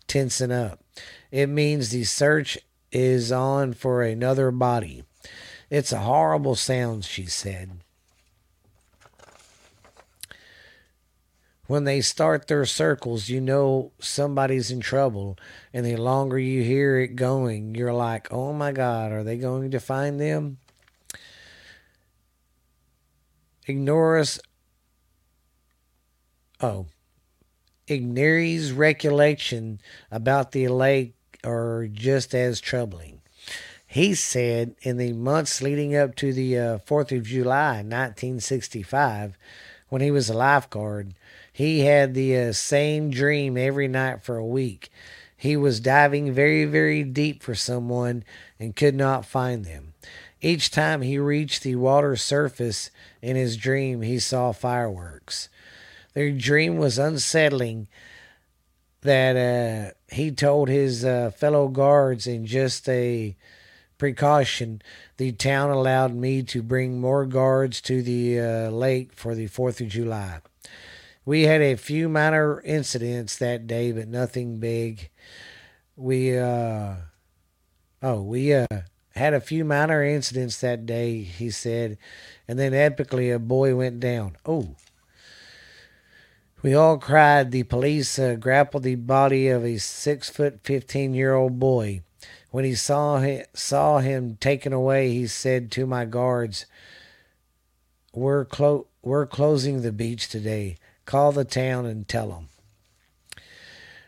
tensing 0.08 0.52
up. 0.52 0.84
It 1.32 1.48
means 1.48 1.90
the 1.90 2.04
search 2.04 2.58
is 2.92 3.32
on 3.32 3.74
for 3.74 4.04
another 4.04 4.52
body. 4.52 5.04
It's 5.70 5.92
a 5.92 6.00
horrible 6.00 6.56
sound, 6.56 7.06
she 7.06 7.26
said. 7.26 7.80
When 11.68 11.84
they 11.84 12.02
start 12.02 12.48
their 12.48 12.66
circles, 12.66 13.28
you 13.28 13.42
know 13.42 13.92
somebody's 14.00 14.70
in 14.70 14.82
trouble, 14.82 15.38
and 15.74 15.84
the 15.84 15.96
longer 15.96 16.38
you 16.38 16.62
hear 16.62 17.00
it 17.00 17.16
going, 17.16 17.74
you're 17.74 17.94
like, 17.94 18.32
oh 18.32 18.54
my 18.54 18.72
God, 18.72 19.12
are 19.12 19.24
they 19.24 19.38
going 19.38 19.72
to 19.72 19.80
find 19.80 20.22
them? 20.22 20.60
Ignorus. 23.68 24.40
Oh. 26.62 26.88
Igneri's 27.88 28.72
recollection 28.72 29.80
about 30.10 30.52
the 30.52 30.68
lake 30.68 31.14
are 31.44 31.88
just 31.92 32.34
as 32.34 32.60
troubling. 32.60 33.22
He 33.86 34.16
said 34.16 34.76
in 34.82 34.98
the 34.98 35.14
months 35.14 35.62
leading 35.62 35.96
up 35.96 36.16
to 36.16 36.34
the 36.34 36.58
uh, 36.58 36.78
4th 36.80 37.16
of 37.16 37.24
July 37.24 37.78
1965, 37.78 39.38
when 39.88 40.02
he 40.02 40.12
was 40.12 40.30
a 40.30 40.34
lifeguard, 40.34 41.14
he 41.54 41.82
had 41.82 42.14
the 42.14 42.38
uh, 42.38 42.52
same 42.52 43.10
dream 43.10 43.58
every 43.58 43.88
night 43.88 44.24
for 44.24 44.38
a 44.38 44.46
week. 44.46 44.90
He 45.38 45.56
was 45.56 45.80
diving 45.80 46.34
very, 46.34 46.66
very 46.66 47.04
deep 47.04 47.44
for 47.44 47.56
someone 47.56 48.24
and 48.60 48.76
could 48.76 48.96
not 48.96 49.26
find 49.26 49.64
them. 49.64 49.94
Each 50.46 50.70
time 50.70 51.02
he 51.02 51.18
reached 51.18 51.64
the 51.64 51.76
water 51.76 52.16
surface 52.16 52.92
in 53.20 53.36
his 53.36 53.58
dream, 53.58 54.04
he 54.04 54.20
saw 54.20 54.52
fireworks. 54.52 55.50
Their 56.14 56.30
dream 56.34 56.78
was 56.78 57.00
unsettling 57.00 57.88
that 59.02 59.36
uh, 59.36 59.94
he 60.14 60.30
told 60.30 60.70
his 60.70 61.04
uh, 61.04 61.32
fellow 61.36 61.68
guards 61.68 62.28
in 62.28 62.46
just 62.46 62.88
a 62.88 63.36
precaution, 63.98 64.84
the 65.18 65.32
town 65.32 65.72
allowed 65.72 66.14
me 66.14 66.44
to 66.44 66.62
bring 66.62 67.02
more 67.02 67.26
guards 67.26 67.82
to 67.82 68.04
the 68.04 68.40
uh, 68.40 68.70
lake 68.70 69.14
for 69.14 69.34
the 69.34 69.48
4th 69.48 69.82
of 69.82 69.88
July. 69.88 70.42
We 71.26 71.46
had 71.46 71.62
a 71.62 71.74
few 71.74 72.08
minor 72.08 72.62
incidents 72.62 73.36
that 73.40 73.66
day, 73.66 73.92
but 73.92 74.08
nothing 74.08 74.60
big. 74.60 75.10
We, 75.96 76.38
uh, 76.38 76.98
oh, 78.04 78.22
we, 78.22 78.54
uh, 78.54 78.68
had 79.16 79.34
a 79.34 79.40
few 79.40 79.64
minor 79.64 80.04
incidents 80.04 80.60
that 80.60 80.86
day, 80.86 81.22
he 81.22 81.50
said, 81.50 81.98
and 82.48 82.60
then 82.60 82.74
epically 82.74 83.34
a 83.34 83.40
boy 83.40 83.76
went 83.76 84.00
down. 84.00 84.36
Oh, 84.46 84.76
we 86.62 86.74
all 86.74 86.98
cried. 86.98 87.52
The 87.52 87.64
police 87.64 88.20
uh, 88.20 88.36
grappled 88.36 88.84
the 88.84 88.96
body 88.96 89.48
of 89.48 89.64
a 89.64 89.78
six 89.78 90.30
foot, 90.30 90.60
15 90.64 91.14
year 91.14 91.34
old 91.34 91.60
boy. 91.60 92.02
When 92.52 92.66
he 92.66 92.76
saw, 92.76 93.20
him, 93.20 93.46
saw 93.54 94.00
him 94.00 94.38
taken 94.38 94.74
away, 94.74 95.12
he 95.12 95.28
said 95.28 95.72
to 95.72 95.86
my 95.86 96.06
guards, 96.06 96.66
we're, 98.14 98.46
clo- 98.46 98.88
we're 99.02 99.28
closing 99.28 99.82
the 99.82 99.92
beach 99.92 100.30
today. 100.30 100.78
Call 101.06 101.32
the 101.32 101.46
town 101.46 101.86
and 101.86 102.08
tell 102.08 102.30
them. 102.30 102.48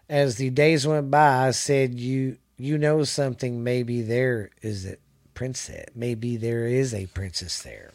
As 0.10 0.38
the 0.38 0.50
days 0.50 0.88
went 0.88 1.12
by, 1.12 1.48
I 1.48 1.52
said, 1.52 2.00
You 2.00 2.38
you 2.58 2.78
know 2.78 3.04
something 3.04 3.64
maybe 3.64 4.02
there 4.02 4.50
is 4.62 4.86
a 4.86 4.98
princess 5.34 5.86
maybe 5.96 6.38
there 6.38 6.66
is 6.66 6.94
a 6.94 7.06
princess 7.08 7.62
there 7.62 7.92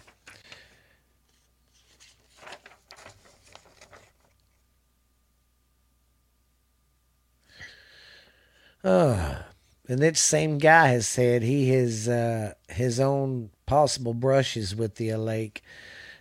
Uh, 8.85 9.43
and 9.89 10.01
that 10.01 10.17
same 10.17 10.59
guy 10.59 10.89
has 10.89 11.07
said 11.07 11.43
he 11.43 11.71
has 11.71 12.09
uh, 12.09 12.55
his 12.69 12.99
own 12.99 13.51
possible 13.67 14.15
brushes 14.15 14.75
with 14.75 14.97
the 14.97 15.15
lake. 15.15 15.63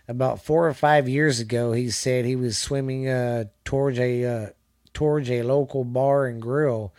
about 0.08 0.42
four 0.44 0.68
or 0.68 0.74
five 0.74 1.08
years 1.08 1.40
ago, 1.40 1.72
he 1.72 1.90
said 1.90 2.24
he 2.24 2.36
was 2.36 2.58
swimming 2.58 3.08
uh, 3.08 3.44
towards 3.64 3.98
a 3.98 4.24
uh, 4.24 4.46
towards 4.94 5.30
a 5.30 5.42
local 5.42 5.84
bar 5.84 6.26
and 6.26 6.42
grill 6.42 6.94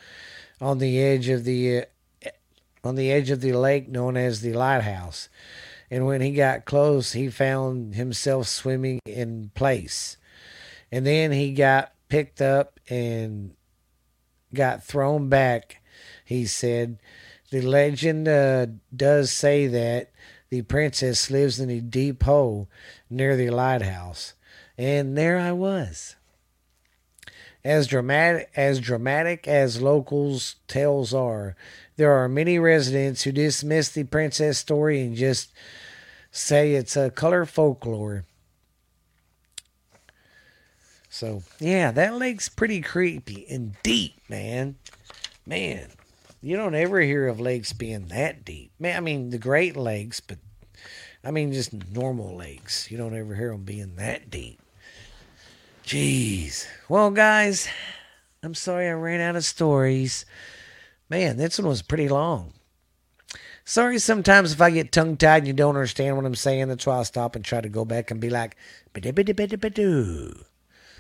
on 0.63 0.77
the 0.77 0.99
edge 1.01 1.27
of 1.27 1.43
the 1.43 1.79
uh, 2.25 2.29
on 2.83 2.95
the 2.95 3.11
edge 3.11 3.29
of 3.29 3.41
the 3.41 3.53
lake 3.53 3.89
known 3.89 4.15
as 4.17 4.41
the 4.41 4.53
lighthouse. 4.53 5.29
And 5.91 6.05
when 6.05 6.21
he 6.21 6.31
got 6.31 6.65
close, 6.65 7.11
he 7.11 7.29
found 7.29 7.95
himself 7.95 8.47
swimming 8.47 8.99
in 9.05 9.51
place. 9.53 10.17
And 10.91 11.05
then 11.05 11.31
he 11.31 11.53
got 11.53 11.93
picked 12.09 12.41
up 12.41 12.79
and 12.89 13.55
got 14.53 14.83
thrown 14.83 15.29
back. 15.29 15.81
He 16.25 16.45
said, 16.45 16.99
The 17.51 17.61
legend 17.61 18.27
uh, 18.27 18.67
does 18.95 19.31
say 19.31 19.67
that 19.67 20.11
the 20.49 20.61
princess 20.63 21.29
lives 21.29 21.59
in 21.59 21.69
a 21.69 21.79
deep 21.79 22.23
hole 22.23 22.69
near 23.09 23.35
the 23.35 23.49
lighthouse. 23.49 24.33
And 24.77 25.17
there 25.17 25.37
I 25.37 25.51
was. 25.51 26.15
As 27.65 27.87
dramatic 27.87 28.49
as 28.55 28.81
dramatic 28.81 29.47
as 29.47 29.81
locals' 29.81 30.57
tales 30.67 31.13
are, 31.13 31.55
there 31.95 32.11
are 32.11 32.27
many 32.27 32.59
residents 32.59 33.23
who 33.23 33.31
dismiss 33.31 33.89
the 33.89 34.03
princess 34.03 34.57
story 34.57 34.99
and 35.01 35.15
just 35.15 35.53
say 36.29 36.73
it's 36.73 36.97
a 36.97 37.09
color 37.09 37.45
folklore. 37.45 38.25
So 41.09 41.43
yeah, 41.59 41.91
that 41.91 42.15
lake's 42.15 42.49
pretty 42.49 42.81
creepy 42.81 43.45
and 43.47 43.75
deep, 43.83 44.15
man. 44.27 44.75
Man, 45.45 45.89
you 46.41 46.57
don't 46.57 46.75
ever 46.75 46.99
hear 47.01 47.27
of 47.27 47.39
lakes 47.39 47.71
being 47.71 48.07
that 48.07 48.43
deep. 48.43 48.71
Man, 48.79 48.97
I 48.97 48.99
mean 48.99 49.29
the 49.29 49.37
Great 49.37 49.77
Lakes, 49.77 50.19
but 50.19 50.39
I 51.23 51.29
mean 51.29 51.53
just 51.53 51.71
normal 51.91 52.35
lakes. 52.35 52.89
You 52.89 52.97
don't 52.97 53.15
ever 53.15 53.35
hear 53.35 53.51
them 53.51 53.63
being 53.63 53.95
that 53.97 54.31
deep. 54.31 54.59
Jeez. 55.85 56.65
Well, 56.87 57.11
guys, 57.11 57.67
I'm 58.41 58.53
sorry 58.55 58.87
I 58.87 58.93
ran 58.93 59.19
out 59.19 59.35
of 59.35 59.43
stories. 59.43 60.25
Man, 61.09 61.37
this 61.37 61.59
one 61.59 61.67
was 61.67 61.81
pretty 61.81 62.07
long. 62.07 62.53
Sorry 63.65 63.99
sometimes 63.99 64.53
if 64.53 64.61
I 64.61 64.71
get 64.71 64.91
tongue 64.91 65.17
tied 65.17 65.39
and 65.39 65.47
you 65.47 65.53
don't 65.53 65.75
understand 65.75 66.15
what 66.15 66.25
I'm 66.25 66.35
saying. 66.35 66.67
That's 66.67 66.85
why 66.85 66.95
I'll 66.95 67.05
stop 67.05 67.35
and 67.35 67.45
try 67.45 67.61
to 67.61 67.69
go 67.69 67.85
back 67.85 68.11
and 68.11 68.19
be 68.19 68.29
like, 68.29 68.57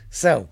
so, 0.09 0.49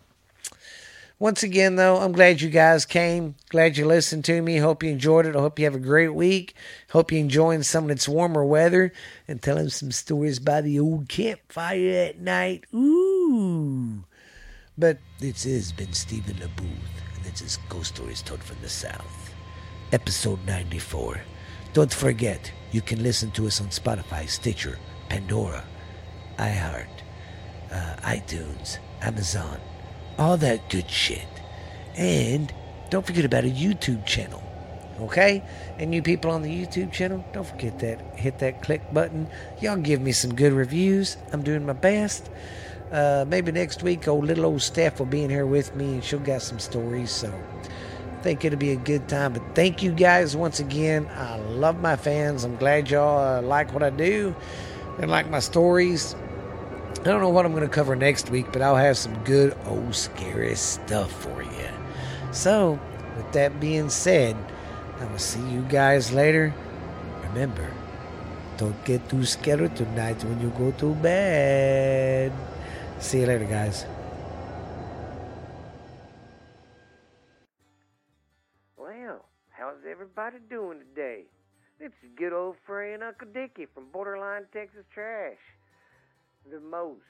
once 1.19 1.43
again, 1.43 1.75
though, 1.75 1.97
I'm 1.97 2.11
glad 2.11 2.41
you 2.41 2.49
guys 2.49 2.85
came. 2.85 3.35
Glad 3.49 3.77
you 3.77 3.85
listened 3.85 4.25
to 4.25 4.41
me. 4.41 4.57
Hope 4.57 4.81
you 4.81 4.89
enjoyed 4.89 5.25
it. 5.25 5.35
I 5.35 5.39
hope 5.39 5.59
you 5.59 5.65
have 5.65 5.75
a 5.75 5.79
great 5.79 6.13
week. 6.13 6.55
Hope 6.89 7.11
you're 7.11 7.21
enjoying 7.21 7.63
some 7.63 7.85
of 7.85 7.91
its 7.91 8.09
warmer 8.09 8.43
weather 8.43 8.91
and 9.27 9.41
telling 9.41 9.69
some 9.69 9.91
stories 9.91 10.39
by 10.39 10.61
the 10.61 10.79
old 10.79 11.09
campfire 11.09 12.07
at 12.09 12.19
night. 12.19 12.65
Ooh. 12.73 14.03
But 14.81 14.97
this 15.19 15.43
has 15.43 15.71
been 15.71 15.93
Stephen 15.93 16.37
LeBooth, 16.37 17.15
and 17.15 17.23
this 17.23 17.39
is 17.43 17.59
Ghost 17.69 17.93
Stories 17.93 18.23
Told 18.23 18.41
from 18.41 18.57
the 18.63 18.67
South, 18.67 19.31
episode 19.91 20.39
94. 20.47 21.21
Don't 21.73 21.93
forget, 21.93 22.51
you 22.71 22.81
can 22.81 23.03
listen 23.03 23.29
to 23.33 23.45
us 23.45 23.61
on 23.61 23.67
Spotify, 23.67 24.27
Stitcher, 24.27 24.79
Pandora, 25.07 25.63
iHeart, 26.39 26.87
uh, 27.71 27.95
iTunes, 27.97 28.79
Amazon, 29.03 29.59
all 30.17 30.35
that 30.37 30.67
good 30.71 30.89
shit. 30.89 31.29
And 31.95 32.51
don't 32.89 33.05
forget 33.05 33.23
about 33.23 33.43
a 33.43 33.51
YouTube 33.51 34.03
channel. 34.07 34.41
Okay? 34.99 35.43
And 35.77 35.93
you 35.93 36.01
people 36.01 36.31
on 36.31 36.41
the 36.41 36.49
YouTube 36.49 36.91
channel, 36.91 37.23
don't 37.33 37.45
forget 37.45 37.77
that. 37.81 38.17
Hit 38.17 38.39
that 38.39 38.63
click 38.63 38.81
button. 38.91 39.27
Y'all 39.61 39.77
give 39.77 40.01
me 40.01 40.11
some 40.11 40.33
good 40.33 40.53
reviews. 40.53 41.17
I'm 41.31 41.43
doing 41.43 41.67
my 41.67 41.73
best. 41.73 42.31
Uh, 42.91 43.23
maybe 43.27 43.51
next 43.51 43.83
week, 43.83 44.07
old 44.07 44.25
little 44.25 44.45
old 44.45 44.61
Steph 44.61 44.99
will 44.99 45.05
be 45.05 45.23
in 45.23 45.29
here 45.29 45.45
with 45.45 45.73
me, 45.75 45.93
and 45.93 46.03
she'll 46.03 46.19
got 46.19 46.41
some 46.41 46.59
stories. 46.59 47.09
So 47.09 47.33
I 47.33 48.21
think 48.21 48.43
it'll 48.43 48.59
be 48.59 48.71
a 48.71 48.75
good 48.75 49.07
time. 49.07 49.33
But 49.33 49.43
thank 49.55 49.81
you 49.81 49.91
guys 49.93 50.35
once 50.35 50.59
again. 50.59 51.09
I 51.15 51.37
love 51.37 51.79
my 51.79 51.95
fans. 51.95 52.43
I'm 52.43 52.57
glad 52.57 52.89
y'all 52.89 53.37
uh, 53.37 53.41
like 53.41 53.73
what 53.73 53.81
I 53.81 53.91
do 53.91 54.35
and 54.99 55.09
like 55.09 55.29
my 55.29 55.39
stories. 55.39 56.15
I 56.99 57.03
don't 57.03 57.21
know 57.21 57.29
what 57.29 57.45
I'm 57.45 57.53
going 57.53 57.63
to 57.63 57.73
cover 57.73 57.95
next 57.95 58.29
week, 58.29 58.51
but 58.51 58.61
I'll 58.61 58.75
have 58.75 58.97
some 58.97 59.15
good 59.23 59.57
old 59.65 59.95
scary 59.95 60.55
stuff 60.55 61.11
for 61.11 61.41
you. 61.41 61.69
So, 62.31 62.79
with 63.15 63.31
that 63.31 63.59
being 63.59 63.89
said, 63.89 64.35
I 64.99 65.05
will 65.05 65.17
see 65.17 65.41
you 65.49 65.61
guys 65.61 66.11
later. 66.11 66.53
Remember, 67.23 67.71
don't 68.57 68.83
get 68.85 69.07
too 69.09 69.25
scared 69.25 69.75
tonight 69.75 70.23
when 70.23 70.41
you 70.41 70.49
go 70.49 70.71
to 70.71 70.93
bed. 70.95 72.31
See 73.01 73.19
you 73.21 73.25
later, 73.25 73.45
guys. 73.45 73.83
Well, 78.77 79.25
how's 79.49 79.83
everybody 79.89 80.37
doing 80.49 80.79
today? 80.79 81.23
It's 81.79 81.95
your 82.03 82.11
good 82.15 82.37
old 82.37 82.55
friend 82.65 83.03
Uncle 83.03 83.27
Dickie 83.33 83.65
from 83.73 83.87
Borderline 83.91 84.43
Texas 84.53 84.85
Trash, 84.93 85.41
the 86.49 86.59
most 86.59 87.01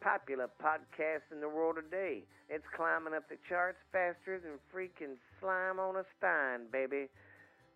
popular 0.00 0.50
podcast 0.60 1.22
in 1.30 1.40
the 1.40 1.48
world 1.48 1.76
today. 1.76 2.24
It's 2.50 2.66
climbing 2.76 3.14
up 3.14 3.28
the 3.28 3.38
charts 3.48 3.78
faster 3.92 4.40
than 4.40 4.58
freaking 4.74 5.14
slime 5.40 5.78
on 5.78 5.94
a 5.94 6.04
stein, 6.18 6.66
baby. 6.72 7.06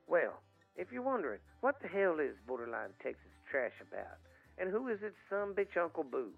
Well, 0.09 0.43
if 0.77 0.89
you're 0.91 1.03
wondering, 1.03 1.39
what 1.61 1.81
the 1.81 1.89
hell 1.89 2.19
is 2.21 2.35
Borderline 2.49 2.91
Texas 3.01 3.31
Trash 3.49 3.79
about? 3.81 4.19
And 4.59 4.71
who 4.71 4.89
is 4.89 4.99
its 5.03 5.17
son 5.31 5.55
bitch 5.55 5.81
Uncle 5.81 6.05
Boo? 6.05 6.33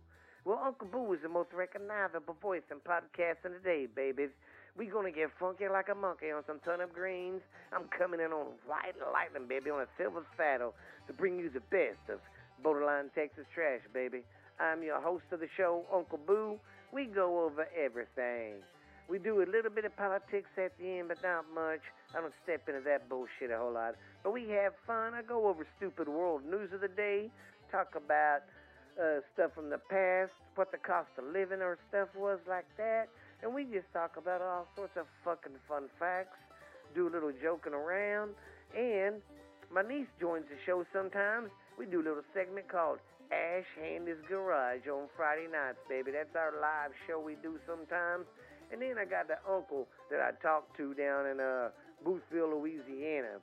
Well, 0.44 0.58
Uncle 0.58 0.88
Boo 0.90 1.12
is 1.12 1.20
the 1.22 1.28
most 1.28 1.50
recognizable 1.54 2.34
voice 2.42 2.66
in 2.72 2.78
podcasting 2.78 3.62
today, 3.62 3.86
babies. 3.86 4.30
We 4.76 4.86
gonna 4.86 5.12
get 5.12 5.30
funky 5.38 5.68
like 5.68 5.88
a 5.88 5.94
monkey 5.94 6.32
on 6.32 6.42
some 6.48 6.58
turnip 6.64 6.92
greens. 6.92 7.42
I'm 7.72 7.86
coming 7.96 8.18
in 8.18 8.32
on 8.32 8.46
white 8.66 8.98
lightning, 9.12 9.46
baby, 9.46 9.70
on 9.70 9.82
a 9.82 9.86
silver 9.96 10.26
saddle 10.36 10.74
to 11.06 11.12
bring 11.12 11.38
you 11.38 11.48
the 11.48 11.62
best 11.70 12.10
of 12.10 12.18
borderline 12.60 13.10
Texas 13.14 13.44
trash, 13.54 13.82
baby. 13.94 14.22
I'm 14.58 14.82
your 14.82 15.00
host 15.00 15.22
of 15.30 15.38
the 15.38 15.48
show, 15.56 15.84
Uncle 15.94 16.18
Boo. 16.18 16.58
We 16.92 17.04
go 17.04 17.44
over 17.44 17.68
everything. 17.78 18.54
We 19.08 19.20
do 19.20 19.42
a 19.42 19.46
little 19.46 19.70
bit 19.70 19.84
of 19.84 19.96
politics 19.96 20.50
at 20.58 20.76
the 20.76 20.98
end, 20.98 21.06
but 21.06 21.22
not 21.22 21.44
much. 21.54 21.82
I 22.16 22.20
don't 22.20 22.34
step 22.42 22.68
into 22.68 22.80
that 22.80 23.08
bullshit 23.08 23.52
a 23.54 23.58
whole 23.58 23.74
lot. 23.74 23.94
But 24.24 24.32
we 24.32 24.48
have 24.50 24.72
fun. 24.88 25.14
I 25.14 25.22
go 25.22 25.46
over 25.46 25.64
stupid 25.76 26.08
world 26.08 26.42
news 26.44 26.72
of 26.72 26.80
the 26.80 26.88
day, 26.88 27.30
talk 27.70 27.94
about 27.94 28.42
uh, 29.00 29.20
stuff 29.34 29.52
from 29.54 29.70
the 29.70 29.78
past, 29.78 30.32
what 30.54 30.70
the 30.70 30.78
cost 30.78 31.08
of 31.18 31.24
living 31.32 31.60
or 31.60 31.78
stuff 31.88 32.08
was 32.16 32.38
like 32.48 32.66
that, 32.76 33.08
and 33.42 33.54
we 33.54 33.64
just 33.64 33.86
talk 33.92 34.16
about 34.16 34.40
all 34.40 34.66
sorts 34.76 34.96
of 34.96 35.06
fucking 35.24 35.56
fun 35.68 35.84
facts, 35.98 36.38
do 36.94 37.08
a 37.08 37.12
little 37.12 37.32
joking 37.42 37.72
around, 37.72 38.32
and 38.76 39.22
my 39.72 39.82
niece 39.82 40.08
joins 40.20 40.44
the 40.50 40.56
show 40.66 40.84
sometimes. 40.92 41.48
We 41.78 41.86
do 41.86 42.02
a 42.02 42.04
little 42.04 42.26
segment 42.34 42.68
called 42.68 42.98
Ash 43.32 43.64
Handy's 43.80 44.20
Garage 44.28 44.86
on 44.86 45.08
Friday 45.16 45.48
nights, 45.50 45.80
baby. 45.88 46.12
That's 46.12 46.36
our 46.36 46.52
live 46.60 46.92
show 47.08 47.18
we 47.18 47.36
do 47.42 47.56
sometimes. 47.66 48.26
And 48.70 48.80
then 48.80 48.96
I 49.00 49.04
got 49.04 49.28
the 49.28 49.40
uncle 49.48 49.88
that 50.10 50.20
I 50.20 50.32
talked 50.42 50.76
to 50.76 50.92
down 50.94 51.26
in 51.26 51.40
uh, 51.40 51.70
Boothville, 52.04 52.52
Louisiana. 52.52 53.40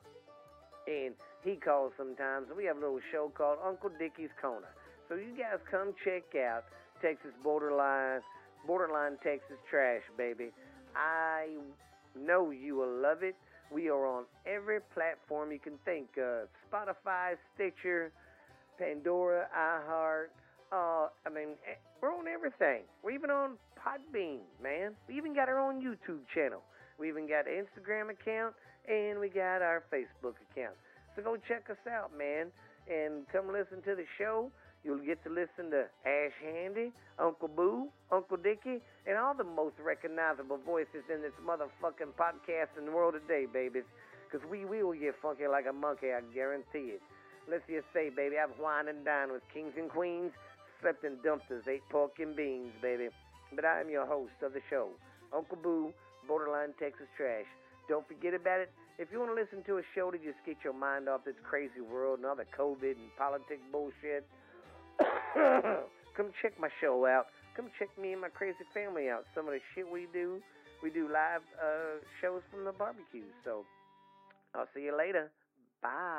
And 0.87 1.13
he 1.43 1.55
calls 1.55 1.93
sometimes. 1.97 2.47
We 2.55 2.65
have 2.65 2.77
a 2.77 2.79
little 2.79 3.01
show 3.11 3.31
called 3.33 3.57
Uncle 3.65 3.89
Dickie's 3.97 4.33
Corner. 4.41 4.69
So 5.09 5.15
you 5.15 5.33
guys 5.35 5.57
come 5.71 5.95
check 6.05 6.37
out 6.37 6.65
Texas 7.01 7.31
Borderline, 7.43 8.21
Borderline 8.67 9.17
Texas 9.23 9.57
Trash, 9.67 10.03
baby. 10.15 10.51
I 10.95 11.47
know 12.15 12.51
you 12.51 12.75
will 12.75 13.01
love 13.01 13.23
it. 13.23 13.35
We 13.73 13.89
are 13.89 14.05
on 14.05 14.25
every 14.45 14.79
platform 14.93 15.51
you 15.51 15.57
can 15.57 15.79
think 15.83 16.09
of 16.19 16.47
Spotify, 16.61 17.37
Stitcher, 17.55 18.11
Pandora, 18.77 19.47
iHeart. 19.57 20.29
Uh, 20.71 21.09
I 21.25 21.33
mean, 21.33 21.57
eh, 21.65 21.73
we're 22.01 22.15
on 22.15 22.27
everything. 22.27 22.83
We're 23.03 23.11
even 23.11 23.31
on 23.31 23.57
Podbean, 23.81 24.41
man. 24.61 24.91
We 25.07 25.17
even 25.17 25.33
got 25.33 25.49
our 25.49 25.59
own 25.59 25.81
YouTube 25.81 26.21
channel. 26.35 26.61
We 26.99 27.09
even 27.09 27.27
got 27.27 27.47
an 27.47 27.65
Instagram 27.65 28.11
account, 28.11 28.53
and 28.87 29.19
we 29.19 29.29
got 29.29 29.63
our 29.63 29.83
Facebook 29.91 30.35
account. 30.51 30.75
So 31.15 31.23
go 31.23 31.35
check 31.47 31.65
us 31.71 31.81
out, 31.91 32.15
man, 32.15 32.51
and 32.87 33.25
come 33.31 33.47
listen 33.51 33.81
to 33.85 33.95
the 33.95 34.05
show. 34.19 34.51
You'll 34.83 35.03
get 35.03 35.21
to 35.25 35.29
listen 35.29 35.71
to 35.71 35.91
Ash 36.07 36.35
Handy, 36.39 36.91
Uncle 37.19 37.49
Boo, 37.49 37.89
Uncle 38.11 38.37
Dickie, 38.37 38.79
and 39.05 39.17
all 39.17 39.35
the 39.35 39.43
most 39.43 39.75
recognizable 39.83 40.57
voices 40.65 41.03
in 41.13 41.21
this 41.21 41.35
motherfucking 41.43 42.15
podcast 42.15 42.77
in 42.77 42.85
the 42.85 42.91
world 42.91 43.15
today, 43.19 43.45
babies. 43.45 43.83
Because 44.25 44.47
we 44.49 44.63
will 44.63 44.93
get 44.93 45.15
funky 45.21 45.47
like 45.47 45.65
a 45.69 45.73
monkey, 45.73 46.13
I 46.15 46.21
guarantee 46.33 46.95
it. 46.95 47.01
Let's 47.49 47.63
just 47.67 47.87
say, 47.93 48.09
baby, 48.09 48.37
I've 48.37 48.55
whined 48.55 48.87
and 48.87 49.03
dined 49.03 49.31
with 49.31 49.41
kings 49.53 49.73
and 49.75 49.89
queens, 49.89 50.31
slept 50.81 51.03
in 51.03 51.17
dumpsters, 51.25 51.67
ate 51.67 51.83
pork 51.89 52.19
and 52.19 52.35
beans, 52.35 52.71
baby. 52.81 53.09
But 53.53 53.65
I 53.65 53.81
am 53.81 53.89
your 53.89 54.05
host 54.05 54.37
of 54.43 54.53
the 54.53 54.61
show, 54.69 54.89
Uncle 55.35 55.57
Boo, 55.57 55.91
Borderline 56.27 56.73
Texas 56.79 57.07
Trash. 57.17 57.49
Don't 57.89 58.07
forget 58.07 58.33
about 58.33 58.61
it. 58.61 58.71
If 58.99 59.09
you 59.11 59.19
want 59.19 59.31
to 59.31 59.35
listen 59.35 59.63
to 59.65 59.79
a 59.79 59.85
show 59.95 60.11
to 60.11 60.17
just 60.17 60.37
get 60.45 60.57
your 60.63 60.73
mind 60.73 61.09
off 61.09 61.25
this 61.25 61.39
crazy 61.43 61.81
world 61.81 62.19
and 62.19 62.27
all 62.27 62.35
the 62.35 62.45
COVID 62.55 62.95
and 62.95 63.09
politics 63.17 63.65
bullshit, 63.71 64.27
Come 66.15 66.31
check 66.41 66.59
my 66.59 66.69
show 66.81 67.05
out. 67.05 67.27
Come 67.55 67.69
check 67.77 67.89
me 68.01 68.13
and 68.13 68.21
my 68.21 68.29
crazy 68.29 68.65
family 68.73 69.09
out. 69.09 69.25
Some 69.35 69.47
of 69.47 69.53
the 69.53 69.59
shit 69.73 69.89
we 69.89 70.07
do. 70.13 70.41
We 70.81 70.89
do 70.89 71.07
live 71.11 71.41
uh, 71.59 71.99
shows 72.21 72.41
from 72.51 72.65
the 72.65 72.71
barbecue. 72.71 73.27
So 73.43 73.65
I'll 74.55 74.67
see 74.73 74.83
you 74.83 74.97
later. 74.97 75.31
Bye. 75.81 76.17